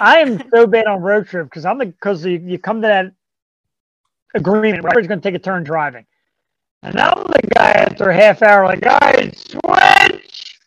I 0.00 0.18
am 0.18 0.42
so 0.50 0.66
bad 0.66 0.86
on 0.86 1.02
road 1.02 1.26
trip 1.26 1.46
because 1.46 1.64
I'm 1.64 1.78
the 1.78 1.86
because 1.86 2.24
you, 2.24 2.38
you 2.38 2.58
come 2.58 2.82
to 2.82 2.88
that 2.88 3.12
agreement 4.34 4.82
where 4.82 4.90
everybody's 4.90 5.08
going 5.08 5.20
to 5.20 5.28
take 5.28 5.34
a 5.34 5.42
turn 5.42 5.64
driving, 5.64 6.06
and 6.82 6.98
I'm 6.98 7.24
the 7.24 7.48
guy 7.54 7.70
after 7.70 8.10
a 8.10 8.14
half 8.14 8.42
hour 8.42 8.66
like, 8.66 8.80
guys, 8.80 9.44
switch. 9.48 10.58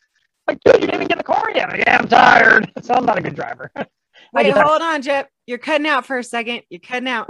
Like, 0.47 0.59
dude, 0.63 0.75
you 0.75 0.81
didn't 0.81 0.95
even 0.95 1.07
get 1.07 1.11
in 1.13 1.17
the 1.19 1.23
car 1.23 1.51
yet. 1.53 1.69
Like, 1.69 1.79
yeah, 1.85 1.97
I'm 1.99 2.07
tired. 2.07 2.71
So 2.81 2.95
I'm 2.95 3.05
not 3.05 3.17
a 3.19 3.21
good 3.21 3.35
driver. 3.35 3.71
Wait, 4.33 4.51
hold 4.51 4.81
on, 4.81 5.01
Jep. 5.01 5.29
You're 5.45 5.59
cutting 5.59 5.87
out 5.87 6.05
for 6.05 6.17
a 6.17 6.23
second. 6.23 6.61
You're 6.69 6.79
cutting 6.79 7.07
out. 7.07 7.27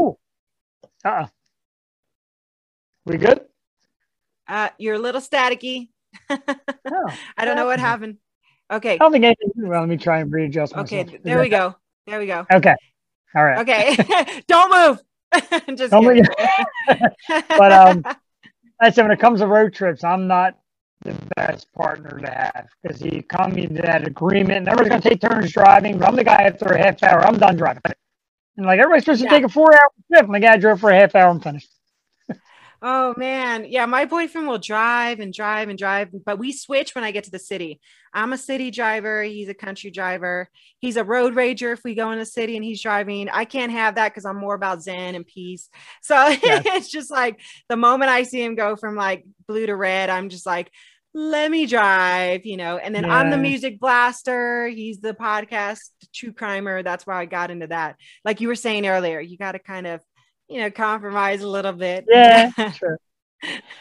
Uh-uh. 1.05 1.27
We 3.05 3.17
good? 3.17 3.41
Uh, 4.47 4.69
you're 4.77 4.95
a 4.95 4.99
little 4.99 5.21
staticky. 5.21 5.89
No. 6.29 6.37
I 7.37 7.45
don't 7.45 7.55
know 7.55 7.65
what 7.65 7.79
happened. 7.79 8.17
Okay. 8.71 8.93
I 8.93 8.97
don't 8.97 9.11
think 9.11 9.25
anything. 9.25 9.51
Well, 9.55 9.79
let 9.79 9.89
me 9.89 9.97
try 9.97 10.19
and 10.19 10.31
readjust 10.31 10.75
Myself. 10.75 11.07
Okay. 11.07 11.19
There 11.23 11.39
we 11.39 11.49
go. 11.49 11.75
There 12.05 12.19
we 12.19 12.27
go. 12.27 12.45
Okay. 12.51 12.75
All 13.35 13.43
right. 13.43 13.59
Okay. 13.59 14.41
don't 14.47 14.71
move. 14.71 15.01
Just 15.77 15.91
Don't 15.91 16.03
kidding. 16.03 16.25
But, 17.49 17.71
um, 17.71 18.03
I 18.81 18.89
said 18.89 19.03
when 19.03 19.11
it 19.11 19.19
comes 19.19 19.41
to 19.41 19.47
road 19.47 19.73
trips, 19.73 20.03
I'm 20.03 20.27
not 20.27 20.57
the 21.01 21.13
best 21.35 21.71
partner 21.73 22.19
to 22.19 22.29
have 22.29 22.67
because 22.81 23.01
you 23.01 23.21
come 23.23 23.57
into 23.57 23.81
that 23.81 24.07
agreement 24.07 24.59
and 24.59 24.67
everybody's 24.69 24.89
going 24.89 25.01
to 25.01 25.09
take 25.09 25.21
turns 25.21 25.51
driving. 25.51 25.97
But 25.97 26.07
I'm 26.07 26.15
the 26.15 26.23
guy 26.23 26.43
after 26.43 26.65
a 26.65 26.77
half 26.77 27.01
hour, 27.03 27.25
I'm 27.25 27.37
done 27.37 27.57
driving. 27.57 27.81
And 28.57 28.65
like 28.65 28.79
everybody's 28.79 29.05
supposed 29.05 29.21
Yeah. 29.23 29.29
to 29.29 29.35
take 29.35 29.45
a 29.45 29.49
four 29.49 29.73
hour 29.73 29.89
trip. 30.11 30.25
And 30.25 30.33
the 30.35 30.39
guy 30.39 30.57
drove 30.57 30.79
for 30.79 30.89
a 30.91 30.95
half 30.95 31.15
hour 31.15 31.29
and 31.31 31.41
finished. 31.43 31.69
Oh 32.81 33.13
man, 33.17 33.65
yeah, 33.67 33.85
my 33.85 34.05
boyfriend 34.05 34.47
will 34.47 34.57
drive 34.57 35.19
and 35.19 35.33
drive 35.33 35.67
and 35.67 35.77
drive, 35.77 36.09
but 36.25 36.39
we 36.39 36.53
switch 36.53 36.95
when 36.95 37.03
I 37.03 37.11
get 37.11 37.25
to 37.25 37.31
the 37.31 37.39
city. 37.39 37.81
I'm 38.13 38.31
a 38.31 38.37
city 38.37 38.71
driver, 38.71 39.21
he's 39.21 39.49
a 39.49 39.53
country 39.53 39.91
driver. 39.91 40.47
He's 40.79 40.95
a 40.95 41.03
road 41.03 41.35
rager 41.35 41.73
if 41.73 41.83
we 41.83 41.93
go 41.93 42.11
in 42.11 42.19
the 42.19 42.25
city 42.25 42.55
and 42.55 42.63
he's 42.63 42.81
driving. 42.81 43.27
I 43.29 43.43
can't 43.45 43.71
have 43.73 43.95
that 43.95 44.09
because 44.13 44.25
I'm 44.25 44.37
more 44.37 44.55
about 44.55 44.81
zen 44.81 45.15
and 45.15 45.27
peace. 45.27 45.69
So 46.01 46.15
Yeah. 46.43 46.61
it's 46.65 46.89
just 46.89 47.11
like 47.11 47.41
the 47.67 47.75
moment 47.77 48.11
I 48.11 48.23
see 48.23 48.41
him 48.41 48.55
go 48.55 48.75
from 48.77 48.95
like 48.95 49.25
blue 49.47 49.65
to 49.65 49.75
red, 49.75 50.09
I'm 50.09 50.29
just 50.29 50.45
like, 50.45 50.71
let 51.13 51.49
me 51.49 51.65
drive, 51.65 52.45
you 52.45 52.55
know. 52.55 52.77
And 52.77 52.93
then 52.93 53.03
I'm 53.03 53.31
the 53.31 53.37
music 53.37 53.79
blaster. 53.79 54.67
He's 54.67 54.99
the 54.99 55.13
podcast 55.13 55.79
true 56.13 56.31
crimer. 56.31 56.83
That's 56.83 57.05
why 57.07 57.19
I 57.19 57.25
got 57.25 57.49
into 57.51 57.67
that. 57.67 57.95
Like 58.23 58.41
you 58.41 58.47
were 58.47 58.55
saying 58.55 58.87
earlier, 58.87 59.19
you 59.19 59.37
got 59.37 59.53
to 59.53 59.59
kind 59.59 59.87
of, 59.87 60.01
you 60.49 60.59
know, 60.59 60.71
compromise 60.71 61.41
a 61.41 61.47
little 61.47 61.73
bit. 61.73 62.05
Yeah, 62.09 62.51
sure. 62.71 62.99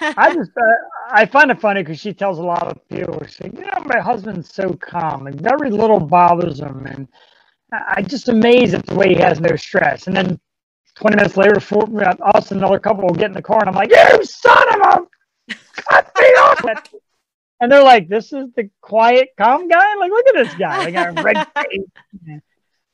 I 0.00 0.35
just 0.35 0.52
uh, 0.57 0.62
I 1.11 1.26
find 1.26 1.50
it 1.50 1.61
funny 1.61 1.83
because 1.83 1.98
she 1.98 2.12
tells 2.12 2.38
a 2.38 2.42
lot 2.42 2.68
of 2.68 2.88
people, 2.88 3.20
she, 3.26 3.44
you 3.44 3.66
know, 3.66 3.83
my 3.87 3.98
husband's 3.98 4.52
so 4.54 4.72
calm 4.74 5.26
and 5.26 5.40
very 5.40 5.70
little 5.70 5.98
bothers 5.98 6.61
him, 6.61 6.87
and 6.87 7.09
I 7.72 8.02
just 8.02 8.28
amazed 8.28 8.74
at 8.74 8.87
the 8.87 8.94
way 8.94 9.09
he 9.09 9.20
has 9.20 9.40
no 9.40 9.57
stress. 9.57 10.07
And 10.07 10.16
then 10.16 10.38
20 10.94 11.16
minutes 11.16 11.37
later, 11.37 11.59
four, 11.59 11.88
us 12.35 12.50
and 12.52 12.61
another 12.61 12.78
couple 12.78 13.04
will 13.04 13.14
get 13.14 13.26
in 13.26 13.33
the 13.33 13.42
car, 13.42 13.61
and 13.61 13.68
I'm 13.68 13.74
like, 13.74 13.90
"You 13.90 14.24
son 14.24 14.74
of 14.74 15.09
a 15.50 15.54
cut 15.76 16.12
me 16.20 16.26
off!" 16.26 16.64
it." 16.64 17.00
And 17.61 17.72
they're 17.72 17.83
like, 17.83 18.09
"This 18.09 18.33
is 18.33 18.52
the 18.54 18.70
quiet, 18.81 19.31
calm 19.37 19.66
guy. 19.66 19.96
Like, 19.96 20.11
look 20.11 20.28
at 20.28 20.44
this 20.44 20.54
guy. 20.54 20.88
Like, 20.88 20.94
a 20.94 21.22
red 21.22 21.46
face." 21.57 22.40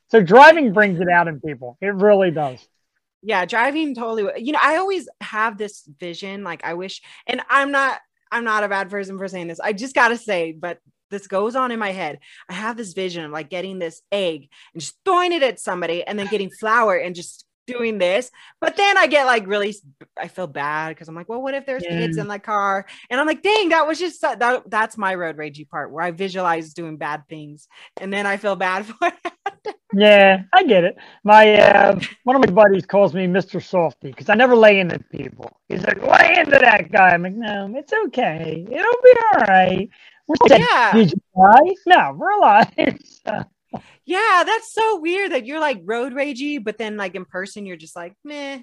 So 0.08 0.22
driving 0.22 0.72
brings 0.72 1.00
it 1.00 1.08
out 1.08 1.28
in 1.28 1.40
people. 1.40 1.76
It 1.80 1.94
really 1.94 2.30
does. 2.30 2.66
Yeah 3.24 3.44
driving 3.44 3.94
totally 3.94 4.24
you 4.36 4.52
know 4.52 4.58
i 4.62 4.76
always 4.76 5.08
have 5.20 5.56
this 5.56 5.88
vision 5.98 6.44
like 6.44 6.62
i 6.64 6.74
wish 6.74 7.02
and 7.26 7.40
i'm 7.48 7.72
not 7.72 8.00
i'm 8.30 8.44
not 8.44 8.62
a 8.62 8.68
bad 8.68 8.90
person 8.90 9.18
for 9.18 9.26
saying 9.26 9.48
this 9.48 9.60
i 9.60 9.72
just 9.72 9.94
gotta 9.94 10.16
say 10.16 10.52
but 10.52 10.78
this 11.10 11.26
goes 11.26 11.56
on 11.56 11.72
in 11.72 11.78
my 11.78 11.90
head 11.90 12.18
i 12.48 12.52
have 12.52 12.76
this 12.76 12.92
vision 12.92 13.24
of 13.24 13.30
like 13.30 13.48
getting 13.48 13.78
this 13.78 14.02
egg 14.12 14.48
and 14.74 14.80
just 14.80 14.96
throwing 15.04 15.32
it 15.32 15.42
at 15.42 15.58
somebody 15.58 16.04
and 16.04 16.18
then 16.18 16.26
getting 16.26 16.50
flour 16.50 16.96
and 16.96 17.14
just 17.14 17.46
doing 17.66 17.96
this 17.96 18.30
but 18.60 18.76
then 18.76 18.98
i 18.98 19.06
get 19.06 19.24
like 19.24 19.46
really 19.46 19.74
i 20.18 20.28
feel 20.28 20.46
bad 20.46 20.90
because 20.90 21.08
i'm 21.08 21.14
like 21.14 21.28
well 21.30 21.40
what 21.40 21.54
if 21.54 21.64
there's 21.64 21.82
kids 21.82 22.18
in 22.18 22.28
the 22.28 22.38
car? 22.38 22.84
And 23.08 23.18
i'm 23.18 23.26
like 23.26 23.42
dang 23.42 23.70
that 23.70 23.86
was 23.86 23.98
just 23.98 24.20
that, 24.20 24.62
that's 24.66 24.98
my 24.98 25.14
road 25.14 25.38
ragey 25.38 25.66
part 25.66 25.90
where 25.90 26.04
i 26.04 26.10
visualize 26.10 26.74
doing 26.74 26.98
bad 26.98 27.22
things 27.26 27.66
and 27.98 28.12
then 28.12 28.26
i 28.26 28.36
feel 28.36 28.54
bad 28.56 28.84
for 28.86 29.08
it 29.08 29.23
Yeah, 29.96 30.42
I 30.52 30.64
get 30.64 30.84
it. 30.84 30.96
My 31.22 31.54
uh, 31.54 32.00
one 32.24 32.36
of 32.36 32.40
my 32.40 32.50
buddies 32.52 32.86
calls 32.86 33.14
me 33.14 33.26
Mr. 33.26 33.62
Softy 33.62 34.08
because 34.10 34.28
I 34.28 34.34
never 34.34 34.56
lay 34.56 34.80
into 34.80 34.98
people. 34.98 35.60
He's 35.68 35.82
like, 35.84 36.02
lay 36.02 36.38
into 36.38 36.58
that 36.58 36.90
guy. 36.90 37.10
I'm 37.10 37.22
like, 37.22 37.34
no, 37.34 37.72
it's 37.76 37.92
okay. 38.06 38.64
It'll 38.68 39.02
be 39.02 39.12
all 39.34 39.44
right. 39.46 39.88
We're 40.26 40.48
dead. 40.48 40.60
Yeah. 40.60 40.92
Did 40.94 41.12
you 41.12 41.18
die? 41.36 41.74
No, 41.86 42.14
we're 42.16 42.32
alive. 42.32 42.72
So, 43.26 43.44
Yeah, 44.06 44.42
that's 44.46 44.72
so 44.72 45.00
weird 45.00 45.32
that 45.32 45.46
you're 45.46 45.60
like 45.60 45.80
road 45.84 46.12
ragey, 46.12 46.62
but 46.62 46.78
then 46.78 46.96
like 46.96 47.14
in 47.14 47.24
person, 47.24 47.66
you're 47.66 47.76
just 47.76 47.96
like, 47.96 48.14
meh. 48.24 48.60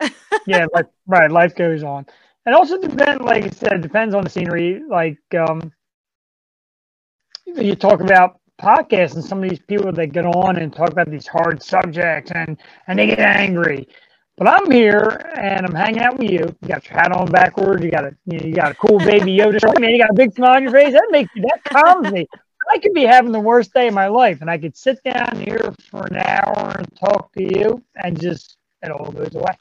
yeah, 0.46 0.66
like, 0.72 0.86
right. 1.06 1.30
Life 1.30 1.54
goes 1.54 1.82
on. 1.82 2.06
And 2.46 2.54
also 2.54 2.78
depends, 2.78 3.22
like 3.22 3.44
I 3.44 3.50
said, 3.50 3.82
depends 3.82 4.14
on 4.14 4.24
the 4.24 4.30
scenery. 4.30 4.82
Like, 4.88 5.18
um, 5.48 5.72
you 7.46 7.74
talk 7.74 8.00
about 8.00 8.40
podcasts 8.60 9.14
and 9.14 9.24
some 9.24 9.42
of 9.42 9.48
these 9.48 9.60
people 9.60 9.92
that 9.92 10.08
get 10.08 10.26
on 10.26 10.56
and 10.56 10.72
talk 10.72 10.90
about 10.90 11.10
these 11.10 11.26
hard 11.26 11.62
subjects 11.62 12.30
and 12.34 12.58
and 12.86 12.98
they 12.98 13.06
get 13.06 13.18
angry. 13.18 13.88
But 14.36 14.48
I'm 14.48 14.70
here 14.70 15.20
and 15.36 15.64
I'm 15.64 15.74
hanging 15.74 16.02
out 16.02 16.18
with 16.18 16.30
you. 16.30 16.56
You 16.62 16.68
got 16.68 16.88
your 16.88 16.98
hat 16.98 17.12
on 17.12 17.30
backwards. 17.30 17.84
You 17.84 17.90
got 17.90 18.04
a 18.04 18.16
you, 18.26 18.38
know, 18.38 18.46
you 18.46 18.54
got 18.54 18.72
a 18.72 18.74
cool 18.74 18.98
baby 18.98 19.36
Yoda 19.38 19.60
shirt. 19.60 19.80
Man, 19.80 19.90
you 19.90 19.98
got 19.98 20.10
a 20.10 20.14
big 20.14 20.34
smile 20.34 20.56
on 20.56 20.62
your 20.62 20.72
face. 20.72 20.92
That 20.92 21.08
makes 21.10 21.30
that 21.34 21.60
calms 21.64 22.12
me. 22.12 22.26
I 22.72 22.78
could 22.78 22.94
be 22.94 23.04
having 23.04 23.32
the 23.32 23.40
worst 23.40 23.74
day 23.74 23.88
of 23.88 23.94
my 23.94 24.06
life, 24.06 24.40
and 24.40 24.50
I 24.50 24.58
could 24.58 24.76
sit 24.76 24.98
down 25.04 25.36
here 25.36 25.74
for 25.90 26.06
an 26.06 26.16
hour 26.16 26.74
and 26.78 26.88
talk 26.98 27.32
to 27.34 27.42
you, 27.42 27.82
and 27.96 28.18
just 28.20 28.56
it 28.82 28.90
all 28.90 29.10
goes 29.12 29.34
away. 29.34 29.56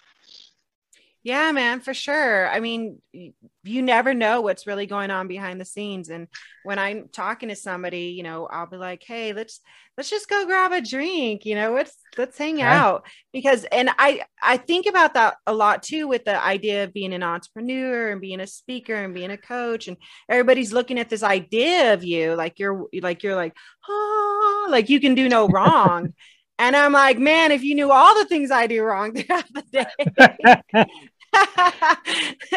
Yeah, 1.24 1.54
man, 1.54 1.80
for 1.80 1.94
sure. 1.94 2.50
I 2.50 2.60
mean, 2.60 3.02
you 3.14 3.82
never 3.82 4.14
know 4.14 4.42
what's 4.42 4.68
really 4.68 4.86
going 4.86 5.10
on 5.10 5.30
behind 5.30 5.60
the 5.62 5.66
scenes. 5.66 6.10
And 6.10 6.28
when 6.64 6.78
I'm 6.80 7.08
talking 7.14 7.48
to 7.48 7.56
somebody, 7.56 8.08
you 8.08 8.24
know, 8.24 8.46
I'll 8.46 8.68
be 8.68 8.76
like, 8.76 9.04
"Hey, 9.06 9.32
let's 9.32 9.62
let's 9.98 10.10
just 10.10 10.28
go 10.28 10.46
grab 10.46 10.74
a 10.74 10.82
drink. 10.82 11.46
You 11.46 11.56
know, 11.56 11.74
let's 11.74 11.96
let's 12.18 12.38
hang 12.38 12.62
out." 12.62 13.06
Because, 13.32 13.64
and 13.72 13.90
I 13.98 14.24
I 14.42 14.58
think 14.58 14.86
about 14.86 15.14
that 15.14 15.36
a 15.48 15.54
lot 15.54 15.82
too 15.82 16.10
with 16.10 16.26
the 16.26 16.42
idea 16.44 16.84
of 16.84 16.94
being 16.94 17.14
an 17.14 17.24
entrepreneur 17.24 18.12
and 18.12 18.20
being 18.20 18.42
a 18.42 18.48
speaker 18.48 18.94
and 18.96 19.14
being 19.14 19.32
a 19.32 19.38
coach, 19.38 19.88
and 19.88 19.96
everybody's 20.28 20.74
looking 20.74 21.00
at 21.00 21.10
this 21.10 21.24
idea 21.24 21.94
of 21.94 22.04
you 22.04 22.36
like 22.36 22.60
you're 22.60 22.88
like 23.02 23.24
you're 23.24 23.36
like, 23.36 23.54
oh, 23.88 24.68
like 24.70 24.90
you 24.90 25.00
can 25.00 25.16
do 25.16 25.30
no 25.30 25.48
wrong. 25.48 26.14
And 26.60 26.76
I'm 26.76 26.92
like, 26.94 27.18
man, 27.18 27.52
if 27.52 27.64
you 27.64 27.74
knew 27.74 27.92
all 27.92 28.14
the 28.16 28.26
things 28.26 28.52
I 28.52 28.68
do 28.68 28.84
wrong 28.84 29.14
throughout 29.16 29.46
the 29.54 29.64
day, 29.72 30.86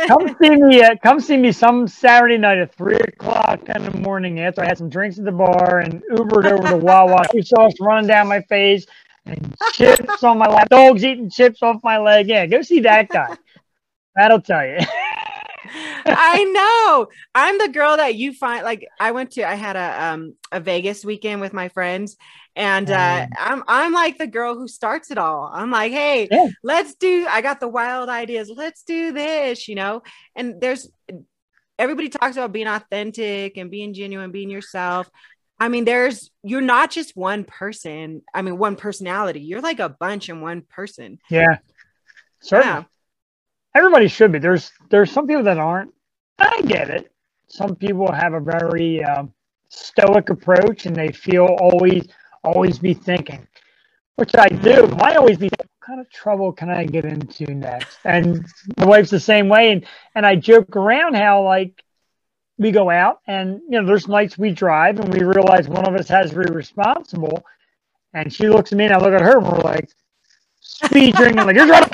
come 0.07 0.37
see 0.41 0.51
me 0.51 0.83
come 1.03 1.21
see 1.21 1.37
me 1.37 1.53
some 1.53 1.87
Saturday 1.89 2.39
night 2.39 2.59
at 2.59 2.75
three 2.75 2.97
o'clock 2.97 3.61
in 3.69 3.85
the 3.85 3.99
morning 3.99 4.41
after 4.41 4.63
I 4.63 4.67
had 4.67 4.79
some 4.79 4.89
drinks 4.89 5.19
at 5.19 5.25
the 5.25 5.33
bar 5.33 5.81
and 5.81 6.03
Ubered 6.13 6.51
over 6.51 6.69
to 6.69 6.77
Wawa. 6.77 7.25
sauce 7.43 7.75
running 7.81 8.09
down 8.09 8.29
my 8.29 8.41
face 8.43 8.87
and 9.27 9.57
chips 9.73 10.23
on 10.23 10.39
my 10.39 10.47
lap. 10.47 10.69
Dogs 10.69 11.05
eating 11.05 11.31
chips 11.31 11.63
off 11.63 11.83
my 11.83 11.99
leg. 11.99 12.29
Yeah, 12.29 12.47
go 12.47 12.63
see 12.63 12.81
that 12.81 13.09
guy. 13.09 13.37
That'll 14.15 14.41
tell 14.41 14.67
you. 14.67 14.79
I 16.07 16.45
know. 16.45 17.09
I'm 17.35 17.59
the 17.59 17.69
girl 17.69 17.97
that 17.97 18.15
you 18.15 18.33
find 18.33 18.65
like 18.65 18.87
I 19.01 19.11
went 19.13 19.33
to 19.33 19.49
I 19.49 19.55
had 19.55 19.77
a 19.77 20.05
um 20.05 20.35
a 20.53 20.61
Vegas 20.61 21.05
weekend 21.05 21.41
with 21.41 21.53
my 21.53 21.69
friends 21.69 22.17
and 22.57 22.91
uh, 22.91 23.27
I'm 23.39 23.63
I'm 23.69 23.93
like 23.93 24.17
the 24.17 24.27
girl 24.27 24.57
who 24.57 24.67
starts 24.67 25.11
it 25.11 25.19
all. 25.19 25.51
I'm 25.53 25.71
like, 25.71 25.93
hey, 25.93 26.27
yeah. 26.31 26.49
let's 26.65 26.95
do. 26.95 27.27
I 27.29 27.43
got 27.43 27.61
the 27.61 27.69
wild 27.69 28.09
ideas. 28.09 28.51
Let's 28.55 28.83
do 28.83 29.13
this, 29.13 29.69
you 29.69 29.75
know. 29.75 30.03
And 30.35 30.59
there's 30.59 30.91
everybody 31.79 32.09
talks 32.09 32.37
about 32.37 32.53
being 32.53 32.67
authentic 32.67 33.59
and 33.59 33.71
being 33.71 33.93
genuine, 33.93 34.33
being 34.33 34.49
yourself. 34.49 35.11
I 35.61 35.69
mean, 35.69 35.85
there's 35.85 36.31
you're 36.43 36.63
not 36.63 36.91
just 36.91 37.15
one 37.15 37.45
person. 37.45 38.23
I 38.33 38.41
mean, 38.41 38.57
one 38.57 38.77
personality. 38.77 39.41
You're 39.41 39.61
like 39.61 39.79
a 39.79 39.91
bunch 39.91 40.31
in 40.31 40.41
one 40.41 40.63
person. 40.63 41.19
Yeah, 41.29 41.59
certainly. 42.41 42.67
Yeah. 42.81 42.85
Everybody 43.77 44.09
should 44.09 44.33
be. 44.33 44.39
There's 44.39 44.73
there's 44.89 45.11
some 45.11 45.27
people 45.27 45.43
that 45.43 45.59
aren't. 45.59 45.93
I 46.39 46.63
get 46.63 46.89
it. 46.89 47.13
Some 47.49 47.77
people 47.77 48.11
have 48.11 48.33
a 48.33 48.41
very 48.41 49.05
um, 49.05 49.35
stoic 49.69 50.31
approach, 50.31 50.87
and 50.87 50.97
they 50.97 51.13
feel 51.13 51.45
always 51.61 52.09
always 52.43 52.79
be 52.79 52.95
thinking, 52.95 53.47
which 54.15 54.35
I 54.35 54.49
do. 54.49 54.97
I 54.99 55.17
always 55.17 55.37
be 55.37 55.49
what 55.59 55.69
kind 55.87 56.01
of 56.01 56.09
trouble 56.11 56.53
can 56.53 56.71
I 56.71 56.85
get 56.85 57.05
into 57.05 57.53
next? 57.55 57.99
And 58.05 58.47
my 58.79 58.87
wife's 58.87 59.11
the 59.11 59.21
same 59.21 59.49
way. 59.51 59.73
And 59.73 59.87
and 60.15 60.25
I 60.25 60.37
joke 60.37 60.75
around 60.75 61.15
how 61.15 61.43
like 61.43 61.85
we 62.57 62.71
go 62.71 62.89
out 62.89 63.21
and 63.27 63.61
you 63.69 63.79
know 63.79 63.87
there's 63.87 64.09
nights 64.09 64.39
we 64.39 64.53
drive 64.53 64.99
and 64.99 65.13
we 65.13 65.21
realize 65.23 65.69
one 65.69 65.87
of 65.87 65.95
us 65.95 66.09
has 66.09 66.31
to 66.31 66.39
be 66.39 66.51
responsible. 66.51 67.45
And 68.15 68.33
she 68.33 68.49
looks 68.49 68.73
at 68.73 68.79
me 68.79 68.87
and 68.87 68.95
I 68.95 68.99
look 68.99 69.13
at 69.13 69.21
her 69.21 69.37
and 69.37 69.47
we're 69.47 69.59
like 69.59 69.91
speed 70.61 71.15
drinking 71.15 71.45
like 71.45 71.57
you're 71.57 71.67
driving. 71.67 71.91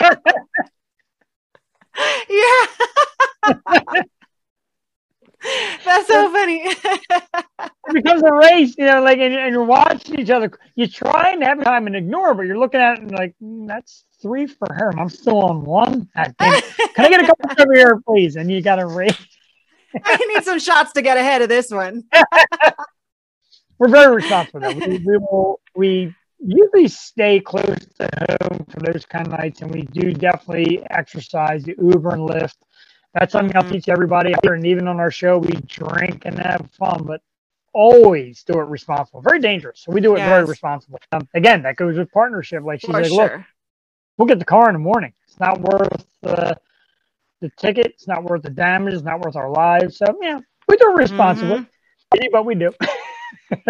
yeah. 2.28 2.66
That's 5.84 6.01
so 6.12 6.32
funny. 6.32 6.60
it 6.64 7.70
becomes 7.92 8.22
a 8.22 8.32
race, 8.32 8.74
you 8.78 8.86
know, 8.86 9.02
like, 9.02 9.18
and, 9.18 9.34
and, 9.34 9.52
you're 9.52 9.64
watching 9.64 10.20
each 10.20 10.30
other. 10.30 10.50
You 10.74 10.86
try 10.86 11.32
and 11.32 11.42
have 11.42 11.62
time 11.62 11.86
and 11.86 11.96
ignore, 11.96 12.34
but 12.34 12.42
you're 12.42 12.58
looking 12.58 12.80
at 12.80 12.98
it 12.98 13.02
and 13.02 13.10
like, 13.10 13.34
mm, 13.42 13.66
that's 13.66 14.04
three 14.20 14.46
for 14.46 14.72
her. 14.72 14.92
I'm 14.98 15.08
still 15.08 15.44
on 15.44 15.64
one. 15.64 16.08
Can 16.16 16.34
I 16.38 17.08
get 17.08 17.22
a 17.22 17.26
couple 17.26 17.50
over 17.58 17.74
here, 17.74 18.00
please? 18.06 18.36
And 18.36 18.50
you 18.50 18.62
got 18.62 18.76
to 18.76 18.86
race. 18.86 19.16
I 20.04 20.16
need 20.34 20.44
some 20.44 20.58
shots 20.58 20.92
to 20.92 21.02
get 21.02 21.16
ahead 21.16 21.42
of 21.42 21.48
this 21.48 21.70
one. 21.70 22.04
We're 23.78 23.88
very 23.88 24.14
responsible. 24.14 24.74
We, 24.74 24.98
we 24.98 25.16
will, 25.18 25.60
we 25.74 26.14
usually 26.38 26.88
stay 26.88 27.40
close 27.40 27.78
to 27.98 28.08
home 28.42 28.66
for 28.70 28.80
those 28.80 29.04
kind 29.06 29.26
of 29.26 29.32
nights, 29.38 29.62
and 29.62 29.70
we 29.70 29.82
do 29.82 30.12
definitely 30.12 30.84
exercise 30.90 31.64
the 31.64 31.74
Uber 31.80 32.10
and 32.10 32.28
Lyft 32.28 32.56
that's 33.14 33.32
something 33.32 33.56
I'll 33.56 33.68
teach 33.68 33.88
everybody 33.88 34.34
here. 34.42 34.54
And 34.54 34.66
even 34.66 34.88
on 34.88 34.98
our 35.00 35.10
show, 35.10 35.38
we 35.38 35.52
drink 35.66 36.24
and 36.24 36.38
have 36.38 36.70
fun, 36.72 37.04
but 37.04 37.20
always 37.74 38.42
do 38.42 38.54
it 38.54 38.64
responsible. 38.64 39.20
Very 39.20 39.38
dangerous. 39.40 39.80
So 39.80 39.92
we 39.92 40.00
do 40.00 40.14
it 40.14 40.18
yes. 40.18 40.28
very 40.28 40.44
responsible. 40.44 40.98
Um, 41.12 41.28
again, 41.34 41.62
that 41.62 41.76
goes 41.76 41.96
with 41.96 42.10
partnership. 42.12 42.62
Like 42.62 42.80
she's 42.80 42.88
For 42.88 42.94
like, 42.94 43.06
sure. 43.06 43.16
look, 43.16 43.32
we'll 44.16 44.28
get 44.28 44.38
the 44.38 44.44
car 44.44 44.68
in 44.68 44.74
the 44.74 44.78
morning. 44.78 45.12
It's 45.26 45.38
not 45.38 45.60
worth 45.60 46.06
the, 46.22 46.56
the 47.40 47.50
ticket. 47.58 47.86
It's 47.86 48.08
not 48.08 48.24
worth 48.24 48.42
the 48.42 48.50
damage. 48.50 48.94
It's 48.94 49.02
not 49.02 49.20
worth 49.20 49.36
our 49.36 49.50
lives. 49.50 49.98
So 49.98 50.06
yeah, 50.20 50.40
we 50.68 50.76
do 50.76 50.90
it 50.90 50.96
responsibly, 50.96 51.58
mm-hmm. 51.58 52.26
but 52.32 52.46
we 52.46 52.54
do. 52.54 52.72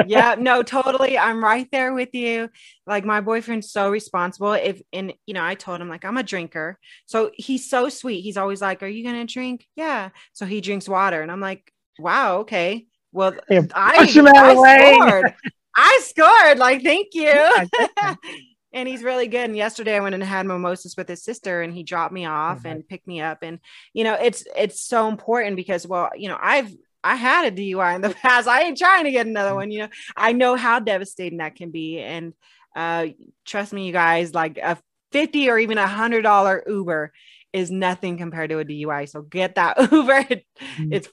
yeah, 0.06 0.36
no, 0.38 0.62
totally. 0.62 1.18
I'm 1.18 1.42
right 1.42 1.68
there 1.72 1.92
with 1.92 2.14
you. 2.14 2.50
Like 2.86 3.04
my 3.04 3.20
boyfriend's 3.20 3.70
so 3.70 3.90
responsible. 3.90 4.52
If 4.52 4.82
and 4.92 5.12
you 5.26 5.34
know, 5.34 5.44
I 5.44 5.54
told 5.54 5.80
him 5.80 5.88
like 5.88 6.04
I'm 6.04 6.16
a 6.16 6.22
drinker. 6.22 6.78
So 7.06 7.30
he's 7.34 7.68
so 7.68 7.88
sweet. 7.88 8.22
He's 8.22 8.36
always 8.36 8.60
like, 8.60 8.82
Are 8.82 8.88
you 8.88 9.04
gonna 9.04 9.26
drink? 9.26 9.66
Yeah. 9.76 10.10
So 10.32 10.46
he 10.46 10.60
drinks 10.60 10.88
water. 10.88 11.22
And 11.22 11.30
I'm 11.30 11.40
like, 11.40 11.72
Wow, 11.98 12.38
okay. 12.38 12.86
Well, 13.12 13.34
I, 13.50 13.66
I 13.74 14.06
scored. 14.06 15.34
I 15.76 16.00
scored. 16.02 16.58
Like, 16.58 16.82
thank 16.82 17.08
you. 17.12 17.66
and 18.72 18.88
he's 18.88 19.02
really 19.02 19.28
good. 19.28 19.44
And 19.44 19.56
yesterday 19.56 19.96
I 19.96 20.00
went 20.00 20.14
and 20.14 20.24
had 20.24 20.46
mimosas 20.46 20.96
with 20.96 21.08
his 21.08 21.22
sister 21.22 21.62
and 21.62 21.74
he 21.74 21.82
dropped 21.82 22.12
me 22.12 22.24
off 22.24 22.58
mm-hmm. 22.58 22.68
and 22.68 22.88
picked 22.88 23.06
me 23.06 23.20
up. 23.20 23.38
And 23.42 23.58
you 23.92 24.04
know, 24.04 24.14
it's 24.14 24.44
it's 24.56 24.80
so 24.80 25.08
important 25.08 25.56
because 25.56 25.86
well, 25.86 26.10
you 26.16 26.28
know, 26.28 26.38
I've 26.40 26.72
I 27.04 27.16
had 27.16 27.52
a 27.52 27.56
DUI 27.56 27.96
in 27.96 28.00
the 28.00 28.10
past. 28.22 28.48
I 28.48 28.62
ain't 28.62 28.78
trying 28.78 29.04
to 29.04 29.10
get 29.10 29.26
another 29.26 29.50
mm. 29.50 29.56
one. 29.56 29.70
You 29.70 29.80
know, 29.80 29.88
I 30.16 30.32
know 30.32 30.56
how 30.56 30.78
devastating 30.78 31.38
that 31.38 31.56
can 31.56 31.70
be. 31.70 31.98
And 31.98 32.34
uh, 32.74 33.08
trust 33.44 33.72
me, 33.72 33.86
you 33.86 33.92
guys, 33.92 34.34
like 34.34 34.58
a 34.58 34.78
50 35.12 35.50
or 35.50 35.58
even 35.58 35.78
a 35.78 35.86
hundred 35.86 36.22
dollar 36.22 36.62
Uber 36.66 37.12
is 37.52 37.70
nothing 37.70 38.16
compared 38.16 38.50
to 38.50 38.58
a 38.58 38.64
DUI. 38.64 39.08
So 39.08 39.22
get 39.22 39.56
that 39.56 39.76
Uber. 39.92 40.22
Mm. 40.22 40.92
It's 40.92 41.08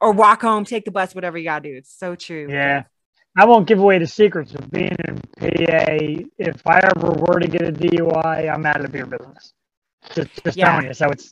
or 0.00 0.12
walk 0.12 0.42
home, 0.42 0.64
take 0.64 0.84
the 0.84 0.90
bus, 0.90 1.14
whatever 1.14 1.36
you 1.36 1.44
gotta 1.44 1.68
do. 1.68 1.76
It's 1.76 1.96
so 1.96 2.14
true. 2.14 2.46
Yeah. 2.48 2.84
I 3.36 3.44
won't 3.44 3.66
give 3.66 3.78
away 3.78 3.98
the 3.98 4.06
secrets 4.06 4.54
of 4.54 4.70
being 4.70 4.96
in 5.06 5.16
PA. 5.38 6.26
If 6.38 6.66
I 6.66 6.80
ever 6.96 7.12
were 7.12 7.38
to 7.38 7.46
get 7.46 7.62
a 7.62 7.72
DUI, 7.72 8.52
I'm 8.52 8.66
out 8.66 8.84
of 8.84 8.90
beer 8.90 9.06
business. 9.06 9.52
Just, 10.14 10.44
just 10.44 10.56
yeah. 10.56 10.72
telling 10.72 10.86
you. 10.86 10.94
So 10.94 11.10
it's 11.10 11.30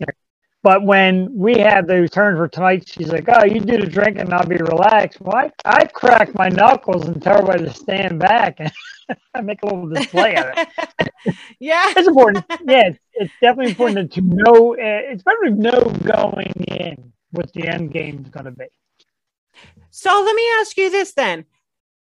but 0.62 0.82
when 0.82 1.28
we 1.32 1.58
had 1.58 1.86
the 1.86 2.08
turn 2.08 2.36
for 2.36 2.48
tonight, 2.48 2.88
she's 2.88 3.08
like, 3.08 3.28
"Oh, 3.28 3.44
you 3.44 3.60
do 3.60 3.78
the 3.78 3.86
drink 3.86 4.18
and 4.18 4.32
I'll 4.34 4.46
be 4.46 4.56
relaxed." 4.56 5.20
Well, 5.20 5.36
I, 5.36 5.52
I 5.64 5.84
crack 5.86 6.34
my 6.34 6.48
knuckles 6.48 7.06
and 7.06 7.22
tell 7.22 7.38
everybody 7.38 7.64
to 7.64 7.72
stand 7.72 8.18
back, 8.18 8.56
and 8.58 8.72
I 9.34 9.40
make 9.42 9.62
a 9.62 9.66
little 9.66 9.88
display 9.88 10.34
of 10.36 10.46
it. 10.56 10.68
yeah, 11.60 11.92
it's 11.96 12.08
important. 12.08 12.44
Yeah, 12.64 12.88
it's, 12.88 12.98
it's 13.14 13.32
definitely 13.40 13.70
important 13.70 14.12
to 14.12 14.20
know. 14.20 14.74
Uh, 14.74 15.12
it's 15.12 15.22
better 15.22 15.44
to 15.44 15.50
know 15.50 15.80
going 16.04 16.52
in 16.68 17.12
what 17.30 17.52
the 17.52 17.68
end 17.68 17.92
game 17.92 18.22
is 18.24 18.30
going 18.30 18.46
to 18.46 18.52
be. 18.52 18.66
So 19.90 20.22
let 20.24 20.34
me 20.34 20.42
ask 20.58 20.76
you 20.76 20.90
this 20.90 21.14
then: 21.14 21.44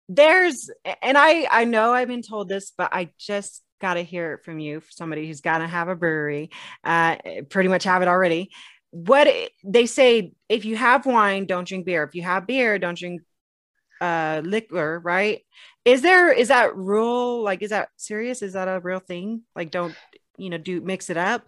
There's, 0.09 0.71
and 1.03 1.19
I 1.19 1.47
I 1.51 1.65
know 1.67 1.93
I've 1.93 2.09
been 2.09 2.23
told 2.23 2.49
this, 2.49 2.73
but 2.77 2.89
I 2.93 3.11
just 3.19 3.63
got 3.81 3.95
to 3.95 4.03
hear 4.03 4.35
it 4.35 4.45
from 4.45 4.59
you, 4.59 4.83
somebody 4.91 5.27
who's 5.27 5.41
got 5.41 5.59
to 5.59 5.67
have 5.67 5.89
a 5.89 5.95
brewery, 5.95 6.51
uh, 6.85 7.17
pretty 7.49 7.69
much 7.69 7.85
have 7.85 8.03
it 8.03 8.09
already. 8.09 8.51
What 8.91 9.29
they 9.65 9.87
say, 9.87 10.33
if 10.49 10.65
you 10.65 10.77
have 10.77 11.07
wine, 11.07 11.47
don't 11.47 11.67
drink 11.67 11.87
beer. 11.87 12.03
If 12.05 12.15
you 12.15 12.23
have 12.23 12.47
beer, 12.47 12.79
don't 12.79 12.97
drink 12.97 13.23
uh, 14.01 14.43
liquor, 14.45 15.01
right? 15.01 15.43
Is 15.85 16.03
there, 16.03 16.33
is 16.33 16.49
that 16.49 16.77
rule? 16.77 17.43
Like, 17.43 17.63
is 17.63 17.71
that 17.71 17.89
serious? 17.97 18.43
Is 18.43 18.55
that 18.55 18.69
a 18.69 18.81
real 18.81 19.01
thing? 19.01 19.43
Like, 19.55 19.71
don't, 19.71 19.95
you 20.39 20.51
know, 20.51 20.59
do 20.59 20.81
mix 20.81 21.11
it 21.11 21.17
up? 21.17 21.45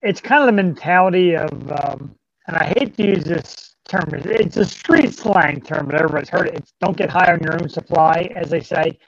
It's 0.00 0.20
kind 0.20 0.42
of 0.42 0.46
the 0.46 0.62
mentality 0.62 1.36
of, 1.36 1.72
um, 1.72 2.14
and 2.48 2.56
I 2.56 2.72
hate 2.76 2.96
to 2.96 3.06
use 3.06 3.24
this 3.24 3.72
term, 3.88 4.08
it's 4.14 4.56
a 4.56 4.64
street 4.64 5.14
slang 5.14 5.60
term, 5.60 5.86
but 5.86 5.96
everybody's 5.96 6.28
heard 6.28 6.48
it. 6.48 6.54
It's 6.54 6.72
don't 6.80 6.96
get 6.96 7.10
high 7.10 7.32
on 7.32 7.40
your 7.40 7.54
own 7.60 7.68
supply, 7.68 8.30
as 8.34 8.48
they 8.50 8.60
say. 8.60 8.98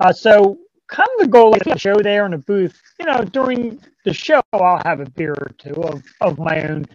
Uh, 0.00 0.12
so 0.12 0.58
kind 0.88 1.08
of 1.18 1.24
the 1.24 1.30
goal 1.30 1.54
of 1.54 1.60
the 1.60 1.78
show 1.78 1.96
there 1.96 2.26
in 2.26 2.34
a 2.34 2.38
booth. 2.38 2.80
You 2.98 3.06
know, 3.06 3.22
during 3.22 3.80
the 4.04 4.12
show, 4.12 4.40
I'll 4.52 4.82
have 4.84 5.00
a 5.00 5.10
beer 5.10 5.32
or 5.32 5.50
two 5.58 5.74
of, 5.82 6.02
of 6.20 6.38
my 6.38 6.62
own 6.68 6.86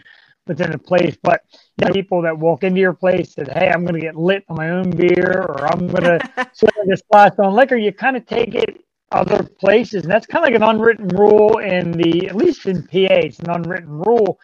within 0.48 0.74
a 0.74 0.78
place. 0.78 1.18
But 1.22 1.42
you 1.78 1.88
know, 1.88 1.94
people 1.94 2.22
that 2.24 2.38
walk 2.38 2.64
into 2.64 2.80
your 2.80 2.94
place 2.94 3.36
that, 3.36 3.50
hey, 3.50 3.70
I'm 3.70 3.84
going 3.84 3.96
to 3.96 4.02
get 4.02 4.16
lit 4.16 4.44
on 4.50 4.58
my 4.58 4.70
own 4.70 4.90
beer 4.92 5.46
or 5.48 5.68
I'm 5.68 5.88
going 5.88 6.04
to 6.04 6.20
swing 6.54 6.88
this 6.88 7.02
glass 7.12 7.38
on 7.40 7.54
liquor, 7.54 7.76
you 7.76 7.92
kind 7.92 8.18
of 8.18 8.26
take 8.26 8.56
it 8.56 8.84
other 9.12 9.44
places. 9.44 10.04
And 10.04 10.12
that's 10.12 10.26
kind 10.26 10.44
of 10.46 10.52
like 10.52 10.56
an 10.56 10.68
unwritten 10.68 11.08
rule 11.10 11.58
in 11.58 11.92
the, 11.92 12.28
at 12.28 12.36
least 12.36 12.66
in 12.66 12.84
PA, 12.84 13.16
it's 13.26 13.40
an 13.40 13.50
unwritten 13.50 13.90
rule. 13.90 14.40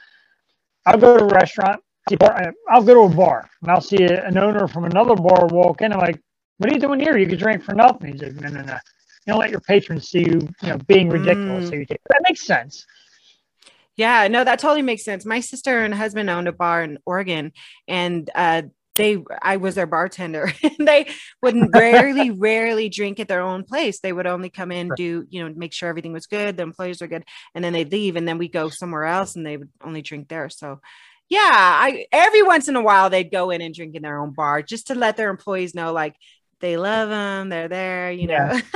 I'll 0.86 0.98
go 0.98 1.18
to 1.18 1.26
a 1.26 1.28
restaurant, 1.28 1.82
I'll 2.70 2.84
go 2.84 2.94
to 2.94 3.14
a 3.14 3.16
bar 3.16 3.50
and 3.62 3.72
I'll 3.72 3.82
see 3.82 4.04
an 4.04 4.38
owner 4.38 4.68
from 4.68 4.86
another 4.86 5.16
bar 5.16 5.48
walk 5.48 5.82
in. 5.82 5.92
I'm 5.92 6.00
like, 6.00 6.22
what 6.58 6.70
are 6.70 6.74
you 6.74 6.80
doing 6.80 7.00
here? 7.00 7.18
You 7.18 7.28
could 7.28 7.40
drink 7.40 7.64
for 7.64 7.76
nothing. 7.76 8.14
He's 8.14 8.22
like, 8.22 8.36
no, 8.36 8.50
no, 8.50 8.62
no 8.62 8.78
don't 9.28 9.40
let 9.40 9.52
your 9.52 9.60
patrons 9.60 10.10
see 10.10 10.22
you, 10.22 10.40
you 10.62 10.70
know, 10.70 10.78
being 10.88 11.10
ridiculous. 11.10 11.66
Mm. 11.66 11.70
So 11.70 11.76
you 11.76 11.86
take, 11.86 12.02
that 12.10 12.24
makes 12.28 12.46
sense. 12.46 12.86
Yeah, 13.96 14.28
no, 14.28 14.44
that 14.44 14.60
totally 14.60 14.84
makes 14.84 15.04
sense. 15.04 15.26
My 15.26 15.40
sister 15.40 15.84
and 15.84 15.94
husband 15.94 16.30
owned 16.30 16.48
a 16.48 16.54
bar 16.54 16.84
in 16.84 17.00
Oregon, 17.06 17.52
and 17.88 18.30
uh, 18.34 18.64
they 18.96 19.24
I 19.42 19.58
was 19.58 19.76
their 19.76 19.86
bartender 19.86 20.52
they 20.80 21.08
wouldn't 21.42 21.72
rarely, 21.74 22.30
rarely 22.38 22.90
drink 22.90 23.20
at 23.20 23.28
their 23.28 23.42
own 23.42 23.64
place. 23.64 24.00
They 24.00 24.14
would 24.14 24.28
only 24.28 24.50
come 24.50 24.72
in, 24.72 24.92
do, 24.96 25.26
you 25.30 25.44
know, 25.44 25.54
make 25.56 25.74
sure 25.74 25.90
everything 25.90 26.14
was 26.14 26.28
good, 26.28 26.58
the 26.58 26.64
employees 26.64 27.02
are 27.02 27.08
good, 27.08 27.24
and 27.56 27.64
then 27.64 27.74
they'd 27.74 27.92
leave 27.92 28.16
and 28.16 28.28
then 28.28 28.38
we 28.38 28.50
go 28.50 28.70
somewhere 28.70 29.06
else 29.06 29.36
and 29.36 29.46
they 29.46 29.58
would 29.58 29.70
only 29.84 30.02
drink 30.02 30.28
there. 30.28 30.50
So 30.50 30.80
yeah, 31.30 31.40
I 31.42 32.06
every 32.12 32.42
once 32.42 32.68
in 32.68 32.76
a 32.76 32.82
while 32.82 33.10
they'd 33.10 33.32
go 33.32 33.50
in 33.50 33.62
and 33.62 33.74
drink 33.74 33.96
in 33.96 34.02
their 34.02 34.20
own 34.20 34.34
bar 34.34 34.62
just 34.62 34.88
to 34.88 34.96
let 34.96 35.18
their 35.18 35.30
employees 35.30 35.76
know 35.76 35.92
like 35.92 36.16
they 36.60 36.78
love 36.78 37.10
them, 37.10 37.50
they're 37.50 37.68
there, 37.68 38.12
you 38.12 38.28
know. 38.28 38.60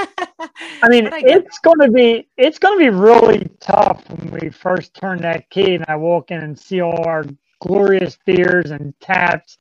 I 0.84 0.90
mean, 0.90 1.08
I 1.08 1.22
it's 1.26 1.60
going 1.60 1.80
to 1.80 1.92
be 1.92 2.28
it's 2.38 2.60
going 2.60 2.78
to 2.78 2.84
be 2.84 2.90
really 2.90 3.50
tough 3.60 4.04
when 4.10 4.32
we 4.40 4.50
first 4.50 4.94
turn 4.94 5.22
that 5.22 5.50
key 5.50 5.76
and 5.76 5.86
I 5.88 5.96
walk 5.96 6.32
in 6.32 6.42
and 6.42 6.58
see 6.58 6.82
all 6.82 7.08
our 7.08 7.26
glorious 7.60 8.18
beers 8.26 8.72
and 8.72 8.94
taps 9.00 9.58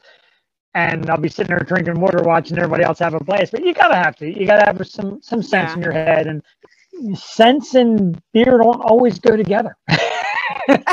and 0.74 1.10
I'll 1.10 1.18
be 1.18 1.28
sitting 1.28 1.48
there 1.54 1.64
drinking 1.64 2.00
water, 2.00 2.22
watching 2.22 2.56
everybody 2.56 2.84
else 2.84 2.98
have 3.00 3.14
a 3.14 3.20
blast. 3.20 3.52
But 3.52 3.64
you 3.64 3.74
gotta 3.74 3.96
have 3.96 4.16
to. 4.16 4.26
You 4.26 4.46
gotta 4.46 4.64
have 4.64 4.86
some 4.86 5.20
some 5.22 5.42
sense 5.42 5.70
yeah. 5.70 5.74
in 5.74 5.82
your 5.82 5.92
head, 5.92 6.26
and 6.26 7.18
sense 7.18 7.74
and 7.74 8.20
beer 8.32 8.58
don't 8.58 8.80
always 8.82 9.18
go 9.18 9.36
together. 9.36 9.76
and 10.68 10.86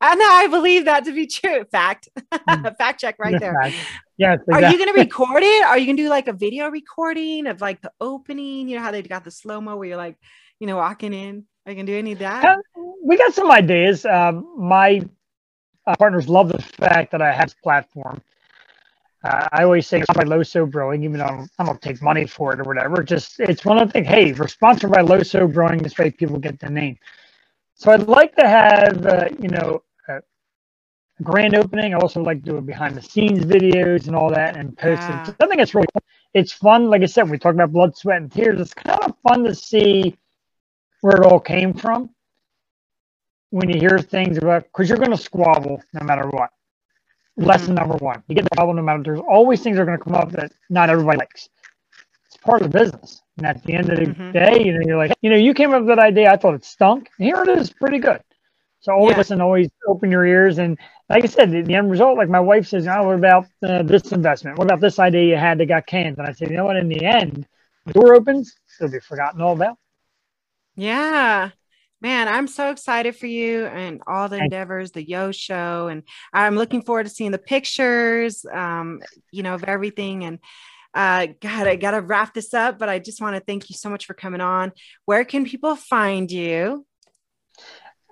I 0.00 0.48
believe 0.50 0.86
that 0.86 1.04
to 1.04 1.12
be 1.12 1.26
true. 1.26 1.64
Fact, 1.70 2.08
mm. 2.32 2.76
fact 2.78 3.00
check 3.00 3.18
right 3.18 3.38
there. 3.38 3.54
Yes. 4.22 4.38
Exactly. 4.46 4.64
Are 4.64 4.70
you 4.70 4.78
going 4.78 4.94
to 4.94 5.00
record 5.00 5.42
it? 5.42 5.64
Are 5.64 5.76
you 5.76 5.84
going 5.84 5.96
to 5.96 6.02
do 6.04 6.08
like 6.08 6.28
a 6.28 6.32
video 6.32 6.68
recording 6.68 7.48
of 7.48 7.60
like 7.60 7.80
the 7.82 7.90
opening? 8.00 8.68
You 8.68 8.76
know 8.76 8.82
how 8.82 8.92
they 8.92 9.02
got 9.02 9.24
the 9.24 9.32
slow 9.32 9.60
mo 9.60 9.76
where 9.76 9.88
you're 9.88 9.96
like, 9.96 10.16
you 10.60 10.68
know, 10.68 10.76
walking 10.76 11.12
in. 11.12 11.44
Are 11.66 11.72
you 11.72 11.76
going 11.76 11.86
to 11.86 11.92
do 11.92 11.98
any 11.98 12.12
of 12.12 12.20
that? 12.20 12.44
Uh, 12.44 12.56
we 13.04 13.16
got 13.16 13.34
some 13.34 13.50
ideas. 13.50 14.06
Um, 14.06 14.54
my 14.56 15.02
uh, 15.88 15.96
partners 15.96 16.28
love 16.28 16.50
the 16.50 16.62
fact 16.62 17.10
that 17.10 17.20
I 17.20 17.32
have 17.32 17.46
this 17.46 17.56
platform. 17.64 18.22
Uh, 19.24 19.48
I 19.52 19.64
always 19.64 19.88
say 19.88 20.00
it's 20.00 20.12
by 20.14 20.22
Loso 20.22 20.70
Brewing, 20.70 21.02
even 21.02 21.18
though 21.18 21.24
I 21.24 21.30
don't, 21.30 21.50
I 21.58 21.64
don't, 21.64 21.82
take 21.82 22.00
money 22.00 22.26
for 22.26 22.52
it 22.52 22.60
or 22.60 22.64
whatever. 22.64 23.02
Just 23.02 23.40
it's 23.40 23.64
one 23.64 23.78
of 23.78 23.88
the 23.88 23.92
things. 23.92 24.06
Hey, 24.06 24.32
we're 24.32 24.48
sponsored 24.48 24.92
by 24.92 25.02
Loso 25.02 25.52
Brewing. 25.52 25.78
This 25.78 25.98
way, 25.98 26.10
people 26.12 26.38
get 26.38 26.60
the 26.60 26.70
name. 26.70 26.96
So 27.74 27.90
I'd 27.90 28.08
like 28.08 28.36
to 28.36 28.48
have 28.48 29.06
uh, 29.06 29.28
you 29.40 29.48
know 29.48 29.82
grand 31.22 31.54
opening. 31.54 31.94
I 31.94 31.98
also 31.98 32.22
like 32.22 32.44
to 32.44 32.52
do 32.52 32.60
behind 32.60 32.94
the 32.96 33.02
scenes 33.02 33.44
videos 33.44 34.06
and 34.06 34.16
all 34.16 34.30
that 34.30 34.56
and 34.56 34.76
post 34.76 35.02
yeah. 35.02 35.28
it. 35.28 35.36
I 35.40 35.46
think 35.46 35.60
it's 35.60 35.74
really 35.74 35.88
fun. 35.92 36.02
it's 36.34 36.52
fun. 36.52 36.90
Like 36.90 37.02
I 37.02 37.06
said, 37.06 37.30
we 37.30 37.38
talk 37.38 37.54
about 37.54 37.72
blood, 37.72 37.96
sweat, 37.96 38.20
and 38.20 38.30
tears. 38.30 38.60
It's 38.60 38.74
kind 38.74 39.00
of 39.02 39.14
fun 39.28 39.44
to 39.44 39.54
see 39.54 40.16
where 41.00 41.16
it 41.16 41.26
all 41.26 41.40
came 41.40 41.74
from 41.74 42.10
when 43.50 43.68
you 43.68 43.78
hear 43.78 43.98
things 43.98 44.38
about 44.38 44.64
because 44.64 44.88
you're 44.88 44.98
going 44.98 45.10
to 45.10 45.16
squabble 45.16 45.82
no 45.92 46.04
matter 46.04 46.28
what. 46.28 46.50
Lesson 47.36 47.74
number 47.74 47.96
one: 47.96 48.22
you 48.28 48.34
get 48.34 48.44
the 48.44 48.56
problem 48.56 48.76
no 48.76 48.82
matter. 48.82 49.02
There's 49.02 49.20
always 49.20 49.62
things 49.62 49.76
that 49.76 49.82
are 49.82 49.86
going 49.86 49.98
to 49.98 50.04
come 50.04 50.14
up 50.14 50.32
that 50.32 50.52
not 50.68 50.90
everybody 50.90 51.18
likes. 51.18 51.48
It's 52.26 52.36
part 52.36 52.62
of 52.62 52.70
the 52.70 52.78
business. 52.78 53.22
And 53.38 53.46
at 53.46 53.62
the 53.64 53.74
end 53.74 53.90
of 53.90 53.98
the 53.98 54.06
mm-hmm. 54.06 54.32
day, 54.32 54.62
you 54.64 54.74
know, 54.74 54.80
you're 54.84 54.96
like, 54.96 55.12
you 55.22 55.30
know, 55.30 55.36
you 55.36 55.54
came 55.54 55.72
up 55.72 55.80
with 55.80 55.88
that 55.88 55.98
idea. 55.98 56.30
I 56.30 56.36
thought 56.36 56.54
it 56.54 56.64
stunk. 56.64 57.10
And 57.18 57.26
here 57.26 57.42
it 57.42 57.48
is, 57.48 57.70
pretty 57.70 57.98
good. 57.98 58.20
So 58.80 58.92
always 58.92 59.12
yeah. 59.12 59.18
listen, 59.18 59.40
always 59.40 59.70
open 59.86 60.10
your 60.10 60.26
ears. 60.26 60.58
And 60.58 60.78
like 61.12 61.24
I 61.24 61.28
said, 61.28 61.50
the, 61.50 61.62
the 61.62 61.74
end 61.74 61.90
result, 61.90 62.16
like 62.16 62.28
my 62.28 62.40
wife 62.40 62.66
says, 62.66 62.86
oh, 62.86 63.02
what 63.04 63.16
about 63.16 63.46
uh, 63.62 63.82
this 63.82 64.12
investment? 64.12 64.58
What 64.58 64.64
about 64.64 64.80
this 64.80 64.98
idea 64.98 65.24
you 65.24 65.36
had 65.36 65.58
that 65.58 65.66
got 65.66 65.86
canned? 65.86 66.18
And 66.18 66.26
I 66.26 66.32
said, 66.32 66.50
you 66.50 66.56
know 66.56 66.64
what? 66.64 66.76
In 66.76 66.88
the 66.88 67.04
end, 67.04 67.46
the 67.86 67.92
door 67.92 68.14
opens, 68.14 68.54
it'll 68.80 68.90
be 68.90 69.00
forgotten 69.00 69.40
all 69.40 69.52
about. 69.52 69.76
Yeah 70.74 71.50
man, 72.02 72.26
I'm 72.26 72.48
so 72.48 72.70
excited 72.70 73.16
for 73.16 73.26
you 73.26 73.64
and 73.66 74.02
all 74.06 74.28
the 74.28 74.36
endeavors, 74.36 74.90
the 74.90 75.08
Yo 75.08 75.30
show, 75.30 75.86
and 75.86 76.02
I'm 76.32 76.56
looking 76.56 76.82
forward 76.82 77.04
to 77.04 77.10
seeing 77.10 77.30
the 77.30 77.38
pictures, 77.38 78.44
um, 78.52 79.00
you 79.30 79.44
know, 79.44 79.54
of 79.54 79.62
everything. 79.64 80.24
And 80.24 80.40
uh, 80.94 81.28
God, 81.40 81.68
I 81.68 81.76
got 81.76 81.92
to 81.92 82.00
wrap 82.00 82.34
this 82.34 82.52
up, 82.52 82.78
but 82.78 82.88
I 82.88 82.98
just 82.98 83.20
want 83.20 83.36
to 83.36 83.40
thank 83.40 83.70
you 83.70 83.76
so 83.76 83.88
much 83.88 84.06
for 84.06 84.14
coming 84.14 84.40
on. 84.40 84.72
Where 85.04 85.24
can 85.24 85.44
people 85.44 85.76
find 85.76 86.30
you? 86.30 86.84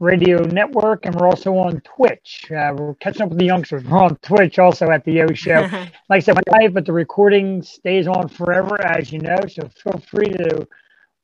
Radio 0.00 0.38
Network, 0.38 1.06
and 1.06 1.14
we're 1.14 1.26
also 1.26 1.56
on 1.56 1.80
Twitch. 1.80 2.44
Uh, 2.50 2.72
we're 2.76 2.94
catching 2.94 3.22
up 3.22 3.30
with 3.30 3.38
the 3.38 3.44
youngsters. 3.44 3.82
We're 3.84 3.98
on 3.98 4.16
Twitch 4.22 4.58
also 4.58 4.90
at 4.90 5.04
the 5.04 5.12
Yo 5.12 5.26
Show. 5.32 5.60
like 5.70 5.90
I 6.10 6.18
said, 6.20 6.38
live, 6.50 6.74
but 6.74 6.86
the 6.86 6.92
recording 6.92 7.62
stays 7.62 8.06
on 8.06 8.28
forever, 8.28 8.80
as 8.86 9.12
you 9.12 9.18
know. 9.18 9.38
So 9.48 9.68
feel 9.82 10.00
free 10.08 10.28
to 10.28 10.68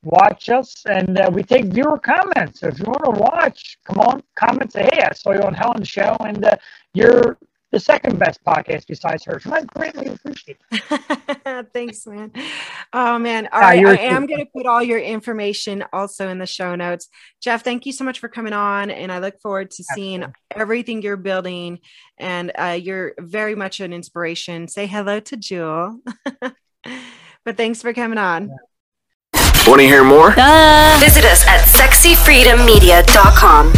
watch 0.03 0.49
us, 0.49 0.83
and 0.87 1.17
uh, 1.17 1.29
we 1.33 1.41
take 1.41 1.65
viewer 1.65 1.97
comments. 1.97 2.59
So 2.59 2.67
if 2.67 2.79
you 2.79 2.85
want 2.85 3.05
to 3.05 3.21
watch, 3.21 3.77
come 3.85 3.99
on, 3.99 4.21
comment, 4.35 4.73
say, 4.73 4.89
hey, 4.93 5.03
I 5.03 5.13
saw 5.13 5.31
you 5.31 5.41
on 5.41 5.53
Helen's 5.53 5.87
show, 5.87 6.15
and 6.19 6.43
uh, 6.43 6.57
you're 6.93 7.37
the 7.75 7.79
second 7.81 8.17
best 8.17 8.41
podcast 8.45 8.87
besides 8.87 9.25
hers. 9.25 9.45
I 9.45 9.63
greatly 9.63 10.07
appreciate 10.07 10.57
it. 10.71 11.67
Thanks, 11.73 12.07
man. 12.07 12.31
Oh, 12.93 13.19
man. 13.19 13.49
All 13.51 13.59
right. 13.59 13.85
I 13.85 13.97
am 13.97 14.27
going 14.27 14.39
to 14.39 14.45
put 14.45 14.65
all 14.65 14.81
your 14.81 14.99
information 14.99 15.83
also 15.91 16.29
in 16.29 16.37
the 16.37 16.45
show 16.45 16.75
notes. 16.75 17.09
Jeff, 17.41 17.65
thank 17.65 17.85
you 17.85 17.91
so 17.91 18.05
much 18.05 18.19
for 18.19 18.29
coming 18.29 18.53
on. 18.53 18.89
And 18.89 19.11
I 19.11 19.19
look 19.19 19.41
forward 19.41 19.71
to 19.71 19.83
seeing 19.93 20.23
everything 20.55 21.01
you're 21.01 21.17
building. 21.17 21.79
And 22.17 22.53
uh, 22.57 22.79
you're 22.81 23.13
very 23.19 23.55
much 23.55 23.81
an 23.81 23.91
inspiration. 23.91 24.69
Say 24.69 24.87
hello 24.87 25.19
to 25.19 25.35
Joel. 25.35 25.99
but 27.43 27.57
thanks 27.57 27.81
for 27.81 27.93
coming 27.93 28.17
on. 28.17 28.51
Want 29.67 29.81
to 29.81 29.85
hear 29.85 30.05
more? 30.05 30.33
Duh. 30.33 30.97
Visit 31.01 31.25
us 31.25 31.45
at 31.45 31.59
sexyfreedommedia.com. 31.67 33.73